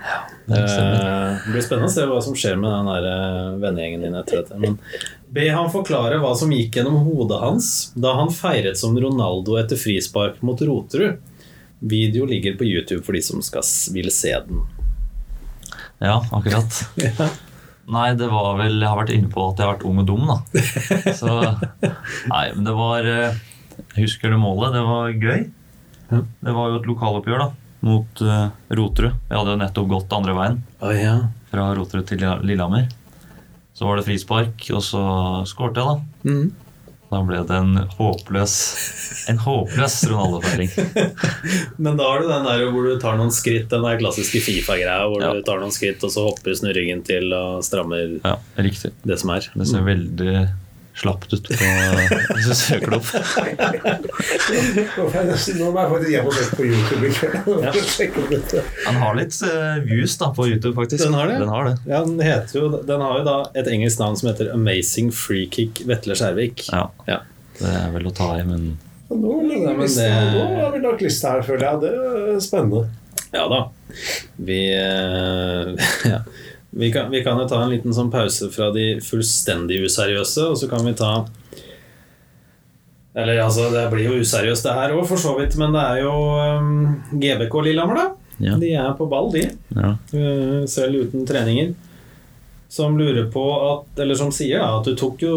det. 0.49 0.59
Eh, 0.59 1.37
det 1.45 1.53
blir 1.53 1.63
spennende 1.65 1.89
å 1.89 1.93
se 1.95 2.05
hva 2.09 2.19
som 2.25 2.35
skjer 2.37 2.57
med 2.61 2.73
den 2.73 2.89
eh, 3.09 3.55
vennegjengen 3.63 4.03
din 4.05 4.17
etter 4.19 4.43
dette. 4.43 4.59
Men 4.61 4.75
be 5.31 5.49
han 5.53 5.71
forklare 5.73 6.21
hva 6.23 6.33
som 6.37 6.53
gikk 6.53 6.79
gjennom 6.79 7.03
hodet 7.07 7.41
hans 7.43 7.71
da 7.99 8.15
han 8.19 8.33
feiret 8.33 8.79
som 8.81 8.97
Ronaldo 8.97 9.59
etter 9.61 9.81
frispark 9.81 10.41
mot 10.43 10.61
Roterud. 10.61 11.19
Video 11.79 12.27
ligger 12.27 12.57
på 12.59 12.67
YouTube 12.67 13.05
for 13.07 13.15
de 13.15 13.23
som 13.23 13.43
skal, 13.45 13.63
vil 13.95 14.11
se 14.15 14.33
den. 14.49 14.65
Ja, 15.99 16.19
akkurat. 16.33 16.81
Nei, 17.89 18.09
det 18.21 18.27
var 18.29 18.59
vel 18.59 18.77
Jeg 18.77 18.89
har 18.91 18.99
vært 18.99 19.13
inne 19.15 19.31
på 19.33 19.47
at 19.49 19.61
jeg 19.61 19.65
har 19.65 19.77
vært 19.77 19.87
ung 19.89 20.01
og 20.03 20.09
dum, 20.09 20.27
da. 20.29 20.37
Så 21.21 21.39
Nei, 22.29 22.43
men 22.53 22.67
det 22.67 22.75
var 22.77 23.09
eh, 23.09 23.39
Jeg 23.95 24.05
husker 24.05 24.35
det 24.35 24.41
målet. 24.43 24.77
Det 24.77 24.85
var 24.85 25.15
gøy. 25.15 25.47
Det 26.11 26.55
var 26.57 26.73
jo 26.73 26.81
et 26.83 26.89
lokaloppgjør, 26.91 27.47
da. 27.47 27.49
Mot 27.89 28.23
uh, 28.27 28.51
Roterud. 28.75 29.17
Vi 29.31 29.39
hadde 29.39 29.55
jo 29.55 29.61
nettopp 29.61 29.91
gått 29.93 30.15
andre 30.17 30.35
veien. 30.37 30.63
Oh, 30.83 30.93
ja. 30.93 31.15
Fra 31.53 31.71
Roterud 31.79 32.09
til 32.11 32.25
Lillehammer. 32.43 32.89
Så 33.79 33.87
var 33.87 34.01
det 34.01 34.09
frispark, 34.09 34.65
og 34.75 34.83
så 34.83 35.01
skårte 35.47 35.79
jeg, 35.79 35.87
da. 35.87 36.31
Mm. 36.33 36.49
Da 37.09 37.23
ble 37.25 37.39
det 37.49 37.57
en 37.57 37.77
håpløs 37.97 38.55
En 39.33 39.39
håpløs 39.41 39.95
Ronaldo-feiring. 40.11 40.69
Men 41.85 41.97
da 41.97 42.05
har 42.11 42.21
du 42.21 42.29
den 42.29 42.45
der 42.45 42.65
hvor 42.69 42.85
du 42.85 42.99
tar 43.01 43.17
noen 43.17 43.33
skritt, 43.33 43.71
den 43.73 43.87
der 43.87 43.97
klassiske 44.03 44.43
Fifa-greia 44.45 45.07
hvor 45.09 45.23
Ja. 45.25 45.31
du 45.33 45.41
tar 45.47 45.63
noen 45.63 45.73
skritt, 45.73 46.03
og 46.05 46.13
så 46.13 46.27
hopper 46.27 46.53
snurringen 46.59 47.01
til 47.07 47.33
og 47.33 47.63
strammer 47.65 48.19
Ja, 48.21 48.35
riktig. 48.61 48.93
det 49.09 49.17
som 49.23 49.31
er. 49.33 49.49
Det 49.55 49.69
ser 49.71 49.87
veldig 49.89 50.35
slapt 50.99 51.33
ut 51.33 51.49
på 51.49 51.55
Hvis 52.35 52.49
du 52.49 52.55
søker 52.59 52.91
det 52.91 52.99
opp. 52.99 53.11
Nå 55.59 55.71
må 55.73 55.83
jeg 55.83 55.91
faktisk 55.93 56.11
hjem 56.13 56.27
og 56.29 56.35
se 56.37 56.45
på 56.59 56.67
YouTube. 56.69 58.63
Han 58.87 58.99
har 59.03 59.19
litt 59.19 59.37
eh, 59.47 59.79
views 59.87 60.17
da 60.21 60.31
på 60.37 60.47
YouTube, 60.51 60.75
faktisk. 60.79 61.05
Den 61.07 61.17
har 61.19 61.31
det? 61.31 61.39
Den 61.43 61.53
har 61.53 61.69
det. 61.71 61.75
Ja, 61.89 62.03
den, 62.07 62.19
heter 62.25 62.61
jo, 62.61 62.71
den 62.89 63.01
har 63.05 63.19
jo 63.21 63.25
da 63.29 63.37
et 63.59 63.71
engelsk 63.73 63.99
navn 64.03 64.17
som 64.21 64.31
heter 64.33 64.53
Amazing 64.55 65.11
Freekick 65.15 65.83
Vetle 65.89 66.17
Skjærvik. 66.19 66.67
Ja, 66.73 66.89
Ja. 67.09 67.21
det 67.61 67.73
er 67.75 67.91
vel 67.95 68.07
å 68.11 68.15
ta 68.15 68.33
i, 68.39 68.45
men 68.47 68.77
Nå, 69.09 69.39
ligger 69.49 69.71
Ja, 69.73 69.77
lista- 69.79 70.09
nå 70.35 70.43
har 70.61 70.73
vi 70.75 70.79
lagt 70.85 71.01
lista 71.01 71.31
her, 71.33 71.43
føler 71.47 71.65
jeg. 71.65 71.81
Det 71.81 71.93
er 72.37 72.41
spennende. 72.45 72.83
Ja 73.33 73.47
da. 73.49 73.61
Vi, 74.37 74.59
eh, 74.77 75.73
ja. 76.13 76.19
Vi, 76.71 76.93
kan, 76.93 77.11
vi 77.11 77.25
kan 77.25 77.41
jo 77.41 77.49
ta 77.49 77.63
en 77.63 77.73
liten 77.73 77.95
sånn 77.97 78.11
pause 78.13 78.51
fra 78.53 78.71
de 78.75 78.99
fullstendig 79.05 79.81
useriøse, 79.89 80.51
og 80.53 80.59
så 80.61 80.69
kan 80.71 80.85
vi 80.85 80.95
ta 80.99 81.13
Eller 83.19 83.41
altså, 83.43 83.71
det 83.73 83.89
blir 83.91 84.05
jo 84.05 84.21
useriøst 84.21 84.69
det 84.69 84.77
her 84.77 84.95
òg, 84.95 85.07
for 85.09 85.21
så 85.21 85.35
vidt, 85.41 85.57
men 85.59 85.73
det 85.75 85.83
er 85.83 86.03
jo 86.05 86.15
um, 86.61 86.89
GBK 87.11 87.61
Lillehammer, 87.65 87.99
da. 87.99 88.09
Ja. 88.39 88.55
De 88.61 88.71
er 88.79 88.93
på 88.95 89.09
ball, 89.11 89.33
de. 89.35 89.49
ja. 89.75 89.95
Uh, 90.13 90.65
selv 90.71 91.09
uten 91.09 91.27
treninger. 91.27 91.75
Som 92.69 92.99
lurer 93.01 93.31
på 93.33 93.43
at 93.65 94.01
Eller 94.05 94.15
som 94.15 94.29
sier 94.29 94.61
da, 94.61 94.75
at 94.77 94.85
du 94.85 94.93
tok 94.93 95.23
jo 95.25 95.37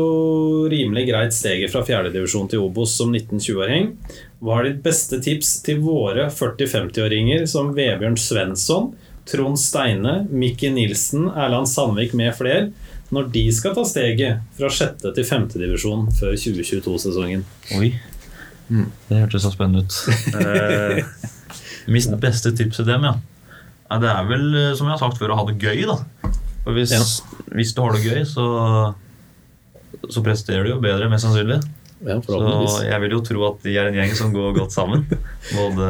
rimelig 0.70 1.06
greit 1.08 1.34
steget 1.34 1.72
fra 1.72 1.80
fjerdedivisjon 1.88 2.50
til 2.52 2.66
Obos 2.66 2.92
som 3.00 3.14
19-20-åring. 3.16 3.88
Hva 4.44 4.60
er 4.60 4.68
ditt 4.68 4.82
beste 4.84 5.22
tips 5.24 5.62
til 5.64 5.80
våre 5.86 6.28
40-50-åringer 6.28 7.48
som 7.50 7.72
Vebjørn 7.78 8.20
Svensson, 8.20 8.92
Trond 9.30 9.60
Steine, 9.62 10.22
Mikke 10.32 10.72
Nilsen, 10.74 11.28
Erland 11.30 11.70
Sandvik 11.70 12.14
med 12.18 12.34
flere, 12.38 12.70
når 13.12 13.28
de 13.34 13.44
skal 13.54 13.76
ta 13.76 13.84
steget 13.86 14.40
fra 14.58 14.70
sjette 14.72 15.12
til 15.16 15.26
femtedivisjon 15.28 16.08
før 16.16 16.34
2022-sesongen? 16.40 17.44
Oi. 17.78 17.92
Det 18.72 19.18
hørtes 19.20 19.44
så 19.44 19.52
spennende 19.52 19.84
ut. 19.84 19.98
Eh, 20.40 21.04
mitt 21.92 22.08
beste 22.24 22.54
tips 22.56 22.80
til 22.80 22.88
dem, 22.88 23.04
ja. 23.10 23.18
Det 24.02 24.08
er 24.08 24.28
vel, 24.30 24.46
eh, 24.56 24.70
som 24.80 24.88
jeg 24.88 24.96
har 24.96 25.02
sagt 25.04 25.20
før, 25.20 25.34
å 25.36 25.42
ha 25.42 25.48
det 25.50 25.58
gøy, 25.60 25.84
da. 25.90 25.98
For 26.64 26.78
hvis, 26.78 26.94
Ja. 26.96 27.04
hvis 27.58 27.74
du 27.76 27.82
har 27.84 27.98
det 27.98 28.06
gøy, 28.06 28.22
så, 28.30 28.46
så 30.08 30.24
presterer 30.24 30.64
du 30.64 30.76
jo 30.76 30.82
bedre, 30.84 31.10
mest 31.12 31.28
sannsynlig. 31.28 31.60
Ja, 32.02 32.16
Så 32.26 32.82
jeg 32.88 32.98
vil 33.04 33.12
jo 33.14 33.20
tro 33.22 33.44
at 33.52 33.60
de 33.62 33.76
er 33.78 33.92
en 33.92 33.98
gjeng 34.00 34.16
som 34.18 34.32
går 34.34 34.56
godt 34.58 34.74
sammen. 34.74 35.04
Både 35.58 35.90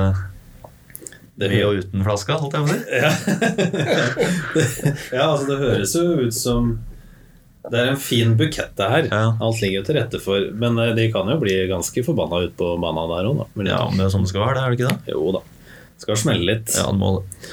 med 1.50 1.66
og 1.66 1.80
uten 1.82 2.04
flaska, 2.06 2.38
holdt 2.42 2.54
jeg 2.54 2.62
på 2.62 2.70
å 2.70 2.74
si. 2.76 2.80
Ja. 3.02 3.12
ja, 5.18 5.26
altså 5.32 5.48
det 5.50 5.58
høres 5.62 5.96
jo 5.98 6.06
ut 6.28 6.36
som 6.38 6.72
Det 7.72 7.78
er 7.80 7.92
en 7.94 8.00
fin 8.02 8.36
bukett 8.38 8.76
det 8.78 8.90
her. 8.94 9.10
Ja. 9.10 9.24
Alt 9.42 9.62
ligger 9.64 9.82
jo 9.82 9.88
til 9.90 9.98
rette 10.00 10.22
for 10.22 10.48
Men 10.58 10.78
eh, 10.82 10.94
de 10.98 11.08
kan 11.14 11.30
jo 11.30 11.40
bli 11.42 11.58
ganske 11.70 12.06
forbanna 12.06 12.44
ut 12.46 12.56
på 12.58 12.76
banen 12.82 13.12
der 13.16 13.32
òg, 13.32 13.42
da. 13.42 13.50
Men 13.56 13.72
Ja, 13.74 13.82
men 13.90 14.02
det 14.02 14.08
er 14.08 14.14
sånn 14.14 14.26
det 14.28 14.34
skal 14.34 14.46
være, 14.46 14.56
det 14.58 14.64
er 14.64 14.70
det 14.70 14.80
ikke 14.80 14.94
det? 14.94 15.16
Jo 15.16 15.36
da. 15.38 15.44
Det 15.92 16.06
Skal 16.06 16.22
smelle 16.24 16.48
litt. 16.54 16.74
Ja, 16.78 16.88
det 16.90 16.98
må 17.02 17.16
det. 17.20 17.52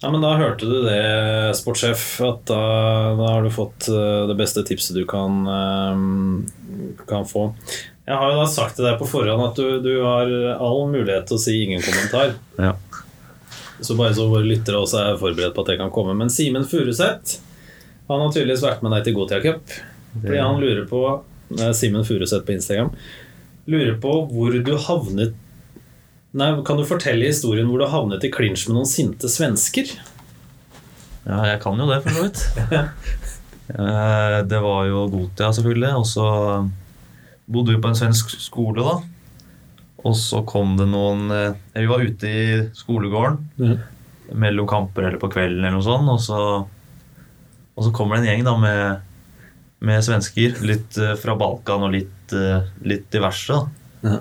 Ja, 0.00 0.08
men 0.08 0.22
da 0.24 0.30
hørte 0.40 0.64
du 0.64 0.78
det, 0.86 1.00
sportssjef, 1.58 2.02
at 2.24 2.46
da, 2.48 2.60
da 3.18 3.26
har 3.34 3.44
du 3.44 3.50
fått 3.52 3.90
eh, 3.92 4.22
det 4.30 4.36
beste 4.38 4.62
tipset 4.64 4.96
du 4.96 5.02
kan, 5.08 5.42
eh, 5.44 7.02
kan 7.10 7.28
få. 7.28 7.50
Jeg 8.08 8.16
har 8.18 8.32
jo 8.32 8.38
da 8.40 8.46
sagt 8.50 8.76
til 8.78 8.86
deg 8.88 8.96
på 8.98 9.06
forhånd 9.06 9.42
at 9.44 9.58
du, 9.60 9.66
du 9.84 9.92
har 10.02 10.30
all 10.56 10.86
mulighet 10.90 11.28
til 11.28 11.36
å 11.36 11.42
si 11.42 11.56
ingen 11.64 11.82
kommentar. 11.84 12.32
Ja. 12.58 12.72
Så 13.80 13.94
bare 13.96 14.14
så 14.16 14.26
våre 14.28 14.44
lyttere 14.48 14.80
også 14.80 14.98
er 15.04 15.20
forberedt 15.20 15.54
på 15.56 15.62
at 15.64 15.70
det 15.72 15.78
kan 15.80 15.92
komme. 15.94 16.16
Men 16.18 16.32
Simen 16.32 16.66
Furuseth 16.68 17.38
han 18.10 18.18
har 18.24 18.32
tydeligvis 18.34 18.64
vært 18.64 18.80
med 18.82 18.90
deg 18.96 19.04
til 19.06 19.14
Gotia 19.14 19.38
Cup. 19.44 19.70
Fordi 20.16 20.40
han 20.42 20.58
lurer 20.58 20.88
på 20.90 21.02
er 21.60 21.76
Simen 21.78 22.02
Furuseth 22.06 22.42
på 22.48 22.56
Instagram. 22.56 22.90
Lurer 23.70 23.94
på 24.02 24.16
hvor 24.32 24.56
du 24.66 24.72
havnet 24.88 25.36
Nei, 26.30 26.48
Kan 26.66 26.78
du 26.78 26.84
fortelle 26.86 27.26
historien 27.26 27.66
hvor 27.66 27.80
du 27.82 27.88
havnet 27.90 28.22
i 28.26 28.30
klinsj 28.30 28.68
med 28.68 28.76
noen 28.76 28.86
sinte 28.90 29.26
svensker? 29.30 29.88
Ja, 31.26 31.40
jeg 31.50 31.58
kan 31.62 31.78
jo 31.78 31.88
det, 31.90 32.00
for 32.04 32.18
så 32.18 32.26
vidt. 32.26 32.44
Eh, 33.70 34.36
Det 34.50 34.58
var 34.64 34.86
jo 34.88 35.04
Gotia, 35.12 35.52
selvfølgelig. 35.54 35.90
Og 36.00 36.06
så 36.10 36.24
bodde 37.50 37.74
vi 37.74 37.80
på 37.82 37.90
en 37.90 37.98
svensk 37.98 38.32
skole, 38.38 38.84
da. 38.86 38.98
Og 40.06 40.16
så 40.16 40.42
kom 40.48 40.76
det 40.78 40.86
noen 40.88 41.26
eh, 41.34 41.56
Vi 41.74 41.88
var 41.90 42.00
ute 42.00 42.28
i 42.28 42.44
skolegården 42.76 43.74
mellom 44.40 44.68
kamper 44.70 45.08
eller 45.08 45.20
på 45.20 45.30
kvelden, 45.32 45.64
eller 45.64 45.76
noe 45.76 45.84
sånt. 45.84 46.08
Og 46.08 46.20
så, 46.22 46.40
og 47.74 47.86
så 47.86 47.92
kommer 47.94 48.16
det 48.16 48.24
en 48.24 48.30
gjeng 48.30 48.46
da 48.46 48.54
med, 48.62 49.06
med 49.84 50.04
svensker. 50.06 50.60
Litt 50.66 50.98
eh, 51.00 51.16
fra 51.20 51.36
Balkan 51.38 51.88
og 51.88 51.94
litt, 51.96 52.34
eh, 52.36 52.70
litt 52.86 53.08
diverse. 53.12 53.58
da. 53.58 54.06
Mm. 54.06 54.20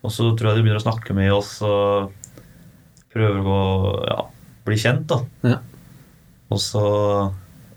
Og 0.00 0.12
så 0.14 0.30
tror 0.34 0.50
jeg 0.50 0.58
de 0.58 0.64
begynner 0.64 0.80
å 0.80 0.86
snakke 0.86 1.14
med 1.16 1.32
oss 1.32 1.58
og 1.66 2.10
prøver 3.12 3.46
å 3.52 3.60
ja, 4.08 4.20
bli 4.66 4.80
kjent. 4.80 5.06
da. 5.10 5.20
Ja. 5.54 5.60
Og 6.50 6.60
så, 6.62 6.84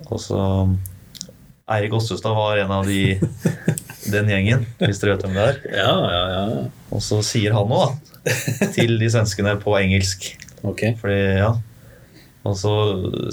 og 0.09 0.19
så 0.21 0.39
Eirik 1.73 1.93
Ossestad 1.95 2.35
var 2.35 2.57
en 2.57 2.71
av 2.73 2.87
de 2.89 3.19
den 4.11 4.27
gjengen, 4.31 4.65
hvis 4.81 4.99
dere 5.01 5.15
vet 5.15 5.25
hvem 5.27 5.35
det 5.37 5.43
er. 5.47 5.59
Ja, 5.77 5.93
ja, 6.11 6.23
ja. 6.33 6.63
Og 6.93 7.01
så 7.03 7.21
sier 7.25 7.53
han 7.55 7.71
òg, 7.71 7.93
da, 8.25 8.33
til 8.75 8.97
de 8.99 9.09
svenskene 9.11 9.55
på 9.61 9.75
engelsk. 9.79 10.31
Ok. 10.63 10.83
Fordi, 11.01 11.19
ja. 11.39 11.53
Og 12.43 12.57
så 12.59 12.73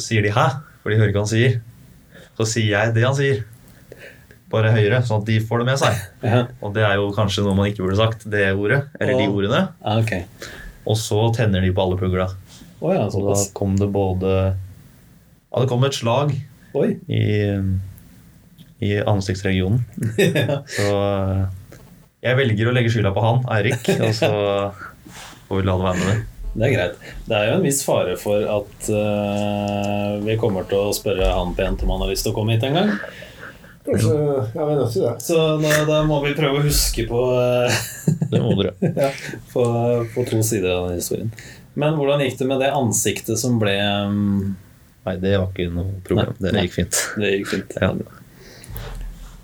sier 0.02 0.22
de 0.22 0.30
'hæ?' 0.34 0.60
for 0.82 0.90
de 0.90 0.96
hører 0.96 1.10
ikke 1.10 1.18
hva 1.20 1.26
han 1.26 1.34
sier. 1.34 1.60
Så 2.38 2.46
sier 2.48 2.70
jeg 2.72 2.94
det 2.94 3.02
han 3.04 3.14
sier, 3.14 3.42
bare 4.50 4.70
høyere, 4.74 5.02
sånn 5.06 5.20
at 5.20 5.26
de 5.28 5.36
får 5.46 5.58
det 5.62 5.66
med 5.68 5.78
seg. 5.78 5.98
Ja, 6.24 6.46
Og 6.62 6.72
det 6.74 6.82
er 6.82 6.94
jo 6.98 7.10
kanskje 7.14 7.44
noe 7.44 7.54
man 7.54 7.68
ikke 7.70 7.84
burde 7.84 7.98
sagt, 8.00 8.24
det 8.30 8.48
ordet, 8.56 8.88
eller 8.98 9.18
de 9.18 9.26
ordene. 9.28 9.60
ah, 9.84 9.98
ok. 10.00 10.24
Og 10.86 10.96
så 10.96 11.20
tenner 11.36 11.60
de 11.60 11.70
på 11.76 11.82
alle 11.84 11.98
pugla. 12.00 12.26
Oh, 12.80 12.94
ja, 12.94 13.04
Så 13.10 13.20
da 13.20 13.36
kom 13.52 13.76
det 13.76 13.90
både 13.92 14.56
Ja, 15.52 15.60
det 15.60 15.68
kom 15.68 15.84
et 15.84 15.92
slag 15.92 16.32
Oi. 16.74 16.96
i, 17.12 17.20
i 18.80 18.96
ansiktsregionen. 19.04 19.84
Så 20.76 20.88
eh, 20.90 21.46
jeg 22.20 22.36
velger 22.36 22.68
å 22.68 22.74
legge 22.76 22.92
skylda 22.92 23.14
på 23.16 23.22
han, 23.24 23.40
Eirik, 23.48 23.86
og 23.96 24.10
så 24.12 24.28
får 25.48 25.56
vi 25.56 25.64
la 25.64 25.76
det 25.78 25.84
være 25.86 26.00
med 26.00 26.10
det. 26.10 26.18
Det 26.50 26.66
er 26.66 26.72
greit. 26.74 26.98
Det 27.30 27.36
er 27.38 27.46
jo 27.46 27.54
en 27.54 27.64
viss 27.64 27.80
fare 27.86 28.16
for 28.20 28.44
at 28.58 28.88
uh, 28.90 30.18
vi 30.24 30.34
kommer 30.40 30.66
til 30.68 30.90
å 30.90 30.94
spørre 30.94 31.30
han 31.30 31.54
pent 31.56 31.84
om 31.86 31.94
han 31.94 32.04
har 32.04 32.10
lyst 32.10 32.26
til 32.26 32.34
å 32.34 32.36
komme 32.36 32.56
hit 32.56 32.66
en 32.66 32.76
gang. 32.76 32.92
Kanskje 33.86 34.12
ja, 34.12 34.66
vi 34.66 34.74
også 34.74 35.04
det. 35.06 35.14
Så 35.24 35.38
da, 35.62 35.72
da 35.88 36.02
må 36.08 36.18
vi 36.26 36.34
prøve 36.36 36.60
å 36.60 36.66
huske 36.66 37.06
på, 37.08 37.22
uh, 37.38 37.80
Det 38.28 38.42
må 38.42 38.52
dere. 38.58 38.74
ja, 39.06 39.12
på, 39.54 39.64
på 40.12 40.26
to 40.28 40.42
sider 40.44 40.74
av 40.74 40.90
den 40.90 41.00
historien. 41.00 41.32
Men 41.78 41.96
hvordan 41.96 42.26
gikk 42.26 42.40
det 42.42 42.50
med 42.50 42.60
det 42.60 42.74
ansiktet 42.74 43.40
som 43.40 43.56
ble 43.62 43.78
um... 43.80 44.56
Nei, 45.06 45.16
det 45.22 45.38
var 45.38 45.48
ikke 45.54 45.70
noe 45.72 46.02
problem. 46.04 46.34
Nei. 46.42 46.50
Det 46.50 46.66
gikk 46.66 46.80
fint. 46.82 47.04
Det 47.16 47.36
gikk 47.38 47.52
fint. 47.54 47.78
Ja. 47.80 47.94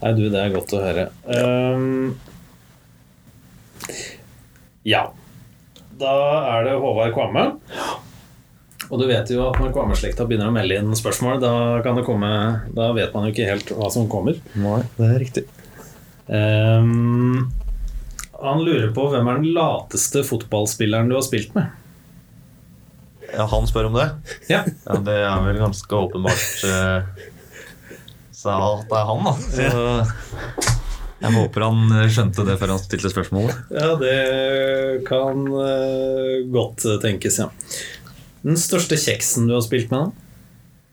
Nei, 0.07 0.13
du, 0.15 0.29
det 0.31 0.39
er 0.39 0.53
godt 0.55 0.71
å 0.77 0.79
høre. 0.79 1.09
Um, 1.27 2.13
ja. 4.87 5.01
Da 5.99 6.13
er 6.53 6.69
det 6.69 6.75
Håvard 6.79 7.11
Kvamme. 7.17 7.43
Og 8.87 9.01
du 9.01 9.07
vet 9.09 9.33
jo 9.35 9.49
at 9.49 9.59
når 9.59 9.73
Kvamme-slekta 9.75 10.29
begynner 10.29 10.53
å 10.53 10.55
melde 10.55 10.77
inn 10.79 10.95
spørsmål, 10.95 11.41
da, 11.43 11.51
kan 11.83 11.99
det 11.99 12.05
komme, 12.07 12.31
da 12.77 12.93
vet 12.95 13.17
man 13.17 13.27
jo 13.27 13.35
ikke 13.35 13.49
helt 13.49 13.73
hva 13.75 13.89
som 13.91 14.07
kommer. 14.13 14.39
Nei, 14.55 14.79
det 14.95 15.09
er 15.09 15.19
riktig. 15.25 15.45
Um, 16.31 17.51
Han 18.39 18.63
lurer 18.63 18.93
på 18.95 19.09
hvem 19.11 19.27
er 19.27 19.43
den 19.43 19.51
lateste 19.57 20.23
fotballspilleren 20.29 21.11
du 21.11 21.17
har 21.19 21.27
spilt 21.27 21.51
med? 21.59 21.75
Ja, 23.33 23.49
han 23.51 23.67
spør 23.67 23.91
om 23.91 23.99
det. 23.99 24.07
Ja. 24.53 24.63
Ja, 24.87 25.01
Det 25.03 25.19
er 25.19 25.43
vel 25.49 25.59
ganske 25.65 25.99
åpenbart 25.99 26.63
eh, 26.71 27.27
så 28.47 28.73
at 28.77 28.89
det 28.91 28.99
er 29.01 29.09
han, 29.11 29.27
da. 29.27 29.35
Så 29.57 30.77
jeg 31.27 31.33
håper 31.33 31.65
han 31.65 31.95
eh, 31.97 32.09
skjønte 32.13 32.45
det 32.47 32.59
før 32.61 32.75
han 32.75 32.83
stilte 32.83 33.11
spørsmålet. 33.13 33.61
Ja, 33.73 33.95
det 34.01 34.17
kan 35.09 35.43
eh, 35.65 36.45
godt 36.53 36.85
tenkes, 37.03 37.41
ja. 37.41 37.49
Den 38.47 38.59
største 38.61 38.99
kjeksen 39.01 39.49
du 39.49 39.57
har 39.57 39.65
spilt 39.65 39.91
med, 39.91 40.07
da? 40.07 40.23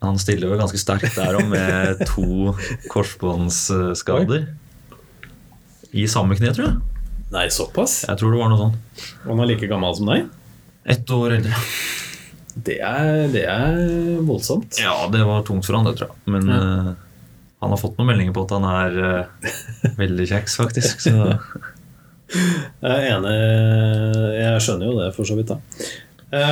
Han 0.03 0.17
stiller 0.19 0.49
vel 0.51 0.59
ganske 0.59 0.79
sterkt 0.81 1.15
der 1.15 1.37
og 1.39 1.45
med 1.51 2.01
to 2.09 2.51
korsbåndsskader. 2.91 4.49
I 5.93 6.07
samme 6.11 6.35
kne, 6.39 6.51
tror 6.55 6.65
jeg. 6.67 6.79
Nei, 7.33 7.45
såpass? 7.53 8.01
Jeg 8.07 8.19
tror 8.19 8.33
det 8.33 8.39
var 8.41 8.51
noe 8.51 8.59
sånn. 8.59 8.73
Han 9.27 9.43
er 9.43 9.51
like 9.53 9.69
gammel 9.69 9.95
som 9.95 10.09
deg? 10.11 10.25
Ett 10.89 11.13
år 11.13 11.37
eldre. 11.37 11.61
Det 12.53 12.75
er, 12.83 13.27
det 13.33 13.45
er 13.49 13.77
voldsomt. 14.27 14.77
Ja, 14.81 14.97
det 15.13 15.23
var 15.25 15.45
tungt 15.47 15.65
for 15.65 15.77
han, 15.79 15.87
det, 15.87 15.95
tror 16.01 16.11
jeg. 16.11 16.19
Men 16.35 16.51
Ja. 16.51 16.93
Han 17.63 17.73
har 17.73 17.79
fått 17.81 17.97
noen 17.97 18.09
meldinger 18.11 18.35
på 18.35 18.43
at 18.45 18.53
han 18.57 18.65
er 18.69 18.91
uh, 18.99 19.51
veldig 19.99 20.27
kjeks, 20.29 20.57
faktisk. 20.59 21.03
Så 21.07 21.15
Jeg 22.33 22.89
er 22.89 23.03
enig 23.13 23.33
Jeg 24.39 24.61
skjønner 24.65 24.87
jo 24.87 24.93
det, 24.97 25.09
for 25.13 25.27
så 25.27 25.35
vidt. 25.37 25.51
da 25.51 25.57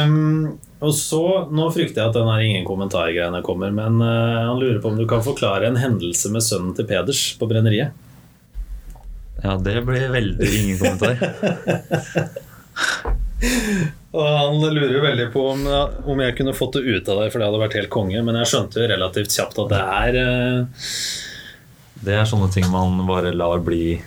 um, 0.03 0.59
Og 0.83 0.93
så, 0.93 1.21
Nå 1.49 1.69
frykter 1.73 2.03
jeg 2.03 2.11
at 2.11 2.17
den 2.19 2.29
her 2.29 2.43
ingen 2.45 2.67
kommentargreiene 2.67 3.41
kommer, 3.45 3.73
men 3.73 3.97
uh, 4.03 4.51
han 4.51 4.59
lurer 4.61 4.81
på 4.83 4.91
om 4.91 4.99
du 4.99 5.07
kan 5.09 5.25
forklare 5.25 5.71
en 5.71 5.79
hendelse 5.81 6.31
med 6.33 6.45
sønnen 6.45 6.75
til 6.77 6.87
Peders 6.89 7.23
på 7.39 7.49
brenneriet. 7.49 7.97
ja, 9.41 9.57
det 9.57 9.81
ble 9.87 10.05
veldig 10.13 10.51
ingen 10.59 10.77
kommentar. 10.83 11.15
Og 14.11 14.27
Han 14.27 14.59
lurer 14.75 15.01
veldig 15.03 15.27
på 15.31 15.43
om, 15.53 15.65
om 16.11 16.21
jeg 16.25 16.35
kunne 16.35 16.55
fått 16.55 16.75
det 16.77 16.83
ut 16.83 17.11
av 17.11 17.21
deg, 17.21 17.31
for 17.31 17.39
det 17.39 17.47
hadde 17.47 17.61
vært 17.61 17.77
helt 17.79 17.91
konge. 17.93 18.23
Men 18.27 18.39
jeg 18.41 18.51
skjønte 18.51 18.81
jo 18.81 18.89
relativt 18.91 19.35
kjapt 19.37 19.61
at 19.63 19.71
det 19.71 19.83
er 19.83 20.17
uh... 20.19 20.87
Det 22.01 22.15
er 22.17 22.25
sånne 22.25 22.49
ting 22.49 22.65
man 22.73 22.97
bare 23.05 23.29
lar 23.35 23.61
bli 23.61 23.99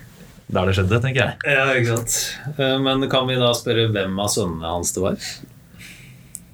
der 0.55 0.69
det 0.69 0.75
skjedde, 0.77 1.01
tenker 1.01 1.21
jeg. 1.23 1.57
Ja, 1.57 1.67
ikke 1.79 1.97
sant. 1.97 2.17
Eh, 2.59 2.77
Men 2.83 3.07
kan 3.11 3.29
vi 3.31 3.37
da 3.41 3.53
spørre 3.57 3.87
hvem 3.95 4.19
av 4.21 4.33
sønnene 4.33 4.73
hans 4.75 4.93
det 4.97 5.05
var? 5.05 5.29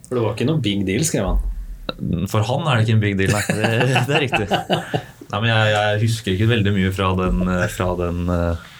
For 0.06 0.18
det 0.18 0.24
var 0.24 0.36
ikke 0.36 0.46
noe 0.50 0.62
big 0.62 0.84
deal, 0.86 1.02
skrev 1.06 1.26
han. 1.30 1.40
For 2.30 2.44
han 2.46 2.68
er 2.68 2.78
det 2.78 2.86
ikke 2.86 2.96
en 2.98 3.02
big 3.02 3.16
deal, 3.18 3.34
nei. 3.34 3.42
Det, 3.48 3.72
det 4.06 4.14
er 4.14 4.24
riktig. 4.26 4.46
Nei, 5.30 5.40
men 5.40 5.48
jeg, 5.50 5.72
jeg 5.74 5.98
husker 6.04 6.36
ikke 6.36 6.50
veldig 6.52 6.76
mye 6.76 6.92
fra 6.94 7.10
den, 7.18 7.42
eh, 7.50 7.66
fra 7.72 7.88
den 7.98 8.22
uh, 8.30 8.70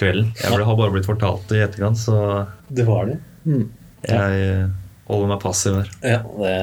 kvelden. 0.00 0.32
Jeg 0.40 0.54
ble, 0.54 0.66
har 0.70 0.80
bare 0.80 0.96
blitt 0.96 1.08
fortalt 1.08 1.46
det 1.52 1.60
i 1.60 1.64
etterkant, 1.66 2.00
så 2.00 2.16
Det 2.72 2.88
var 2.88 3.10
det. 3.10 3.20
Jeg 4.08 4.44
eh, 4.46 4.70
holder 5.10 5.32
meg 5.32 5.42
passiv 5.42 5.80
her. 5.80 5.90
Ja, 6.02 6.20
det, 6.22 6.54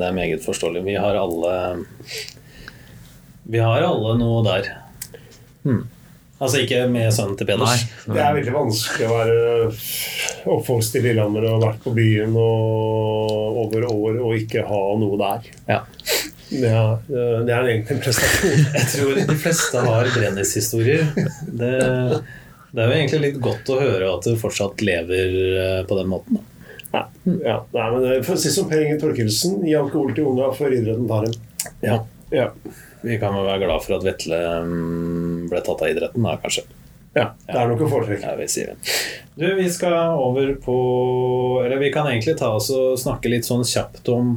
det 0.00 0.08
er 0.08 0.16
meget 0.16 0.44
forståelig. 0.44 0.84
Vi 0.86 0.96
har 0.98 1.18
alle 1.18 1.56
Vi 3.44 3.60
har 3.60 3.84
alle 3.86 4.14
noe 4.20 4.40
der. 4.46 4.70
Hmm. 5.64 5.84
Altså 6.42 6.60
ikke 6.64 6.82
med 6.90 7.12
sønnen 7.14 7.38
til 7.38 7.46
Peders. 7.48 7.84
Det 8.04 8.20
er 8.20 8.34
veldig 8.36 8.52
vanskelig 8.52 9.06
å 9.06 9.14
være 9.14 9.66
oppvokst 10.56 10.98
i 10.98 11.02
Lillehammer 11.04 11.46
og 11.48 11.62
vært 11.62 11.82
på 11.84 11.92
byen 11.94 12.34
og 12.36 13.60
over 13.64 13.86
år 13.88 14.18
og 14.18 14.34
ikke 14.42 14.64
ha 14.68 14.80
noe 15.00 15.18
der. 15.20 15.50
Ja. 15.70 15.80
Det 16.50 16.70
er, 16.70 16.90
det 17.08 17.54
er 17.54 17.68
egentlig 17.70 17.96
en 17.96 18.02
prestasjon. 18.04 18.64
Jeg 18.76 18.90
tror 18.92 19.20
de 19.30 19.36
fleste 19.40 19.84
har 19.86 20.10
Brennis-historier. 20.14 21.06
Det, 21.14 21.70
det 22.74 22.82
er 22.82 22.90
jo 22.90 22.98
egentlig 22.98 23.22
litt 23.22 23.38
godt 23.42 23.70
å 23.72 23.78
høre 23.80 24.10
at 24.16 24.26
du 24.26 24.34
fortsatt 24.38 24.84
lever 24.84 25.38
eh, 25.62 25.80
på 25.88 25.98
den 26.00 26.10
måten. 26.10 26.42
da. 26.42 26.53
Ja, 26.94 27.02
ja. 27.42 27.56
Nei, 27.74 27.86
men 27.90 28.02
det- 28.06 28.22
For 28.26 28.36
å 28.36 28.40
si 28.44 28.52
som 28.54 28.68
Per 28.70 28.80
Inge 28.84 29.00
Torkelsen, 29.02 29.58
gi 29.66 29.74
alkohol 29.74 30.14
til 30.14 30.28
unga 30.30 30.52
før 30.54 30.76
idretten 30.76 31.08
tar 31.10 31.26
dem. 31.26 31.34
Ja. 31.82 31.98
Ja. 32.30 32.48
Vi 33.04 33.18
kan 33.20 33.34
vel 33.36 33.44
være 33.48 33.66
glad 33.66 33.82
for 33.84 33.96
at 33.98 34.04
Vetle 34.06 34.38
mm, 34.64 35.48
ble 35.50 35.60
tatt 35.66 35.82
av 35.84 35.90
idretten, 35.90 36.22
da, 36.24 36.36
kanskje. 36.40 36.62
ja. 37.18 37.26
Det 37.46 37.58
er 37.60 37.68
nok 37.68 37.82
å 37.84 37.90
foretrekke. 37.90 38.30
Ja, 38.30 38.36
vi 38.38 38.46
sier 38.48 38.72
det. 38.72 38.94
Du, 39.36 39.44
vi 39.58 39.66
skal 39.70 40.14
over 40.22 40.54
på 40.62 40.76
Eller 41.64 41.76
vi 41.82 41.90
kan 41.92 42.06
egentlig 42.06 42.36
ta 42.38 42.52
oss 42.54 42.70
og 42.70 42.94
snakke 43.02 43.28
litt 43.32 43.44
sånn 43.46 43.64
kjapt 43.66 44.06
om 44.14 44.28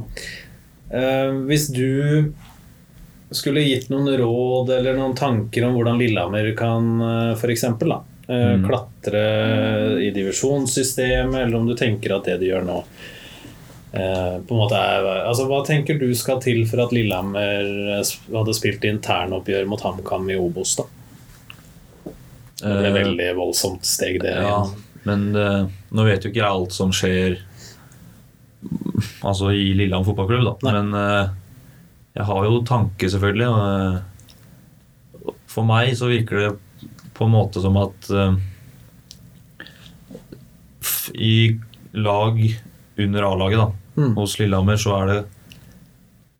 eh, 0.89 1.31
Hvis 1.45 1.67
du 1.73 2.33
skulle 3.31 3.61
gitt 3.65 3.89
noen 3.91 4.07
råd 4.17 4.69
eller 4.79 4.95
noen 4.97 5.13
tanker 5.19 5.65
om 5.67 5.75
hvordan 5.77 5.99
Lillehammer 5.99 6.49
kan 6.57 6.87
eh, 7.01 7.33
for 7.39 7.51
eksempel, 7.53 7.89
da, 7.93 7.97
eh, 7.99 8.16
Mm. 8.27 8.65
klatre 8.67 9.21
i 10.03 10.09
divisjonssystemet, 10.11 11.45
eller 11.45 11.55
om 11.55 11.67
du 11.69 11.77
tenker 11.79 12.11
at 12.17 12.25
det 12.27 12.33
de 12.41 12.49
gjør 12.49 12.65
nå 12.67 12.81
eh, 13.95 14.33
på 14.43 14.51
en 14.51 14.59
måte 14.59 14.75
er, 14.75 15.07
altså 15.29 15.45
Hva 15.47 15.61
tenker 15.63 15.95
du 16.01 16.09
skal 16.11 16.41
til 16.43 16.65
for 16.67 16.83
at 16.83 16.91
Lillehammer 16.91 17.69
eh, 17.95 18.11
hadde 18.33 18.55
spilt 18.57 18.83
internoppgjør 18.83 19.69
mot 19.71 19.85
HamKam 19.85 20.27
i 20.33 20.39
Obos? 20.39 20.75
da? 20.81 20.87
Det 22.57 22.73
ble 22.73 22.89
et 22.89 22.97
veldig 22.97 23.29
voldsomt 23.37 23.87
steg, 23.87 24.19
det. 24.23 24.35
Ja, 24.43 24.59
men 25.07 25.29
eh, 25.37 25.63
nå 25.95 26.07
vet 26.09 26.25
jo 26.25 26.33
ikke 26.33 26.43
jeg 26.43 26.51
alt 26.51 26.75
som 26.75 26.91
skjer 26.95 27.39
Altså 29.21 29.51
i 29.53 29.69
Lillehammer 29.77 30.07
fotballklubb, 30.07 30.43
da. 30.47 30.53
Nei. 30.65 30.73
Men 30.75 30.87
eh, 30.97 31.35
jeg 32.17 32.25
har 32.27 32.47
jo 32.47 32.63
tanker, 32.65 33.11
selvfølgelig. 33.13 33.49
Eh, 33.63 35.35
for 35.47 35.67
meg 35.67 35.93
så 35.97 36.09
virker 36.09 36.41
det 36.41 36.49
på 37.17 37.25
en 37.25 37.33
måte 37.33 37.61
som 37.63 37.77
at 37.81 38.09
eh, 38.13 38.35
I 41.17 41.59
lag 41.97 42.39
under 42.97 43.23
A-laget, 43.31 43.57
da, 43.57 43.71
Mm. 43.97 44.13
hos 44.15 44.35
Lillehammer, 44.39 44.77
så 44.77 44.91
er 45.01 45.07
det 45.07 45.25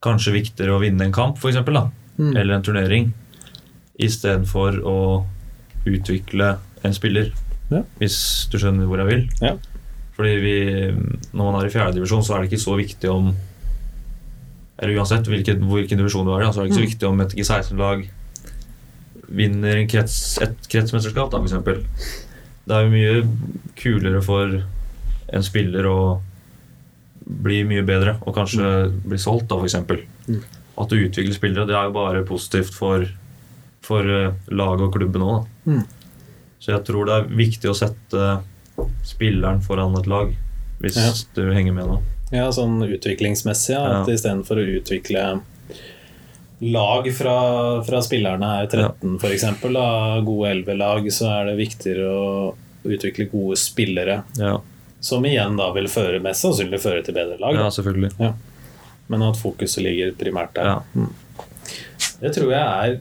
kanskje 0.05 0.33
viktigere 0.35 0.75
å 0.75 0.79
vinne 0.81 1.01
en 1.07 1.11
kamp, 1.11 1.37
for 1.39 1.51
da, 1.51 1.89
Mm. 2.19 2.37
eller 2.37 2.53
en 2.55 2.61
turnering, 2.63 3.13
istedenfor 3.99 4.79
å 4.83 5.25
utvikle 5.85 6.57
en 6.83 6.93
spiller. 6.93 7.31
Ja. 7.71 7.81
Hvis 7.99 8.47
du 8.51 8.57
skjønner 8.59 8.85
hvor 8.87 8.97
jeg 8.99 9.07
vil. 9.07 9.29
Ja. 9.41 9.55
Fordi 10.15 10.35
vi, 10.41 10.91
når 11.33 11.51
man 11.51 11.61
er 11.61 11.67
i 11.67 11.71
fjerdedivisjon, 11.71 12.23
så 12.23 12.35
er 12.35 12.41
det 12.43 12.51
ikke 12.51 12.65
så 12.65 12.77
viktig 12.77 13.09
om 13.09 13.35
Eller 14.79 14.93
uansett 14.99 15.25
hvilken, 15.25 15.59
hvilken 15.65 15.97
divisjon 15.97 16.23
du 16.23 16.31
er 16.35 16.43
i, 16.43 16.51
så 16.53 16.59
er 16.61 16.67
det 16.67 16.69
ikke 16.71 16.77
så 16.77 16.85
Mm. 16.85 16.89
viktig 16.91 17.07
om 17.09 17.21
et 17.21 17.29
G16-lag 17.35 18.09
vinner 19.27 19.77
en 19.81 19.87
krets, 19.91 20.37
et 20.41 20.67
kretsmesterskap, 20.71 21.31
da, 21.33 21.41
f.eks. 21.43 22.23
Det 22.67 22.75
er 22.75 22.83
jo 22.85 22.91
mye 22.93 23.71
kulere 23.79 24.21
for 24.23 24.57
en 25.27 25.43
spiller 25.43 25.87
å 25.87 25.97
bli 27.27 27.61
mye 27.67 27.83
bedre 27.83 28.13
og 28.23 28.35
kanskje 28.37 28.67
bli 29.03 29.19
solgt, 29.19 29.49
da, 29.51 29.57
f.eks. 29.59 29.75
Mm. 30.27 30.41
At 30.77 30.91
du 30.93 30.99
utvikler 31.01 31.35
spillere, 31.35 31.67
det 31.67 31.75
er 31.75 31.89
jo 31.89 31.95
bare 31.95 32.23
positivt 32.27 32.75
for, 32.77 33.03
for 33.83 34.05
eh, 34.07 34.33
laget 34.53 34.85
og 34.87 34.93
klubben 34.95 35.25
òg. 35.25 35.47
Mm. 35.67 35.83
Så 36.59 36.71
jeg 36.75 36.85
tror 36.87 37.07
det 37.09 37.15
er 37.17 37.31
viktig 37.37 37.69
å 37.71 37.75
sette 37.77 38.27
spilleren 39.07 39.59
foran 39.65 39.95
et 39.99 40.07
lag, 40.09 40.31
hvis 40.81 40.97
Ja. 41.01 41.11
du 41.35 41.51
henger 41.53 41.73
med 41.73 41.87
nå. 41.89 41.99
Ja, 42.31 42.49
sånn 42.51 42.77
utviklingsmessig. 42.83 43.73
Ja, 43.73 44.01
at 44.01 44.07
Ja. 44.09 44.13
Istedenfor 44.17 44.59
å 44.59 44.67
utvikle 44.79 45.41
lag 46.59 47.05
fra, 47.13 47.33
fra 47.85 47.99
spillerne 48.01 48.47
er 48.63 48.69
13 48.71 49.19
for 49.21 49.29
eksempel, 49.33 49.77
gode 50.25 50.53
11-lag, 50.55 51.05
så 51.13 51.29
er 51.35 51.51
det 51.51 51.57
viktigere 51.59 52.07
å 52.09 52.31
utvikle 52.87 53.27
gode 53.29 53.57
spillere. 53.61 54.21
Ja, 54.39 54.55
Som 54.99 55.25
igjen 55.29 55.57
da 55.59 55.67
vil 55.75 55.89
føre 55.91 56.21
mest 56.23 56.41
sannsynlig 56.45 56.79
føre 56.81 57.03
til 57.05 57.13
bedre 57.17 57.37
lag. 57.41 57.59
ja 57.59 57.67
selvfølgelig. 57.73 58.11
Ja. 58.21 58.31
Men 59.07 59.23
at 59.29 59.37
fokuset 59.39 59.83
ligger 59.85 60.15
primært 60.19 60.55
der. 60.57 60.65
Ja. 60.73 61.07
Det 62.21 62.33
tror 62.33 62.49
jeg 62.51 62.65
er 62.65 62.97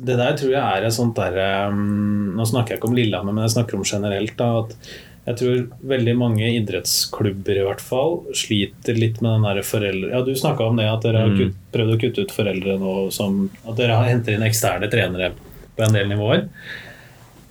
Det 0.00 0.16
der 0.16 0.36
tror 0.38 0.52
jeg 0.54 0.62
er 0.62 0.86
et 0.86 0.94
sånt 0.94 1.16
derre 1.18 1.46
um, 1.68 2.30
Nå 2.38 2.46
snakker 2.48 2.72
jeg 2.72 2.78
ikke 2.80 2.88
om 2.88 2.94
Lillehammer, 2.96 3.34
men 3.36 3.44
jeg 3.44 3.56
snakker 3.56 3.76
om 3.76 3.84
generelt. 3.84 4.36
da, 4.38 4.62
at 4.62 4.76
jeg 5.26 5.36
tror 5.36 5.58
veldig 5.92 6.14
mange 6.16 6.46
idrettsklubber 6.56 7.58
i 7.60 7.64
hvert 7.66 7.82
fall 7.84 8.20
sliter 8.34 8.96
litt 8.96 9.20
med 9.22 9.30
den 9.36 9.42
der 9.48 9.62
foreldre... 9.62 10.10
Ja, 10.14 10.22
Du 10.26 10.32
snakka 10.34 10.64
om 10.70 10.76
det, 10.80 10.86
at 10.90 11.02
dere 11.04 11.20
har 11.26 11.28
Mm. 11.34 11.38
kutt, 11.38 11.56
prøvd 11.74 11.94
å 11.94 12.00
kutte 12.00 12.24
ut 12.24 12.32
foreldre 12.34 12.78
nå. 12.80 12.94
Som, 13.12 13.50
at 13.68 13.76
dere 13.76 13.98
har 14.00 14.08
henter 14.08 14.34
inn 14.34 14.42
eksterne 14.48 14.88
trenere 14.90 15.32
på 15.76 15.84
en 15.86 15.92
del 15.94 16.08
nivåer. 16.08 16.46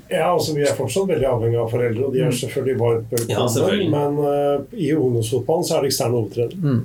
Ja, 0.09 0.32
altså 0.34 0.55
Vi 0.57 0.63
er 0.65 0.74
fortsatt 0.76 1.07
veldig 1.07 1.28
avhengig 1.30 1.59
av 1.61 1.70
foreldre, 1.70 2.07
og 2.07 2.13
de 2.17 2.24
er 2.26 2.32
selvfølgelig 2.34 2.78
varmt 2.82 3.11
Ja, 3.11 3.17
velkomne. 3.20 3.49
selvfølgelig. 3.53 3.89
men 3.93 4.17
uh, 4.26 4.63
i 4.74 4.91
ungdomsfotballen 4.97 5.63
så 5.70 5.76
er 5.78 5.82
det 5.86 5.91
eksterne 5.91 6.17
hovedtrenere. 6.17 6.84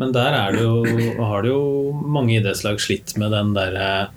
Men 0.00 0.12
der 0.16 0.32
er 0.40 0.52
det 0.56 0.62
jo, 0.64 0.78
har 1.22 1.42
det 1.44 1.50
jo 1.52 1.92
mange 1.92 2.32
idrettslag 2.40 2.80
slitt 2.80 3.12
med 3.20 3.30
den 3.36 3.52
derre 3.54 4.08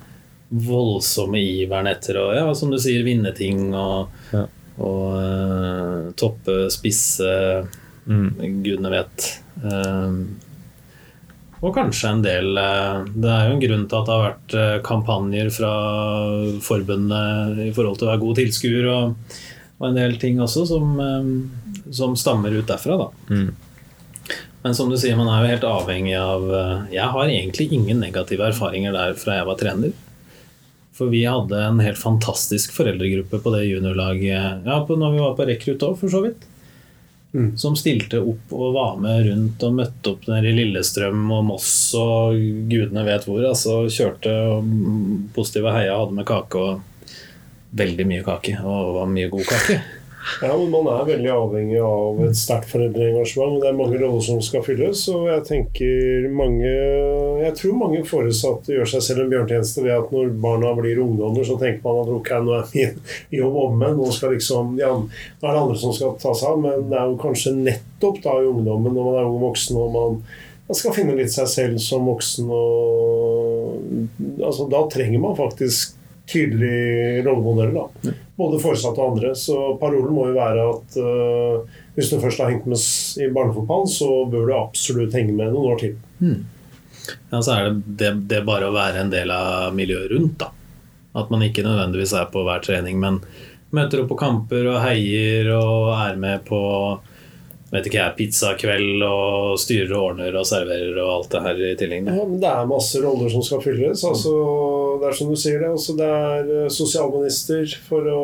voldsomme 0.49 1.37
iveren 1.43 1.89
etter 1.91 2.17
å, 2.21 2.27
ja, 2.33 2.45
som 2.55 2.71
du 2.71 2.77
sier, 2.79 3.03
vinne 3.03 3.33
ting 3.35 3.73
og, 3.75 4.07
Ja. 4.31 4.45
og 4.79 5.17
eh, 5.19 5.56
toppe, 6.15 6.67
spisse 6.73 7.33
Mm. 8.07 8.63
Gudene 8.63 8.91
vet. 8.91 9.27
Eh, 9.63 10.13
Og 11.57 11.73
kanskje 11.73 12.11
en 12.13 12.21
del 12.21 12.57
eh, 12.61 13.05
Det 13.17 13.29
er 13.33 13.47
jo 13.47 13.55
en 13.55 13.63
grunn 13.63 13.85
til 13.89 13.99
at 13.99 14.07
det 14.07 14.15
har 14.15 14.25
vært 14.27 14.57
eh, 14.61 14.79
kampanjer 14.85 15.51
fra 15.51 15.71
forbundet 16.63 17.63
i 17.67 17.71
forhold 17.75 17.99
til 17.99 18.07
å 18.07 18.11
være 18.13 18.23
god 18.23 18.41
tilskuer, 18.41 18.89
og, 18.93 19.37
og 19.79 19.87
en 19.89 19.97
del 19.97 20.17
ting 20.21 20.39
også 20.43 20.67
som, 20.69 20.93
som 21.93 22.15
stammer 22.17 22.55
ut 22.55 22.69
derfra, 22.69 22.97
da. 23.01 23.09
Mm. 23.33 23.49
Men 24.63 24.75
som 24.75 24.89
du 24.89 24.97
sier, 24.99 25.17
man 25.19 25.29
er 25.31 25.43
jo 25.43 25.51
helt 25.51 25.65
avhengig 25.69 26.15
av 26.19 26.47
Jeg 26.91 27.05
har 27.13 27.29
egentlig 27.29 27.69
ingen 27.71 28.01
negative 28.01 28.49
erfaringer 28.49 28.95
der 28.95 29.13
fra 29.19 29.37
jeg 29.37 29.47
var 29.47 29.59
trener. 29.59 29.93
For 30.97 31.13
vi 31.13 31.23
hadde 31.29 31.59
en 31.61 31.81
helt 31.83 31.99
fantastisk 32.01 32.73
foreldregruppe 32.73 33.39
på 33.43 33.53
det 33.53 33.67
juniorlaget 33.67 34.65
ja, 34.65 34.77
på, 34.87 34.97
når 34.97 35.13
vi 35.13 35.21
var 35.21 35.35
på 35.37 35.45
rekrutt 35.45 35.85
òg, 35.85 35.97
for 35.99 36.09
så 36.09 36.23
vidt. 36.25 36.47
Mm. 37.35 37.51
Som 37.59 37.75
stilte 37.77 38.21
opp 38.23 38.53
og 38.55 38.73
var 38.73 38.95
med 39.03 39.27
rundt 39.27 39.63
og 39.67 39.75
møtte 39.77 40.13
opp 40.13 40.25
nede 40.31 40.49
i 40.49 40.55
Lillestrøm 40.57 41.27
og 41.35 41.43
Moss 41.51 41.71
og 41.99 42.39
gudene 42.71 43.03
vet 43.05 43.27
hvor. 43.27 43.43
Altså 43.45 43.83
kjørte 43.93 44.33
og 44.55 44.71
positive 45.35 45.75
heia, 45.75 45.99
hadde 45.99 46.17
med 46.17 46.27
kake 46.29 46.63
og 46.63 47.13
veldig 47.77 48.07
mye 48.09 48.25
kake. 48.25 48.57
Og 48.63 48.95
var 48.97 49.11
mye 49.11 49.29
god 49.33 49.45
kake. 49.51 49.79
Ja, 50.41 50.57
men 50.57 50.71
Man 50.71 50.87
er 50.91 51.05
veldig 51.07 51.29
avhengig 51.33 51.77
av 51.81 52.19
et 52.27 52.37
sterkt 52.37 52.69
foreldreengasjement. 52.71 53.57
Det 53.61 53.69
er 53.69 53.77
mange 53.77 53.99
roller 54.01 54.23
som 54.23 54.41
skal 54.43 54.63
fylles. 54.65 55.03
og 55.13 55.27
Jeg 55.29 55.45
tenker 55.47 56.27
mange 56.33 56.71
Jeg 57.43 57.53
tror 57.59 57.77
mange 57.79 58.03
foresatte 58.07 58.73
gjør 58.75 58.91
seg 58.91 59.05
selv 59.05 59.23
en 59.23 59.31
bjørntjeneste 59.33 59.85
ved 59.85 59.95
at 59.95 60.11
når 60.13 60.33
barna 60.43 60.73
blir 60.77 61.01
ungdommer, 61.03 61.45
så 61.47 61.57
tenker 61.61 61.83
man 61.85 62.01
at 62.03 62.13
ok, 62.17 62.31
nå 62.43 62.57
er 62.57 62.73
min 62.73 62.99
jobb 63.39 63.59
omme. 63.63 63.93
Nå, 63.97 64.09
skal 64.13 64.35
liksom, 64.35 64.75
ja, 64.81 64.93
nå 64.97 65.47
er 65.47 65.57
det 65.57 65.63
andre 65.63 65.79
som 65.79 65.95
skal 65.95 66.17
ta 66.21 66.33
seg 66.37 66.53
av. 66.53 66.61
Men 66.65 66.89
det 66.91 66.99
er 66.99 67.11
jo 67.11 67.21
kanskje 67.21 67.55
nettopp 67.57 68.21
da 68.25 68.37
i 68.41 68.51
ungdommen, 68.51 68.93
når 68.93 69.09
man 69.09 69.19
er 69.21 69.31
ung 69.31 69.41
voksen 69.47 69.81
og 69.81 69.95
man 69.95 70.21
skal 70.75 70.91
finne 70.91 71.15
litt 71.15 71.31
seg 71.31 71.47
selv 71.47 71.79
som 71.79 72.07
voksen. 72.09 72.49
og 72.51 74.41
altså 74.43 74.67
Da 74.71 74.83
trenger 74.91 75.23
man 75.23 75.37
faktisk 75.37 75.96
tydelige 76.27 77.23
rollemodell. 77.25 77.73
da. 77.77 78.13
Både 78.37 78.59
foresatte 78.61 79.01
og 79.01 79.15
andre. 79.15 79.33
Så 79.35 79.55
parolen 79.81 80.13
må 80.13 80.27
jo 80.29 80.37
være 80.37 80.67
at 80.73 80.99
uh, 81.01 81.79
hvis 81.97 82.11
du 82.11 82.19
først 82.21 82.43
har 82.43 82.51
hengt 82.53 82.67
med 82.69 82.83
i 83.23 83.31
barnefotball, 83.33 83.87
så 83.89 84.11
bør 84.29 84.45
du 84.45 84.53
absolutt 84.57 85.15
henge 85.17 85.33
med 85.33 85.53
noen 85.55 85.73
år 85.73 85.81
til. 85.81 85.97
Ja, 87.31 87.41
så 87.41 87.55
er 87.55 87.69
det, 87.69 87.81
det, 87.99 88.13
det 88.29 88.45
bare 88.47 88.69
å 88.69 88.75
være 88.75 89.05
en 89.05 89.13
del 89.13 89.31
av 89.33 89.75
miljøet 89.75 90.11
rundt, 90.13 90.37
da. 90.43 90.51
At 91.17 91.31
man 91.33 91.41
ikke 91.45 91.65
nødvendigvis 91.65 92.13
er 92.13 92.27
på 92.29 92.43
hver 92.45 92.61
trening, 92.61 92.99
men 93.01 93.21
møter 93.73 94.03
opp 94.03 94.11
på 94.11 94.19
kamper 94.19 94.67
og 94.69 94.81
heier 94.83 95.49
og 95.55 95.95
er 95.95 96.19
med 96.19 96.43
på 96.47 96.59
vet 97.71 97.87
ikke 97.89 97.99
jeg, 97.99 98.15
pizzakveld 98.15 99.01
og 99.03 99.57
styrer 99.59 99.91
og 99.97 100.03
ordner 100.11 100.35
og 100.39 100.45
serverer 100.47 100.95
og 101.03 101.09
alt 101.17 101.33
det 101.33 101.41
her 101.43 101.61
i 101.67 101.71
tillegg. 101.79 102.07
Ja, 102.07 102.27
men 102.29 102.39
det 102.39 102.51
er 102.51 102.69
masse 102.69 103.01
roller 103.03 103.31
som 103.33 103.43
skal 103.43 103.63
fylles. 103.65 104.03
Altså, 104.07 104.33
det 105.01 105.09
er 105.09 105.17
som 105.19 105.33
du 105.33 105.39
sier 105.39 105.59
det. 105.63 105.71
Altså, 105.75 105.95
det 105.99 106.07
er 106.07 106.53
eh, 106.61 106.69
sosialminister 106.73 107.75
for 107.89 108.07
å 108.11 108.23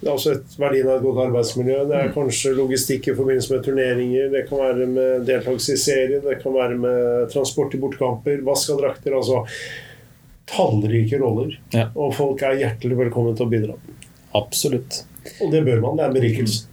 Det 0.00 0.08
er 0.08 0.14
også 0.14 0.34
et 0.38 0.56
verdien 0.60 0.88
av 0.88 0.98
et 0.98 1.04
godt 1.04 1.22
arbeidsmiljø. 1.26 1.82
Det 1.90 1.98
er 1.98 2.14
kanskje 2.16 2.54
logistikk 2.56 3.10
i 3.10 3.16
forbindelse 3.18 3.54
med 3.54 3.66
turneringer. 3.68 4.32
Det 4.32 4.46
kan 4.48 4.64
være 4.64 4.88
med 4.94 5.28
deltakelse 5.28 5.76
i 5.76 5.82
serie. 5.84 6.22
Det 6.24 6.40
kan 6.42 6.56
være 6.56 6.80
med 6.80 7.28
transport 7.34 7.74
til 7.74 7.84
bortkamper. 7.84 8.40
Vask 8.48 8.72
av 8.74 8.82
drakter. 8.86 9.18
Altså 9.20 9.44
tallrike 10.48 11.20
roller. 11.20 11.58
Ja. 11.76 11.90
Og 11.92 12.14
folk 12.16 12.42
er 12.46 12.56
hjertelig 12.62 12.96
velkommen 13.04 13.36
til 13.36 13.44
å 13.44 13.52
bidra. 13.52 13.80
Absolutt. 14.38 15.02
Og 15.44 15.52
det 15.52 15.60
bør 15.66 15.82
man. 15.84 15.98
Det 15.98 16.06
er 16.06 16.14
en 16.14 16.22
berikelse. 16.22 16.64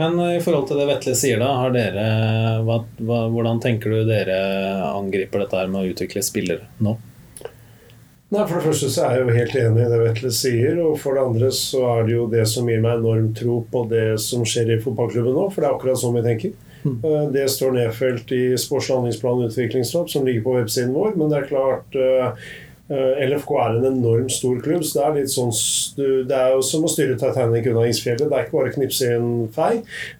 Men 0.00 0.18
eh, 0.18 0.36
i 0.38 0.42
forhold 0.44 0.68
til 0.70 0.80
det 0.80 0.88
Vetle 0.88 1.14
sier, 1.18 1.40
da, 1.42 1.52
har 1.60 1.72
dere, 1.74 2.04
hva, 2.66 2.82
hva, 3.02 3.22
hvordan 3.32 3.60
tenker 3.62 3.92
du 3.92 4.04
dere 4.08 4.36
angriper 4.92 5.44
dette 5.44 5.58
her 5.58 5.72
med 5.72 5.82
å 5.82 5.94
utvikle 5.94 6.24
spillere 6.24 6.68
nå? 6.84 6.96
Nei, 8.32 8.46
For 8.48 8.56
det 8.56 8.64
første 8.64 8.88
så 8.88 9.04
er 9.04 9.18
jeg 9.18 9.24
jo 9.26 9.36
helt 9.36 9.56
enig 9.60 9.82
i 9.84 9.88
det 9.92 10.00
Vetle 10.00 10.30
sier. 10.32 10.78
Og 10.80 10.94
for 11.00 11.18
det 11.18 11.24
andre 11.26 11.50
så 11.52 11.82
er 11.98 12.06
det 12.08 12.14
jo 12.14 12.26
det 12.32 12.46
som 12.48 12.68
gir 12.70 12.80
meg 12.80 13.02
enorm 13.02 13.28
tro 13.36 13.58
på 13.68 13.82
det 13.90 14.06
som 14.24 14.46
skjer 14.48 14.72
i 14.72 14.78
fotballklubben 14.80 15.36
nå. 15.36 15.50
For 15.52 15.60
det 15.60 15.68
er 15.68 15.76
akkurat 15.76 16.00
sånn 16.00 16.16
vi 16.16 16.24
tenker. 16.24 16.54
Mm. 16.82 16.96
Det 17.34 17.44
står 17.52 17.76
nedfelt 17.76 18.32
i 18.34 18.42
handlingsplan 18.56 19.42
og 19.44 19.52
utviklingsløp, 19.52 20.08
som 20.10 20.24
ligger 20.26 20.46
på 20.46 20.56
websiden 20.56 20.96
vår. 20.96 21.12
Men 21.20 21.28
det 21.28 21.42
er 21.42 21.50
klart 21.52 21.98
eh, 22.00 22.24
eh, 22.24 22.48
LFK 22.90 23.50
er 23.62 23.76
en 23.78 23.86
enormt 23.88 24.32
stor 24.34 24.58
klubb, 24.60 24.82
så 24.84 24.98
det 24.98 25.04
er 25.04 25.14
litt 25.20 25.32
sånn 25.32 25.52
Det 26.28 26.36
er 26.36 26.56
jo 26.56 26.64
som 26.66 26.82
å 26.84 26.90
styre 26.90 27.14
Titanic 27.20 27.68
unna 27.70 27.84
isfjellet. 27.88 28.26
Det 28.28 28.36
er 28.36 28.46
ikke 28.46 28.56
bare 28.58 28.72
å 28.72 28.74
knipse 28.74 29.06
i 29.06 29.14
en 29.16 29.28
fei. 29.54 29.70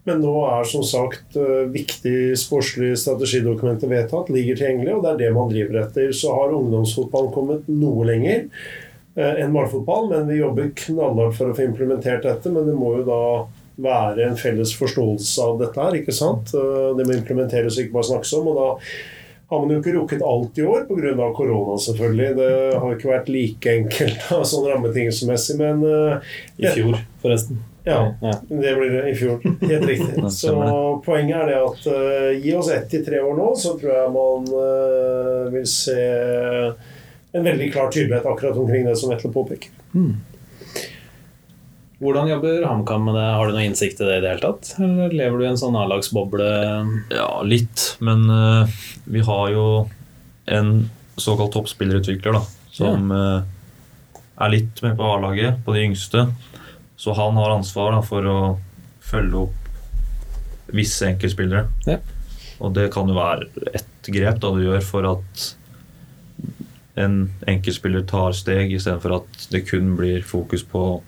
Men 0.08 0.22
nå 0.24 0.32
er 0.48 0.68
som 0.70 0.84
sagt 0.86 1.36
eh, 1.36 1.66
viktig 1.74 2.32
sportslig 2.40 2.94
strategidokumentet 3.02 3.90
vedtatt, 3.90 4.30
ligger 4.32 4.56
tilgjengelig, 4.60 4.94
og 4.94 5.02
det 5.04 5.10
er 5.12 5.20
det 5.24 5.32
man 5.36 5.50
driver 5.52 5.82
etter. 5.82 6.14
Så 6.16 6.32
har 6.32 6.54
ungdomsfotballen 6.56 7.34
kommet 7.34 7.68
noe 7.68 8.06
lenger 8.08 8.46
eh, 8.46 9.42
enn 9.42 9.52
barnefotball, 9.52 10.08
men 10.14 10.30
vi 10.30 10.40
jobber 10.40 10.70
knallhardt 10.86 11.36
for 11.40 11.50
å 11.50 11.56
få 11.58 11.66
implementert 11.66 12.24
dette. 12.28 12.52
Men 12.54 12.70
det 12.70 12.78
må 12.78 12.94
jo 13.00 13.08
da 13.10 13.22
være 13.82 14.28
en 14.28 14.38
felles 14.38 14.72
forståelse 14.78 15.44
av 15.44 15.58
dette 15.60 15.80
her, 15.82 15.98
ikke 15.98 16.14
sant? 16.14 16.54
Eh, 16.54 16.92
Det 16.96 17.08
må 17.08 17.18
implementeres 17.18 17.80
ikke 17.82 17.98
bare 17.98 18.14
snakkes 18.14 18.38
om. 18.38 18.48
og 18.54 18.62
da 18.62 18.70
har 19.52 19.60
man 19.60 19.74
jo 19.74 19.80
ikke 19.82 19.92
rukket 19.98 20.22
alt 20.24 20.58
i 20.58 20.62
år 20.64 20.86
pga. 20.88 21.26
korona, 21.36 21.74
selvfølgelig. 21.84 22.30
Det 22.38 22.52
har 22.80 22.94
ikke 22.96 23.10
vært 23.12 23.28
like 23.28 23.74
enkelt 23.76 24.22
da, 24.30 24.38
sånn 24.48 24.64
rammetingelsesmessig, 24.70 25.58
men 25.60 25.84
uh, 25.84 26.32
I 26.56 26.72
fjor, 26.72 26.96
forresten. 27.20 27.60
ja, 27.84 27.98
Ja. 28.22 28.32
det 28.48 28.72
blir 28.78 28.90
det 28.96 29.04
i 29.10 29.14
fjor. 29.18 29.44
Helt 29.60 29.86
riktig. 29.90 30.24
Så 30.40 30.54
poenget 31.04 31.36
er 31.42 31.52
det 31.52 31.60
at 31.60 31.86
uh, 31.92 32.32
gi 32.40 32.56
oss 32.56 32.72
ett 32.72 32.88
til 32.94 33.04
tre 33.04 33.20
år 33.20 33.36
nå, 33.36 33.50
så 33.60 33.76
tror 33.76 33.92
jeg 33.92 34.16
man 34.16 34.48
uh, 34.56 35.52
vil 35.52 35.66
se 35.68 35.98
en 37.32 37.44
veldig 37.46 37.72
klar 37.72 37.90
tydelighet 37.92 38.26
akkurat 38.28 38.56
omkring 38.56 38.84
det 38.88 38.96
som 39.00 39.12
Vetle 39.12 39.32
påpeker. 39.32 39.70
Hvordan 42.02 42.26
jobber 42.26 42.64
HamKam 42.66 43.04
med 43.06 43.14
det? 43.14 43.26
Har 43.38 43.46
du 43.46 43.54
noe 43.54 43.62
innsikt 43.62 44.00
i 44.02 44.06
det 44.08 44.16
i 44.18 44.22
det 44.24 44.30
hele 44.32 44.42
tatt? 44.42 44.72
Eller 44.82 45.12
lever 45.14 45.38
du 45.38 45.44
i 45.44 45.50
en 45.52 45.60
sånn 45.60 45.76
A-lagsboble? 45.78 46.48
Ja, 47.14 47.28
litt. 47.46 47.92
Men 48.02 48.24
uh, 48.26 48.80
vi 49.06 49.22
har 49.22 49.52
jo 49.54 49.66
en 50.50 50.72
såkalt 51.20 51.54
toppspillerutvikler, 51.54 52.34
da. 52.34 52.42
Som 52.72 53.10
eh, 53.12 53.44
er 54.40 54.52
litt 54.52 54.80
med 54.82 54.96
på 54.98 55.04
A-laget, 55.04 55.60
på 55.64 55.74
de 55.76 55.84
yngste. 55.86 56.24
Så 56.96 57.14
han 57.14 57.36
har 57.36 57.52
ansvar 57.52 57.92
da, 57.94 58.00
for 58.02 58.26
å 58.26 58.38
følge 59.04 59.44
opp 59.44 60.72
visse 60.72 61.06
enkeltspillere. 61.06 61.66
Ja. 61.86 61.98
Og 62.62 62.72
det 62.74 62.88
kan 62.94 63.10
jo 63.10 63.18
være 63.18 63.68
ett 63.76 64.10
grep 64.10 64.40
da 64.42 64.52
du 64.54 64.62
gjør 64.64 64.82
for 64.86 65.08
at 65.10 65.48
en 67.02 67.16
enkeltspiller 67.48 68.04
tar 68.08 68.34
steg, 68.36 68.72
istedenfor 68.72 69.20
at 69.20 69.46
det 69.52 69.64
kun 69.68 69.94
blir 70.00 70.24
fokus 70.26 70.64
på 70.68 71.02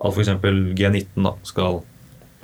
at 0.00 0.14
f.eks. 0.14 0.32
G19 0.78 1.26
da, 1.26 1.34
skal 1.46 1.82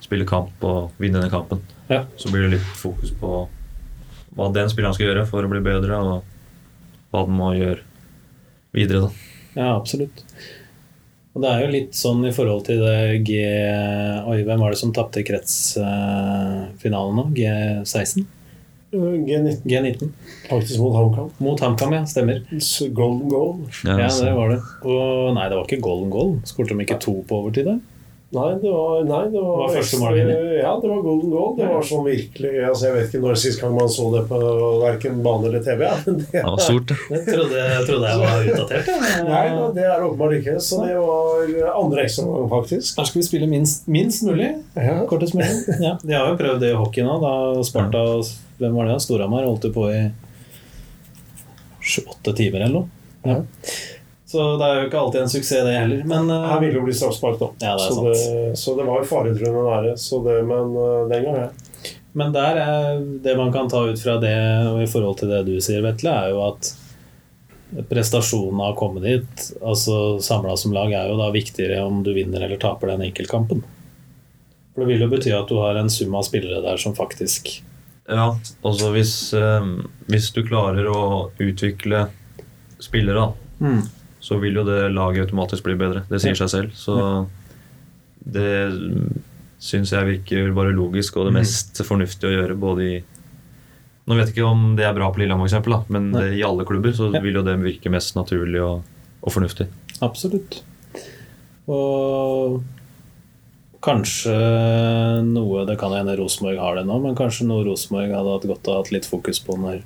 spille 0.04 0.28
kamp 0.28 0.64
og 0.66 0.96
vinne 1.00 1.20
denne 1.20 1.32
kampen. 1.32 1.62
Ja. 1.88 2.04
Så 2.20 2.30
blir 2.32 2.46
det 2.46 2.58
litt 2.58 2.72
fokus 2.76 3.12
på 3.16 3.46
hva 4.36 4.50
den 4.52 4.68
spilleren 4.68 4.94
skal 4.96 5.08
gjøre 5.08 5.24
for 5.30 5.46
å 5.46 5.50
bli 5.50 5.62
bedre, 5.64 5.96
og 5.96 7.12
hva 7.14 7.24
den 7.24 7.38
må 7.38 7.54
gjøre 7.56 7.80
videre. 8.76 9.06
da. 9.06 9.10
Ja, 9.56 9.72
absolutt. 9.72 10.20
Og 11.36 11.42
det 11.44 11.50
er 11.52 11.62
jo 11.64 11.72
litt 11.72 11.96
sånn 11.96 12.22
i 12.28 12.32
forhold 12.32 12.64
til 12.68 12.80
det 12.80 13.22
G... 13.28 13.40
Oi, 14.24 14.38
hvem 14.44 14.62
var 14.62 14.72
det 14.72 14.80
som 14.80 14.92
tapte 14.96 15.24
kretsfinalen 15.24 17.18
nå? 17.20 17.26
G16? 17.36 18.24
G19 18.96 19.62
G19. 19.66 20.08
faktisk 20.48 20.80
mot 20.80 20.96
HamKam. 20.96 21.30
Mot 21.38 21.60
HamKam, 21.60 21.92
ja. 21.92 22.04
Stemmer. 22.06 22.40
Golden 22.92 23.28
goal. 23.28 23.58
Ja, 23.84 23.98
ja, 24.04 24.08
det 24.08 24.32
var 24.36 24.54
det. 24.54 24.60
Og 24.84 25.34
nei, 25.36 25.48
det 25.50 25.58
var 25.58 25.68
ikke 25.68 25.82
golden 25.84 26.10
goal. 26.14 26.34
Skårte 26.48 26.74
de 26.74 26.86
ikke 26.86 26.98
to 27.02 27.20
på 27.28 27.42
overtid 27.42 27.70
der? 27.70 27.78
Nei, 28.34 28.48
det 28.58 28.70
var, 28.72 29.04
nei, 29.06 29.20
det 29.30 29.38
var, 29.38 29.60
Var 29.60 29.68
første 29.76 29.98
mållinje? 30.00 30.36
Ja, 30.58 30.72
det 30.82 30.88
var 30.90 31.02
golden 31.04 31.30
goal. 31.30 31.52
Det 31.54 31.68
var 31.70 31.84
sånn 31.86 32.02
virkelig 32.08 32.50
altså 32.66 32.88
Jeg 32.88 32.94
vet 32.96 33.12
ikke 33.12 33.20
når 33.22 33.38
sist 33.38 33.60
gang 33.62 33.76
man 33.76 33.92
så 33.94 34.08
det 34.16 34.22
på 34.26 34.40
verken 34.82 35.20
bane 35.22 35.46
eller 35.46 35.62
TV. 35.62 35.84
Ja, 35.86 36.00
det 36.08 36.16
Det 36.32 36.42
var 36.42 36.58
stort. 36.64 36.90
Jeg 37.14 37.22
trodde, 37.28 37.60
jeg 37.60 37.86
trodde 37.86 38.10
jeg 38.10 38.20
var 38.24 38.50
utdatert. 38.50 38.90
Nei, 39.28 39.44
da, 39.54 39.68
det 39.78 39.86
er 39.86 40.02
åpenbart 40.08 40.34
ikke. 40.40 40.56
Så 40.66 40.80
det 40.82 40.98
var 40.98 41.70
andre 41.84 42.02
ekstraomgang, 42.08 42.50
faktisk. 42.50 42.98
Her 42.98 43.08
skal 43.12 43.22
vi 43.22 43.26
spille 43.28 43.50
minst, 43.52 43.86
minst 43.86 44.26
mulig. 44.26 44.50
Ja. 44.74 44.98
Kortest 45.06 45.38
mulig. 45.38 45.78
Ja. 45.78 45.94
De 46.08 46.18
har 46.18 46.32
jo 46.32 46.36
prøvd 46.42 46.64
det 46.66 46.74
i 46.74 46.78
hockey 46.82 47.06
nå. 47.06 47.20
Da 47.22 47.32
Sparta 47.70 48.02
og 48.16 48.26
hvem 48.58 48.74
var 48.74 48.90
det? 48.90 48.98
Storhamar 49.06 49.46
holdt 49.46 49.70
jo 49.70 49.74
på 49.76 49.86
i 49.94 50.02
sju-åtte 51.78 52.34
timer 52.42 52.66
eller 52.66 52.80
noe. 52.80 52.90
Ja. 53.26 53.38
Så 54.26 54.56
det 54.58 54.66
er 54.66 54.80
jo 54.80 54.86
ikke 54.88 54.98
alltid 54.98 55.20
en 55.22 55.30
suksess, 55.30 55.64
det 55.66 55.74
heller. 55.76 56.00
Men 56.10 56.30
uh, 56.30 56.48
Her 56.50 56.62
ville 56.64 56.80
jo 56.80 56.86
bli 56.86 56.94
straffespark, 56.98 57.38
da. 57.38 57.50
Ja, 57.62 57.74
det 57.78 57.84
så, 57.84 58.06
det, 58.08 58.56
så 58.58 58.74
det 58.78 58.86
var 58.88 59.02
jo 59.02 59.06
faretruende 59.06 59.62
nære. 59.68 59.92
Så 60.02 60.18
det, 60.24 60.40
men 60.48 60.72
uh, 60.74 61.04
den 61.12 61.28
gang, 61.28 61.36
ja. 61.44 61.92
Men 62.16 62.32
der 62.34 62.58
er 62.58 62.98
det 63.22 63.36
man 63.38 63.52
kan 63.54 63.68
ta 63.70 63.84
ut 63.86 64.00
fra 64.02 64.16
det, 64.18 64.34
og 64.70 64.80
i 64.82 64.88
forhold 64.90 65.20
til 65.20 65.30
det 65.30 65.44
du 65.46 65.54
sier, 65.62 65.84
Vetle, 65.84 66.10
er 66.10 66.32
jo 66.32 66.42
at 66.46 66.72
prestasjonen 67.90 68.62
av 68.62 68.72
å 68.72 68.78
komme 68.78 69.02
dit, 69.04 69.46
altså 69.60 70.16
samla 70.24 70.56
som 70.58 70.74
lag, 70.74 70.94
er 70.96 71.10
jo 71.10 71.18
da 71.20 71.28
viktigere 71.34 71.82
om 71.84 72.00
du 72.06 72.12
vinner 72.16 72.46
eller 72.46 72.58
taper 72.62 72.94
den 72.94 73.04
enkeltkampen. 73.10 73.62
For 74.72 74.82
det 74.82 74.90
vil 74.90 75.04
jo 75.04 75.10
bety 75.12 75.34
at 75.36 75.50
du 75.50 75.58
har 75.60 75.78
en 75.78 75.92
sum 75.92 76.14
av 76.16 76.24
spillere 76.26 76.62
der 76.64 76.80
som 76.80 76.96
faktisk 76.96 77.58
Ja, 78.06 78.26
altså 78.62 78.90
hvis, 78.94 79.12
eh, 79.34 79.68
hvis 80.06 80.28
du 80.32 80.44
klarer 80.46 80.86
å 80.88 81.00
utvikle 81.42 82.06
spillere, 82.80 83.26
da, 83.26 83.46
Mm. 83.56 83.86
Så 84.26 84.38
vil 84.42 84.58
jo 84.58 84.64
det 84.66 84.80
laget 84.94 85.28
automatisk 85.28 85.66
bli 85.68 85.76
bedre. 85.78 86.02
Det 86.10 86.18
sier 86.22 86.34
seg 86.38 86.50
selv. 86.50 86.72
Så 86.74 86.96
det 88.26 88.48
syns 89.62 89.92
jeg 89.94 90.08
virker 90.10 90.50
bare 90.56 90.74
logisk 90.74 91.16
og 91.16 91.28
det 91.28 91.32
Mhm. 91.36 91.38
mest 91.40 91.82
fornuftige 91.86 92.32
å 92.32 92.34
gjøre 92.40 92.58
både 92.58 92.88
i 92.96 92.96
Nå 94.06 94.14
vet 94.14 94.28
jeg 94.28 94.36
ikke 94.36 94.46
om 94.46 94.76
det 94.78 94.84
er 94.86 94.92
bra 94.94 95.08
på 95.10 95.18
Lillehammer, 95.18 95.50
da, 95.66 95.80
men 95.90 96.12
det, 96.14 96.28
i 96.38 96.42
alle 96.46 96.62
klubber 96.64 96.92
så 96.94 97.08
vil 97.10 97.34
jo 97.34 97.42
det 97.42 97.56
virke 97.58 97.90
mest 97.90 98.14
naturlig 98.14 98.60
og, 98.62 98.84
og 99.20 99.32
fornuftig. 99.34 99.66
Absolutt. 100.00 100.60
Og 101.66 102.62
kanskje 103.82 104.30
noe 105.26 105.64
Det 105.66 105.76
kan 105.80 105.90
hende 105.90 106.14
Rosenborg 106.20 106.58
har 106.62 106.78
det 106.78 106.86
nå, 106.86 107.00
men 107.02 107.16
kanskje 107.18 107.48
noe 107.48 107.64
Rosenborg 107.66 108.14
hadde 108.14 108.36
hatt 108.36 108.46
godt 108.46 108.68
av 108.70 108.74
å 108.74 108.84
ha 108.84 108.94
litt 108.94 109.08
fokus 109.10 109.40
på 109.42 109.58
når 109.58 109.82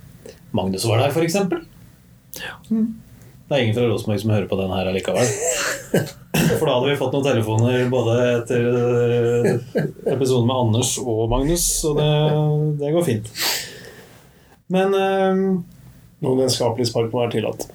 Magnus 0.53 0.85
var 0.85 0.99
der, 1.01 1.15
f.eks. 1.17 1.37
Mm. 2.71 2.87
Det 3.51 3.57
er 3.57 3.65
ingen 3.65 3.75
fra 3.75 3.89
Rosenborg 3.91 4.21
som 4.23 4.31
hører 4.31 4.45
på 4.47 4.57
den 4.61 4.71
her 4.71 4.89
allikevel. 4.93 5.31
For 6.61 6.69
da 6.69 6.75
hadde 6.77 6.87
vi 6.87 6.99
fått 7.01 7.17
noen 7.17 7.25
telefoner 7.27 7.89
både 7.91 8.13
etter 8.37 8.69
eh, 8.71 9.49
episoden 10.13 10.47
med 10.47 10.55
Anders 10.55 10.93
og 11.03 11.25
Magnus, 11.33 11.65
så 11.81 11.91
det, 11.99 12.07
det 12.79 12.93
går 12.95 13.09
fint. 13.09 13.33
Men 14.71 14.95
um, 14.95 15.43
Noen 16.23 16.45
vennskapelige 16.45 16.93
spark 16.93 17.11
må 17.11 17.25
være 17.25 17.33
tillatt. 17.39 17.67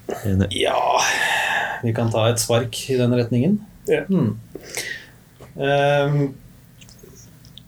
Ja 0.53 0.80
Vi 1.84 1.91
kan 1.97 2.11
ta 2.13 2.28
et 2.30 2.39
spark 2.39 2.80
i 2.93 2.95
den 3.01 3.15
retningen. 3.17 3.59
Ja. 3.89 4.05
Hmm. 4.07 4.38
Um, 5.59 6.19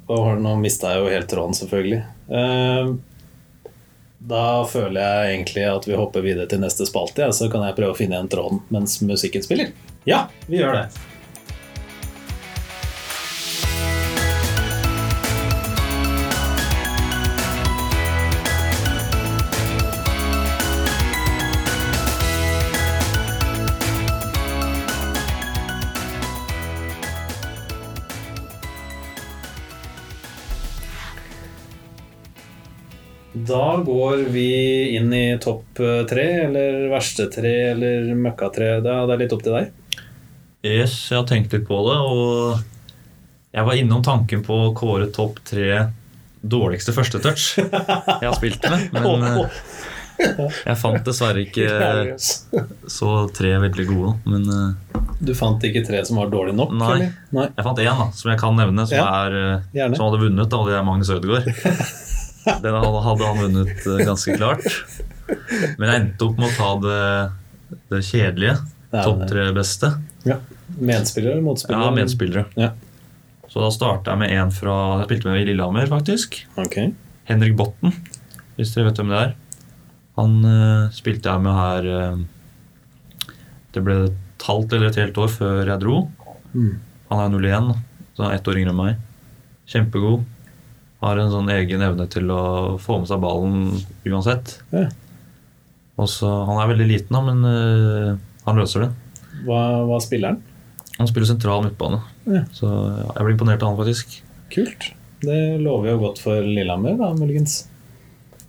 og 0.07 0.29
nå 0.39 0.55
mista 0.61 0.93
jeg 0.93 1.03
jo 1.03 1.11
helt 1.11 1.27
tråden, 1.27 1.55
selvfølgelig. 1.57 1.99
Ehm, 2.31 2.93
da 4.27 4.63
føler 4.67 4.99
jeg 4.99 5.35
egentlig 5.35 5.67
at 5.71 5.85
vi 5.87 5.95
hopper 5.95 6.25
videre 6.25 6.49
til 6.51 6.59
neste 6.59 6.87
spalte, 6.87 7.29
så 7.31 7.47
kan 7.51 7.63
jeg 7.63 7.77
prøve 7.77 7.95
å 7.95 7.97
finne 7.97 8.17
igjen 8.17 8.31
tråden 8.31 8.63
mens 8.73 8.99
musikken 9.05 9.45
spiller. 9.45 9.71
Ja, 10.07 10.25
vi 10.47 10.59
gjør 10.59 10.81
det. 10.81 10.87
Da 33.47 33.77
går 33.85 34.17
vi 34.33 34.47
inn 34.97 35.13
i 35.13 35.37
topp 35.41 35.79
eh, 35.79 36.01
tre, 36.09 36.25
eller 36.47 36.87
verste 36.91 37.27
tre, 37.31 37.53
eller 37.71 38.09
møkkatre. 38.19 38.77
Det 38.83 38.91
er 38.93 39.05
det 39.11 39.19
litt 39.21 39.35
opp 39.35 39.43
til 39.45 39.55
deg. 39.55 40.01
Yes, 40.67 40.95
jeg 41.11 41.21
har 41.21 41.27
tenkt 41.29 41.53
litt 41.55 41.67
på 41.67 41.77
det, 41.85 41.97
og 42.01 42.57
jeg 43.55 43.67
var 43.69 43.79
innom 43.79 44.03
tanken 44.03 44.43
på 44.43 44.57
å 44.67 44.73
kåre 44.75 45.07
topp 45.15 45.39
tre 45.47 45.85
dårligste 46.47 46.93
førstetouch 46.93 47.45
jeg 47.57 48.23
har 48.23 48.35
spilt 48.37 48.65
med, 48.69 48.91
men 48.93 49.25
eh, 49.25 49.61
jeg 50.67 50.77
fant 50.81 50.99
dessverre 51.05 51.41
ikke 51.45 52.17
så 52.17 53.11
tre 53.37 53.53
veldig 53.63 53.85
gode. 53.89 54.11
Men 54.27 54.49
eh, 54.51 54.99
Du 55.21 55.33
fant 55.37 55.63
ikke 55.69 55.85
tre 55.87 56.01
som 56.09 56.19
var 56.19 56.33
dårlige 56.33 56.57
nok? 56.57 56.75
Nei. 56.81 57.11
Nei. 57.37 57.47
jeg 57.53 57.69
fant 57.69 57.85
én 57.85 58.03
da, 58.03 58.09
som 58.17 58.33
jeg 58.33 58.41
kan 58.41 58.59
nevne, 58.59 58.89
som, 58.89 58.99
Ja, 58.99 59.07
er, 59.29 59.93
som 59.93 60.09
hadde 60.09 60.25
vunnet, 60.25 60.59
og 60.59 60.69
det 60.69 60.77
er 60.77 60.85
Magnus 60.89 61.13
Ødegaard. 61.15 61.47
Den 62.63 62.77
hadde 62.79 63.27
han 63.27 63.41
vunnet 63.41 63.85
eh, 63.85 64.03
ganske 64.07 64.37
klart. 64.37 64.65
Men 65.77 65.89
jeg 65.89 66.01
endte 66.01 66.27
opp 66.27 66.37
med 66.39 66.49
å 66.49 66.55
ta 66.57 66.69
det, 66.83 67.79
det 67.91 68.03
kjedelige. 68.07 68.57
Topp 68.93 69.25
tre 69.29 69.49
beste. 69.55 69.91
Ja. 70.27 70.39
Medspillere 70.77 71.35
eller 71.35 71.43
motspillere? 71.45 71.83
Ja, 71.83 71.95
medspillere. 71.95 72.45
Ja. 72.59 72.71
Så 73.47 73.63
da 73.63 73.71
starta 73.71 74.13
jeg 74.13 74.21
med 74.21 74.33
en 74.35 74.51
fra 74.51 74.77
Jeg 75.01 75.07
spilte 75.09 75.31
med 75.31 75.41
i 75.41 75.49
Lillehammer, 75.49 75.87
faktisk. 75.91 76.39
Okay. 76.59 76.91
Henrik 77.27 77.55
Botten, 77.59 77.95
hvis 78.55 78.73
dere 78.75 78.89
vet 78.89 79.01
hvem 79.01 79.11
det 79.11 79.21
er. 79.23 79.35
Han 80.17 80.39
uh, 80.43 80.87
spilte 80.95 81.29
jeg 81.29 81.43
med 81.45 81.53
her 81.53 81.87
uh, 81.87 83.33
Det 83.75 83.83
ble 83.85 83.97
et 84.07 84.47
halvt 84.47 84.73
eller 84.73 84.89
et 84.89 84.99
helt 85.01 85.19
år 85.21 85.31
før 85.31 85.61
jeg 85.63 85.83
dro. 85.83 85.99
Mm. 86.53 86.73
Han 87.11 87.37
er 87.37 87.51
01, 87.51 87.71
så 88.15 88.23
han 88.23 88.31
er 88.31 88.39
ett 88.39 88.49
år 88.49 88.59
yngre 88.59 88.73
enn 88.73 88.79
meg. 88.79 89.03
Kjempegod. 89.67 90.25
Har 91.03 91.19
en 91.21 91.33
sånn 91.33 91.51
egen 91.53 91.83
evne 91.85 92.07
til 92.09 92.31
å 92.33 92.43
få 92.81 92.97
med 93.01 93.09
seg 93.09 93.21
ballen 93.21 93.67
uansett. 94.07 94.57
Ja. 94.73 94.87
Også, 95.97 96.29
Han 96.49 96.61
er 96.61 96.71
veldig 96.71 96.87
liten, 96.89 97.13
da, 97.13 97.21
men 97.25 97.45
uh, 97.45 98.17
han 98.47 98.61
løser 98.61 98.85
det. 98.85 98.91
Hva, 99.45 99.61
hva 99.89 100.01
spiller 100.01 100.33
han? 100.33 100.43
Han 100.97 101.09
spiller 101.09 101.29
sentral 101.29 101.65
midtbane. 101.65 102.01
Ja. 102.25 102.43
Så 102.53 102.69
jeg 102.69 103.23
ble 103.23 103.33
imponert 103.35 103.61
av 103.61 103.73
han, 103.73 103.79
faktisk. 103.79 104.19
Kult. 104.53 104.91
Det 105.21 105.41
lover 105.61 105.93
jo 105.93 106.03
godt 106.07 106.21
for 106.21 106.45
Lillehammer, 106.45 106.97
da, 106.97 107.11
muligens. 107.17 107.63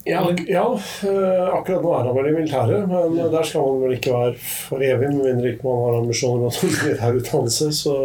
Ja, 0.08 0.22
ja 0.48 0.64
eh, 1.04 1.48
akkurat 1.52 1.82
nå 1.84 1.90
er 1.92 2.06
han 2.06 2.14
vel 2.16 2.28
i 2.30 2.34
militæret, 2.36 2.86
men 2.88 3.16
der 3.32 3.44
skal 3.44 3.66
man 3.66 3.82
vel 3.82 3.96
ikke 3.98 4.14
være 4.14 4.36
for 4.40 4.84
evig, 4.84 5.10
med 5.12 5.26
mindre 5.26 5.50
ikke 5.52 5.68
man 5.68 5.82
har 5.84 5.98
ambisjoner 5.98 6.46
om 6.46 6.48
å 6.48 6.70
militær 6.70 7.18
utdannelse. 7.18 7.68
Så, 7.76 7.96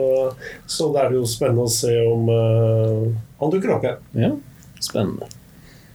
så 0.68 0.89
det 0.91 1.04
er 1.04 1.14
det 1.14 1.22
jo 1.22 1.30
spennende 1.32 1.68
å 1.70 1.72
se 1.72 1.94
om 2.04 2.34
eh, 2.34 3.06
han 3.44 3.54
dukker 3.54 3.74
opp 3.76 3.88
igjen. 3.88 4.04
Ja, 4.18 4.32
spennende. 4.84 5.30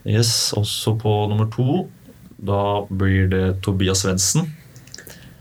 Yes, 0.09 0.53
Også 0.57 0.95
på 1.01 1.13
nummer 1.29 1.49
to 1.53 1.89
da 2.39 2.85
blir 2.87 3.27
det 3.33 3.45
Tobias 3.67 4.05
Svendsen, 4.05 4.53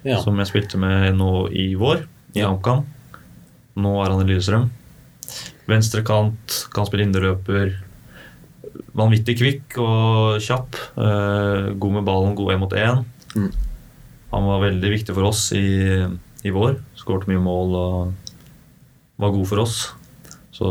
Ja. 0.04 0.18
som 0.24 0.38
jeg 0.40 0.48
spilte 0.50 0.80
med 0.82 1.14
nå 1.16 1.48
i 1.54 1.76
vår, 1.78 2.08
i 2.34 2.42
HamKam. 2.42 2.86
Nå 3.78 3.92
er 4.04 4.10
han 4.10 4.24
i 4.24 4.32
Lillestrøm. 4.32 4.70
Venstre 5.68 6.02
kant, 6.08 6.56
kan 6.74 6.88
spille 6.88 7.06
indreløper. 7.06 7.76
Vanvittig 8.98 9.38
kvikk 9.38 9.78
og 9.84 10.40
kjapp. 10.42 10.74
Eh, 10.98 11.74
god 11.78 11.94
med 12.00 12.06
ballen, 12.08 12.36
god 12.36 12.54
én 12.56 12.60
mot 12.64 12.74
én. 12.74 13.04
Mm. 13.36 13.52
Han 14.32 14.48
var 14.48 14.64
veldig 14.66 14.90
viktig 14.96 15.14
for 15.14 15.28
oss 15.30 15.52
i, 15.54 15.68
i 16.44 16.50
vår. 16.56 16.80
Skåret 16.98 17.28
mye 17.30 17.40
mål 17.44 17.76
og 17.76 18.14
var 19.20 19.32
god 19.36 19.48
for 19.48 19.62
oss. 19.64 19.78
Så 20.56 20.68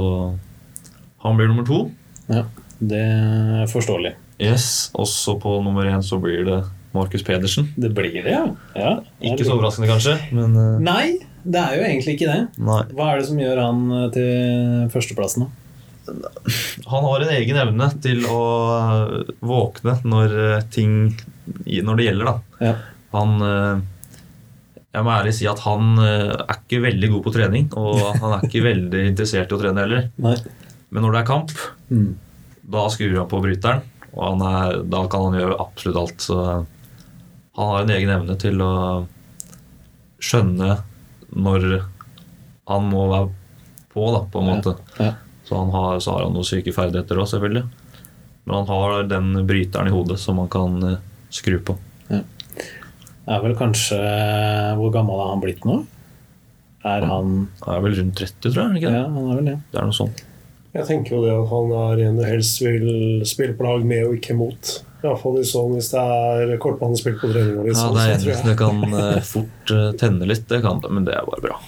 han 1.26 1.40
blir 1.40 1.50
nummer 1.52 1.66
to. 1.68 1.82
ja. 2.32 2.46
Det 2.76 3.00
er 3.00 3.68
forståelig. 3.72 4.12
Yes, 4.42 4.90
Også 4.92 5.38
på 5.40 5.54
nummer 5.64 5.86
én 5.88 6.02
så 6.04 6.18
blir 6.20 6.44
det 6.44 6.58
Markus 6.92 7.22
Pedersen. 7.24 7.70
Det 7.76 7.88
blir 7.96 8.12
det, 8.12 8.32
ja. 8.32 8.42
ja. 8.76 8.90
Ikke 9.20 9.46
så 9.46 9.54
overraskende, 9.54 9.88
kanskje, 9.88 10.16
men 10.36 10.56
uh... 10.56 10.80
Nei, 10.80 11.16
det 11.44 11.62
er 11.62 11.78
jo 11.78 11.86
egentlig 11.86 12.16
ikke 12.16 12.28
det. 12.28 12.42
nei. 12.60 12.82
Hva 12.96 13.12
er 13.12 13.20
det 13.20 13.28
som 13.30 13.40
gjør 13.40 13.62
han 13.62 13.80
eh, 13.96 14.10
til 14.12 14.90
førsteplassen, 14.92 15.46
da? 15.46 15.62
Han 16.92 17.02
har 17.08 17.24
en 17.24 17.32
egen 17.34 17.56
evne 17.58 17.88
til 18.04 18.20
å 18.30 18.42
eh, 18.76 19.32
våkne 19.42 19.96
når 20.06 20.36
ting 20.70 21.16
Når 21.56 21.98
det 21.98 22.06
gjelder, 22.06 22.28
da. 22.28 22.68
Ja. 22.68 22.74
Han 23.16 23.40
Jeg 24.92 25.02
må 25.02 25.12
ærlig 25.16 25.32
si 25.34 25.48
at 25.50 25.64
han 25.64 25.96
er 26.02 26.60
ikke 26.60 26.84
veldig 26.84 27.10
god 27.14 27.24
på 27.24 27.34
trening, 27.34 27.66
og 27.76 28.20
han 28.20 28.36
er 28.36 28.46
ikke 28.46 28.64
veldig 28.68 29.02
interessert 29.14 29.50
i 29.50 29.56
å 29.56 29.60
trene 29.64 29.84
heller. 29.84 30.08
Nei. 30.22 30.36
Men 30.96 31.04
når 31.04 31.12
det 31.12 31.20
er 31.20 31.28
kamp, 31.28 31.52
Mm. 31.92 32.14
da 32.72 32.86
skrur 32.90 33.18
han 33.20 33.28
på 33.28 33.38
bryteren, 33.44 33.82
og 34.16 34.22
han 34.30 34.40
er, 34.48 34.78
da 34.88 35.02
kan 35.12 35.26
han 35.28 35.36
gjøre 35.38 35.58
absolutt 35.60 35.98
alt. 36.00 36.24
Så 36.24 36.38
han 36.40 37.68
har 37.70 37.82
en 37.84 37.92
egen 37.92 38.10
evne 38.14 38.36
til 38.40 38.56
å 38.64 38.72
skjønne 40.24 40.78
når 41.36 41.66
han 42.66 42.88
må 42.90 43.04
være 43.12 43.28
på, 43.92 44.06
da, 44.16 44.22
på 44.32 44.40
en 44.40 44.48
måte. 44.50 44.76
ja. 44.98 45.12
Så, 45.46 45.54
han 45.60 45.70
har, 45.70 46.00
så 46.02 46.10
har 46.16 46.24
han 46.24 46.32
noen 46.34 46.44
syke 46.48 46.72
ferdigheter 46.74 47.20
òg, 47.22 47.28
selvfølgelig. 47.30 47.62
Men 48.46 48.56
han 48.56 48.66
har 48.66 49.04
den 49.06 49.28
bryteren 49.46 49.86
i 49.86 49.92
hodet 49.94 50.16
som 50.18 50.40
han 50.42 50.48
kan 50.50 50.80
eh, 50.82 50.96
skru 51.30 51.60
på. 51.62 51.76
Er 52.10 53.40
vel 53.42 53.54
kanskje 53.58 53.96
Hvor 54.78 54.90
gammel 54.94 55.18
er 55.18 55.30
han 55.32 55.40
blitt 55.42 55.64
nå? 55.66 55.80
Er 56.86 57.02
han 57.06 57.48
Han 57.64 57.74
er 57.76 57.80
vel 57.82 57.96
rundt 58.00 58.18
30, 58.18 58.50
tror 58.54 58.60
jeg. 58.64 58.80
Ikke? 58.82 58.92
Ja, 58.94 59.04
han 59.06 59.30
er 59.30 59.38
vel 59.40 59.48
det. 59.52 59.56
Det 59.72 59.80
er 59.80 59.86
noe 59.88 59.96
sånt. 59.98 60.24
Jeg 60.76 60.84
tenker 60.88 61.16
jo 61.16 61.22
det 61.24 61.32
at 61.32 61.48
han 61.52 61.70
er 61.80 62.02
en 62.08 62.18
du 62.20 62.24
helst 62.26 62.60
vil 62.60 63.22
spille 63.28 63.54
på 63.56 63.64
lag 63.64 63.84
med 63.88 64.04
og 64.10 64.16
ikke 64.18 64.36
mot. 64.36 64.72
Iallfall 65.04 65.38
sånn 65.46 65.74
hvis 65.76 65.90
det 65.92 66.02
er 66.02 66.54
kortbanespill 66.62 67.16
på 67.20 67.30
treninga. 67.32 67.64
Liksom, 67.66 67.72
Ja, 67.72 67.82
sånn, 67.86 67.96
det 67.96 68.04
er 68.04 68.14
enig. 68.16 68.48
Det 68.50 68.56
kan 68.60 68.96
eh, 69.00 69.20
fort 69.24 69.72
eh, 69.76 69.90
tenne 70.00 70.28
litt, 70.28 70.46
det 70.50 70.60
kan 70.64 70.80
det, 70.84 70.90
men 70.92 71.06
det 71.08 71.14
er 71.16 71.28
bare 71.28 71.44
bra. 71.44 71.58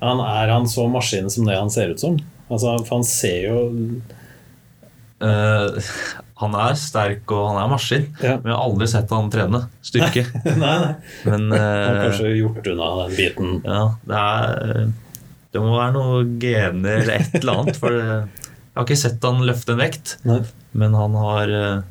Han 0.00 0.20
Er 0.22 0.52
han 0.54 0.68
så 0.70 0.86
maskin 0.90 1.28
som 1.32 1.48
det 1.48 1.56
han 1.58 1.70
ser 1.74 1.90
ut 1.92 2.00
som? 2.00 2.16
Altså, 2.48 2.76
for 2.86 3.00
han 3.00 3.04
ser 3.04 3.40
jo 3.48 3.56
uh, 5.24 5.74
han 6.38 6.54
er 6.54 6.76
sterk 6.78 7.32
og 7.34 7.48
han 7.50 7.58
er 7.64 7.72
maskin, 7.72 8.06
Ja. 8.22 8.36
men 8.38 8.52
jeg 8.52 8.54
har 8.54 8.62
aldri 8.62 8.86
sett 8.92 9.10
han 9.10 9.30
trene 9.34 9.64
styrke. 9.82 10.22
Nei, 10.46 10.76
nei. 10.84 10.94
Men 11.26 11.48
Han 11.50 11.58
har 11.58 12.00
kanskje 12.06 12.30
gjort 12.38 12.70
unna 12.72 12.90
den 13.02 13.16
biten. 13.18 13.56
ja, 13.66 13.82
det 14.06 14.22
er 14.22 14.92
Det 15.54 15.62
må 15.64 15.74
være 15.78 15.94
noe 15.96 16.24
gener 16.40 17.02
eller 17.02 17.22
et 17.22 17.38
eller 17.40 17.62
annet. 17.62 17.78
For 17.80 17.94
jeg 17.94 18.76
har 18.76 18.86
ikke 18.86 19.00
sett 19.00 19.24
han 19.26 19.44
løfte 19.46 19.74
en 19.74 19.80
vekt, 19.80 20.18
Nei. 20.28 20.42
Men 20.78 20.94
han 20.94 21.14
har 21.18 21.50
eh, 21.50 21.86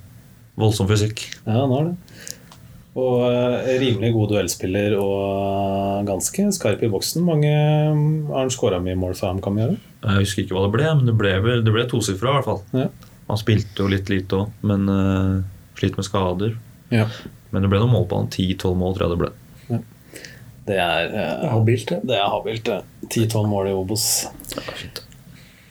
voldsom 0.60 0.88
fysikk. 0.90 1.24
Ja, 1.44 1.64
han 1.64 1.74
har 1.74 1.88
det. 1.90 2.20
Og 2.98 3.24
eh, 3.28 3.74
rimelig 3.82 4.14
god 4.16 4.32
duellspiller 4.34 4.96
og 4.98 5.18
eh, 5.26 6.06
ganske 6.08 6.48
skarp 6.56 6.86
i 6.86 6.92
boksen. 6.94 7.26
Mange 7.28 7.52
mm, 7.52 8.30
Har 8.32 8.46
han 8.46 8.54
skåra 8.54 8.80
mye 8.84 8.98
mål 8.98 9.18
for 9.18 9.32
HamKam 9.32 9.60
i 9.60 9.66
år? 9.68 9.76
Jeg 10.06 10.24
husker 10.24 10.46
ikke 10.46 10.58
hva 10.58 10.68
det 10.68 10.76
ble, 10.78 10.88
men 11.00 11.10
det 11.10 11.18
ble, 11.20 11.34
det 11.66 11.74
ble 11.74 11.86
tosifra 11.90 12.32
i 12.32 12.38
hvert 12.38 12.48
fall. 12.48 12.64
Ja. 12.78 12.88
Han 13.28 13.42
spilte 13.42 13.84
jo 13.84 13.90
litt 13.92 14.08
lite 14.08 14.38
òg, 14.40 14.54
men 14.64 14.86
uh, 14.88 15.42
slitt 15.76 15.98
med 16.00 16.08
skader. 16.08 16.54
ja. 16.94 17.10
Men 17.52 17.64
det 17.64 17.70
ble 17.72 17.80
noen 17.80 17.94
mål 17.94 18.06
på 18.12 18.18
han. 18.20 18.26
10-12 18.28 18.74
mål, 18.76 18.96
tror 18.96 19.06
jeg 19.06 19.12
det 19.14 19.20
ble. 19.22 19.30
Det 20.68 20.78
er 20.84 21.12
eh, 21.16 21.50
Habilt, 21.52 21.90
det. 21.90 22.02
Det 22.10 22.18
er 22.18 22.30
habilt, 22.32 22.68
det. 22.68 22.82
10-12 23.08 23.48
mål 23.48 23.70
i 23.72 23.76
Obos. 23.78 24.08
Fint. 24.76 25.04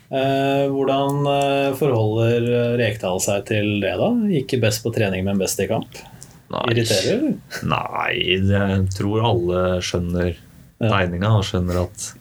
Eh, 0.07 0.65
hvordan 0.71 1.27
eh, 1.29 1.71
forholder 1.77 2.77
Rekdal 2.79 3.19
seg 3.23 3.45
til 3.49 3.77
det, 3.83 3.93
da? 3.99 4.11
Ikke 4.39 4.61
best 4.63 4.81
på 4.85 4.93
trening, 4.95 5.25
men 5.27 5.41
best 5.41 5.61
i 5.61 5.69
kamp? 5.69 5.99
Nei. 6.47 6.63
Irriterer, 6.71 7.17
eller? 7.17 7.37
Nei, 7.67 8.11
jeg 8.23 8.85
tror 8.95 9.25
alle 9.33 9.63
skjønner 9.83 10.37
tegninga 10.79 11.33
og 11.39 11.45
skjønner 11.45 11.81
at 11.81 12.11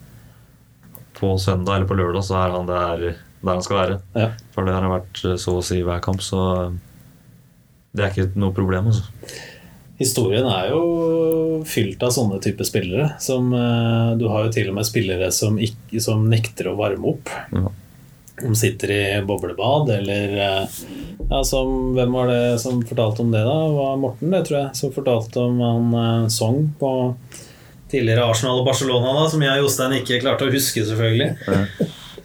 på 1.16 1.38
søndag 1.40 1.78
eller 1.78 1.88
på 1.88 1.96
lørdag 1.96 2.24
så 2.26 2.36
er 2.42 2.54
han 2.56 2.68
der, 2.68 3.04
der 3.40 3.52
han 3.52 3.64
skal 3.64 3.78
være. 3.80 3.98
Ja. 4.16 4.30
For 4.54 4.66
det 4.66 4.74
har 4.76 4.84
han 4.84 4.96
vært 4.98 5.22
eh, 5.24 5.38
så 5.40 5.58
å 5.60 5.64
si 5.64 5.80
hver 5.84 6.02
kamp, 6.04 6.24
så 6.24 6.40
det 7.96 8.04
er 8.04 8.12
ikke 8.12 8.40
noe 8.40 8.54
problem. 8.56 8.90
Altså. 8.92 9.06
Historien 9.96 10.44
er 10.50 10.70
jo 10.74 11.62
fylt 11.64 12.02
av 12.04 12.12
sånne 12.12 12.38
type 12.44 12.64
spillere. 12.68 13.14
Som, 13.22 13.52
eh, 13.56 14.12
du 14.20 14.26
har 14.28 14.44
jo 14.46 14.52
til 14.52 14.68
og 14.68 14.76
med 14.76 14.88
spillere 14.88 15.30
som, 15.32 15.56
ikke, 15.56 16.00
som 16.04 16.26
nekter 16.28 16.68
å 16.68 16.76
varme 16.76 17.14
opp. 17.14 17.32
Ja. 17.52 17.72
De 18.36 18.52
sitter 18.52 18.90
i 18.92 19.02
boblebad, 19.24 19.88
eller 19.96 20.36
eh, 20.36 20.80
ja, 21.30 21.40
som, 21.44 21.94
Hvem 21.96 22.12
var 22.12 22.28
det 22.28 22.58
som 22.60 22.82
fortalte 22.84 23.24
om 23.24 23.32
det, 23.32 23.40
da? 23.40 23.56
Det 23.64 23.76
var 23.78 23.96
Morten, 24.02 24.30
det 24.34 24.42
tror 24.44 24.58
jeg, 24.58 24.76
som 24.76 24.92
fortalte 24.92 25.40
om 25.40 25.62
han 25.64 25.94
eh, 26.02 26.28
Song 26.28 26.66
på 26.78 26.90
tidligere 27.88 28.26
Arsenal 28.28 28.60
og 28.60 28.68
Barcelona, 28.68 29.14
da, 29.16 29.28
som 29.32 29.42
jeg 29.46 29.56
og 29.56 29.64
Jostein 29.64 29.96
ikke 30.02 30.20
klarte 30.20 30.48
å 30.48 30.52
huske, 30.52 30.84
selvfølgelig. 30.84 31.32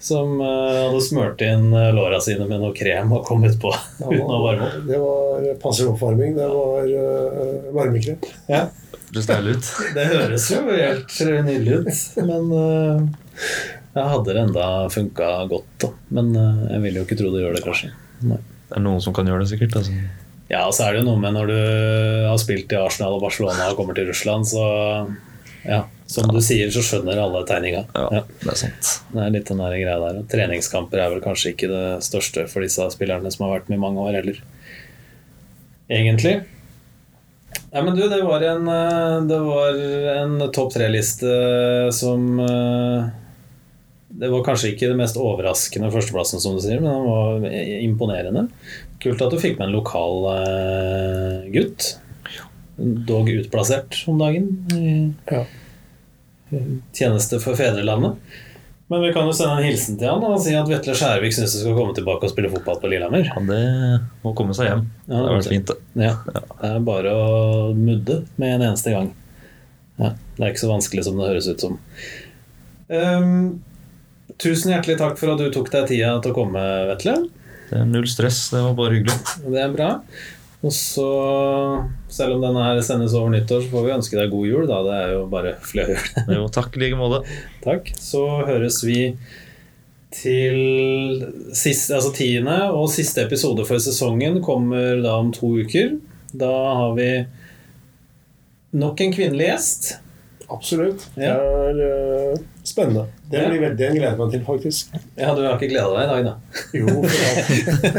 Som 0.01 0.39
eh, 0.41 0.77
hadde 0.81 1.01
smurt 1.05 1.41
inn 1.45 1.69
eh, 1.77 1.91
låra 1.93 2.17
sine 2.23 2.47
med 2.49 2.63
noe 2.63 2.73
krem 2.73 3.11
og 3.13 3.25
kommet 3.27 3.59
på 3.61 3.69
uten 4.09 4.25
å 4.25 4.39
varme 4.41 4.69
opp. 4.69 4.79
Det 4.87 5.01
var 5.01 5.49
passiv 5.61 5.91
oppvarming. 5.93 6.33
Det 6.39 6.47
var 6.49 6.87
uh, 6.89 7.67
varmekrem. 7.75 8.17
Ja. 8.49 8.65
Det. 9.11 9.25
Det 9.97 10.07
høres 10.07 10.47
jo 10.49 10.61
helt 10.71 11.17
nydelig 11.43 11.81
ut, 11.81 12.01
men 12.23 12.45
uh, 12.55 13.01
jeg 13.91 14.07
hadde 14.13 14.31
det 14.31 14.39
enda 14.39 14.67
funka 14.93 15.29
godt, 15.51 15.69
da. 15.83 15.91
Men 16.15 16.31
uh, 16.33 16.63
jeg 16.71 16.83
vil 16.85 16.99
jo 17.01 17.05
ikke 17.05 17.19
tro 17.19 17.33
det 17.33 17.43
gjør 17.43 17.57
det, 17.57 17.63
kanskje. 17.65 17.91
Nei. 18.23 18.39
Det 18.71 18.79
er 18.79 18.85
noen 18.85 19.03
som 19.03 19.13
kan 19.13 19.27
gjøre 19.27 19.43
det, 19.43 19.51
sikkert. 19.51 19.75
Altså. 19.81 19.97
Ja, 20.47 20.63
og 20.63 20.73
så 20.75 20.87
er 20.87 20.95
det 20.95 21.03
jo 21.03 21.09
noe 21.11 21.19
med 21.19 21.35
når 21.35 21.51
du 21.51 21.57
har 22.29 22.39
spilt 22.39 22.71
i 22.71 22.79
Arsenal 22.79 23.19
og 23.19 23.25
Barcelona 23.25 23.69
og 23.71 23.77
kommer 23.77 23.97
til 23.97 24.07
Russland, 24.09 24.47
så 24.47 24.63
ja, 25.67 25.83
som 26.11 26.27
du 26.31 26.39
sier, 26.43 26.67
så 26.73 26.83
skjønner 26.85 27.19
alle 27.23 27.41
tegninga. 27.47 27.85
Ja, 27.95 28.07
Ja, 28.19 28.23
det 28.43 28.49
er 28.53 28.59
sant. 28.59 28.89
det 29.13 29.21
er 29.25 29.33
litt 29.37 29.47
den 29.49 29.61
der 29.63 29.75
greia 29.79 29.99
der. 30.03 30.21
Treningskamper 30.31 30.99
er 30.99 31.13
vel 31.13 31.23
kanskje 31.23 31.53
ikke 31.55 31.69
det 31.71 31.85
største 32.05 32.47
for 32.51 32.65
disse 32.65 32.87
spillerne 32.93 33.31
som 33.31 33.47
har 33.47 33.59
vært 33.59 33.69
med 33.71 33.79
i 33.79 33.83
mange 33.85 34.03
år 34.03 34.17
heller. 34.19 34.41
Egentlig. 35.91 36.41
Nei, 37.71 37.81
men 37.83 37.95
du, 37.95 38.03
det 38.11 38.19
var 38.23 38.43
en, 38.47 38.67
eh, 38.67 39.17
det 39.27 39.39
var 39.43 39.79
en 40.17 40.37
topp 40.55 40.73
tre-liste 40.75 41.31
som 41.95 42.39
eh, 42.43 43.09
Det 44.21 44.29
var 44.31 44.43
kanskje 44.43 44.73
ikke 44.73 44.89
det 44.91 44.97
mest 44.99 45.15
overraskende 45.19 45.91
førsteplassen, 45.91 46.39
som 46.43 46.55
du 46.57 46.61
sier, 46.63 46.79
men 46.83 46.91
den 46.91 47.07
var 47.07 47.45
imponerende. 47.81 48.45
Kult 49.03 49.23
at 49.23 49.31
du 49.33 49.39
fikk 49.39 49.57
med 49.59 49.69
en 49.69 49.75
lokal 49.77 50.27
eh, 50.35 51.49
gutt. 51.55 51.93
Dog 53.07 53.29
utplassert 53.31 54.01
om 54.11 54.19
dagen. 54.19 54.51
Ja. 55.31 55.43
Tjeneste 56.95 57.39
for 57.43 57.57
fedrelandet. 57.59 58.17
Men 58.91 59.05
vi 59.05 59.13
kan 59.15 59.23
jo 59.23 59.31
sende 59.31 59.61
en 59.61 59.63
hilsen 59.69 59.95
til 59.95 60.09
han 60.11 60.23
og 60.27 60.41
si 60.43 60.51
at 60.51 60.67
Vetle 60.67 60.91
Skjærvik 60.99 61.31
syns 61.31 61.53
du 61.55 61.61
skal 61.61 61.77
komme 61.77 61.93
tilbake 61.95 62.27
og 62.27 62.31
spille 62.33 62.49
fotball 62.51 62.81
på 62.81 62.89
Lillehammer. 62.91 63.23
Ja, 63.23 63.43
det 63.47 63.61
må 64.25 64.33
komme 64.35 64.55
seg 64.57 64.67
hjem. 64.67 64.81
Ja, 65.05 65.13
det 65.13 65.21
har 65.21 65.37
vært 65.37 65.47
fint, 65.53 65.71
det. 65.71 66.09
Ja, 66.09 66.15
Det 66.27 66.71
er 66.73 66.83
bare 66.89 67.13
å 67.15 67.29
mudde 67.77 68.17
med 68.35 68.57
en 68.57 68.65
eneste 68.67 68.91
gang. 68.91 69.07
Ja, 69.95 70.11
Det 70.35 70.43
er 70.43 70.51
ikke 70.51 70.65
så 70.65 70.73
vanskelig 70.73 71.05
som 71.07 71.21
det 71.21 71.29
høres 71.29 71.47
ut 71.47 71.63
som. 71.63 71.79
Um, 72.91 73.61
tusen 74.43 74.73
hjertelig 74.75 74.97
takk 74.99 75.15
for 75.21 75.31
at 75.37 75.39
du 75.39 75.47
tok 75.55 75.71
deg 75.71 75.87
tida 75.93 76.17
til 76.19 76.33
å 76.33 76.39
komme, 76.41 76.65
Vetle. 76.91 77.15
Det 77.71 77.79
er 77.79 77.87
null 77.87 78.11
stress. 78.11 78.49
Det 78.51 78.59
var 78.59 78.75
bare 78.75 78.97
hyggelig. 78.99 79.15
Det 79.47 79.63
er 79.63 79.71
bra. 79.71 79.89
Og 80.61 80.73
så, 80.75 81.07
selv 82.11 82.35
om 82.35 82.43
denne 82.43 82.63
her 82.67 82.81
sendes 82.85 83.15
over 83.17 83.31
nyttår, 83.33 83.63
så 83.63 83.71
får 83.71 83.85
vi 83.85 83.93
ønske 83.95 84.17
deg 84.19 84.33
god 84.33 84.49
jul. 84.49 84.67
da 84.69 84.81
Det 84.85 84.97
er 84.97 85.13
jo 85.15 85.23
bare 85.31 85.55
fløyjul. 85.65 86.03
Jo, 86.37 86.43
takk 86.53 86.77
i 86.77 86.83
like 86.83 86.99
måte. 86.99 87.23
Takk. 87.65 87.89
Så 87.97 88.21
høres 88.45 88.81
vi 88.85 88.99
til 90.11 90.57
siste, 91.55 91.95
altså 91.95 92.11
tiende 92.13 92.57
og 92.75 92.89
siste 92.91 93.23
episode 93.23 93.63
for 93.65 93.81
sesongen 93.81 94.41
kommer 94.43 94.99
da 95.01 95.15
om 95.17 95.31
to 95.33 95.53
uker. 95.63 95.95
Da 96.35 96.51
har 96.51 96.93
vi 96.99 97.09
nok 98.77 99.01
en 99.01 99.15
kvinnelig 99.15 99.49
gjest. 99.49 99.91
Absolutt. 100.51 101.03
Det 101.15 101.27
er 101.31 101.77
uh, 101.79 102.39
spennende. 102.67 103.05
Det 103.31 103.43
blir 103.47 103.61
veldig, 103.61 103.85
en 103.87 103.95
gleder 103.95 104.09
jeg 104.09 104.17
meg 104.19 104.33
til, 104.33 104.41
faktisk. 104.47 104.95
Ja, 105.15 105.29
du 105.35 105.41
har 105.45 105.53
ikke 105.55 105.69
gleda 105.71 105.91
deg 105.95 106.01
i 106.03 106.09
dag, 106.11 106.23
da? 106.27 106.33
Jo. 106.75 106.87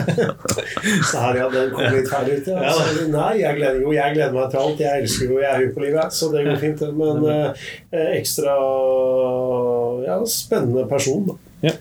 Så 1.08 1.22
her, 1.22 1.38
ja, 1.40 1.46
den 1.54 1.70
kom 1.72 1.96
litt 1.96 2.10
her 2.12 2.28
ute. 2.28 2.56
Altså, 2.58 3.06
nei, 3.14 3.30
jeg 3.40 3.58
gleder, 3.60 3.78
jo, 3.80 3.94
jeg 3.96 4.16
gleder 4.18 4.36
meg 4.36 4.50
til 4.52 4.60
alt. 4.64 4.82
Jeg 4.84 5.04
elsker 5.04 5.32
jo, 5.32 5.38
jeg 5.40 5.48
er 5.48 5.62
høy 5.62 5.72
på 5.72 5.86
livet, 5.86 6.18
så 6.18 6.28
det 6.34 6.44
går 6.50 6.60
fint. 6.60 6.84
Men 6.98 7.24
uh, 7.24 7.64
ekstra 8.10 8.58
ja, 10.04 10.20
spennende 10.28 10.84
person, 10.92 11.24
da. 11.32 11.40
Ja. 11.70 11.78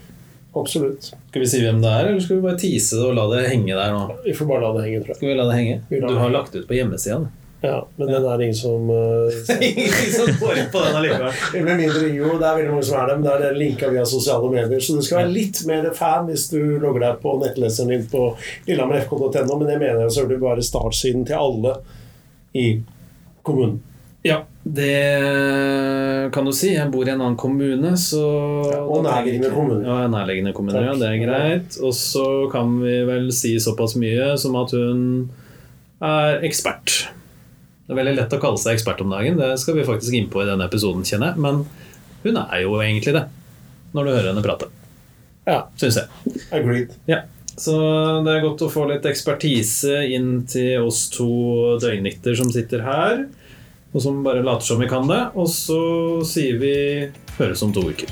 Absolutt. 0.56 1.12
Skal 1.32 1.44
vi 1.44 1.48
si 1.48 1.62
hvem 1.64 1.78
det 1.84 1.92
er, 1.92 2.10
eller 2.10 2.24
skal 2.24 2.40
vi 2.40 2.44
bare 2.44 2.60
tease 2.60 2.98
det 3.00 3.06
og 3.08 3.14
la 3.16 3.28
det 3.32 3.46
henge 3.48 3.72
der 3.72 3.94
nå? 3.96 4.02
Vi 4.26 4.34
får 4.36 4.50
bare 4.50 4.66
la 4.66 4.72
det 4.76 4.88
henge, 4.88 5.04
tror 5.04 5.14
jeg. 5.14 5.20
Skal 5.20 5.32
vi 5.32 5.38
la 5.40 5.46
det 5.48 5.60
henge? 5.60 5.78
Du 5.92 6.18
har 6.20 6.34
lagt 6.34 6.58
ut 6.58 6.66
på 6.68 6.76
hjemmesida. 6.76 7.22
Ja, 7.62 7.88
men 7.96 8.08
den 8.10 8.26
er 8.26 8.42
ingen 8.42 8.56
som 8.58 8.90
uh. 8.90 9.52
Ingen 9.62 10.14
som 10.16 10.32
går 10.40 10.58
inn 10.58 10.72
på 10.74 10.82
den 10.82 10.96
allikevel. 10.98 11.44
Med 11.68 11.78
mindre 11.84 12.08
jo, 12.10 12.32
det 12.42 12.48
er 12.48 12.58
veldig 12.58 12.72
mange 12.74 12.88
som 12.88 12.98
er 12.98 13.12
det, 13.12 13.18
men 13.20 13.28
det 13.28 13.34
er 13.36 13.44
den 13.46 13.60
linka 13.62 13.92
via 13.94 14.06
sosiale 14.10 14.50
medier. 14.50 14.82
Så 14.82 14.98
du 14.98 15.06
skal 15.06 15.22
være 15.22 15.36
litt 15.36 15.62
mer 15.70 15.86
fan 15.98 16.26
hvis 16.30 16.48
du 16.54 16.58
logger 16.82 17.06
deg 17.06 17.22
på 17.22 17.36
nettleseren 17.44 17.94
din 17.94 18.08
på 18.10 18.32
lillehammerfk.no, 18.66 19.60
men 19.60 19.70
det 19.70 19.78
mener 19.78 20.02
jeg 20.08 20.18
så 20.18 20.26
burde 20.26 20.42
være 20.48 20.66
startsiden 20.66 21.28
til 21.30 21.38
alle 21.38 21.78
i 22.58 22.68
kommunen. 23.46 23.78
Ja, 24.26 24.44
det 24.64 26.30
kan 26.34 26.46
du 26.46 26.52
si. 26.54 26.74
Jeg 26.76 26.90
bor 26.94 27.06
i 27.06 27.14
en 27.14 27.22
annen 27.22 27.38
kommune, 27.38 27.94
så 27.98 28.26
Ja, 28.70 28.82
og 28.82 29.06
nærliggende 29.06 29.50
kommune. 29.54 29.86
Ja, 29.86 30.10
nærliggende 30.10 30.54
kommune, 30.54 30.82
ja, 30.82 30.98
det 30.98 31.08
er 31.10 31.24
greit. 31.26 31.80
Og 31.82 31.94
så 31.98 32.28
kan 32.52 32.78
vi 32.82 33.00
vel 33.06 33.32
si 33.34 33.56
såpass 33.62 33.98
mye 34.02 34.34
som 34.38 34.58
at 34.62 34.74
hun 34.78 35.02
er 36.02 36.42
ekspert. 36.46 37.12
Det 37.88 37.94
er 37.96 38.00
veldig 38.00 38.16
lett 38.20 38.34
å 38.38 38.40
kalle 38.42 38.60
seg 38.62 38.78
ekspert 38.78 39.02
om 39.04 39.12
dagen, 39.12 39.40
det 39.42 39.52
skal 39.60 39.76
vi 39.76 39.88
faktisk 39.88 40.16
inn 40.16 40.30
på 40.32 40.44
i 40.44 40.48
denne 40.48 40.68
episoden, 40.70 41.04
kjenner 41.08 41.34
jeg. 41.34 41.42
Men 41.44 41.64
hun 42.24 42.38
er 42.46 42.62
jo 42.64 42.78
egentlig 42.80 43.16
det, 43.18 43.26
når 43.96 44.08
du 44.08 44.12
hører 44.14 44.30
henne 44.32 44.46
prate. 44.46 44.70
Ja, 45.50 45.64
Syns 45.82 45.98
jeg. 45.98 46.36
agreed. 46.54 46.94
Ja. 47.10 47.24
Så 47.62 47.74
det 48.26 48.32
er 48.32 48.46
godt 48.46 48.62
å 48.64 48.70
få 48.72 48.86
litt 48.90 49.06
ekspertise 49.10 50.00
inn 50.16 50.46
til 50.50 50.86
oss 50.88 51.04
to 51.14 51.28
døgnnytter 51.84 52.38
som 52.38 52.50
sitter 52.54 52.86
her, 52.86 53.26
og 53.92 54.02
som 54.06 54.22
bare 54.24 54.46
later 54.46 54.66
som 54.72 54.80
vi 54.80 54.88
kan 54.90 55.10
det. 55.10 55.20
Og 55.36 55.50
så 55.52 55.82
sier 56.26 56.62
vi 56.62 56.76
høres 57.38 57.62
om 57.66 57.74
to 57.76 57.84
uker. 57.92 58.08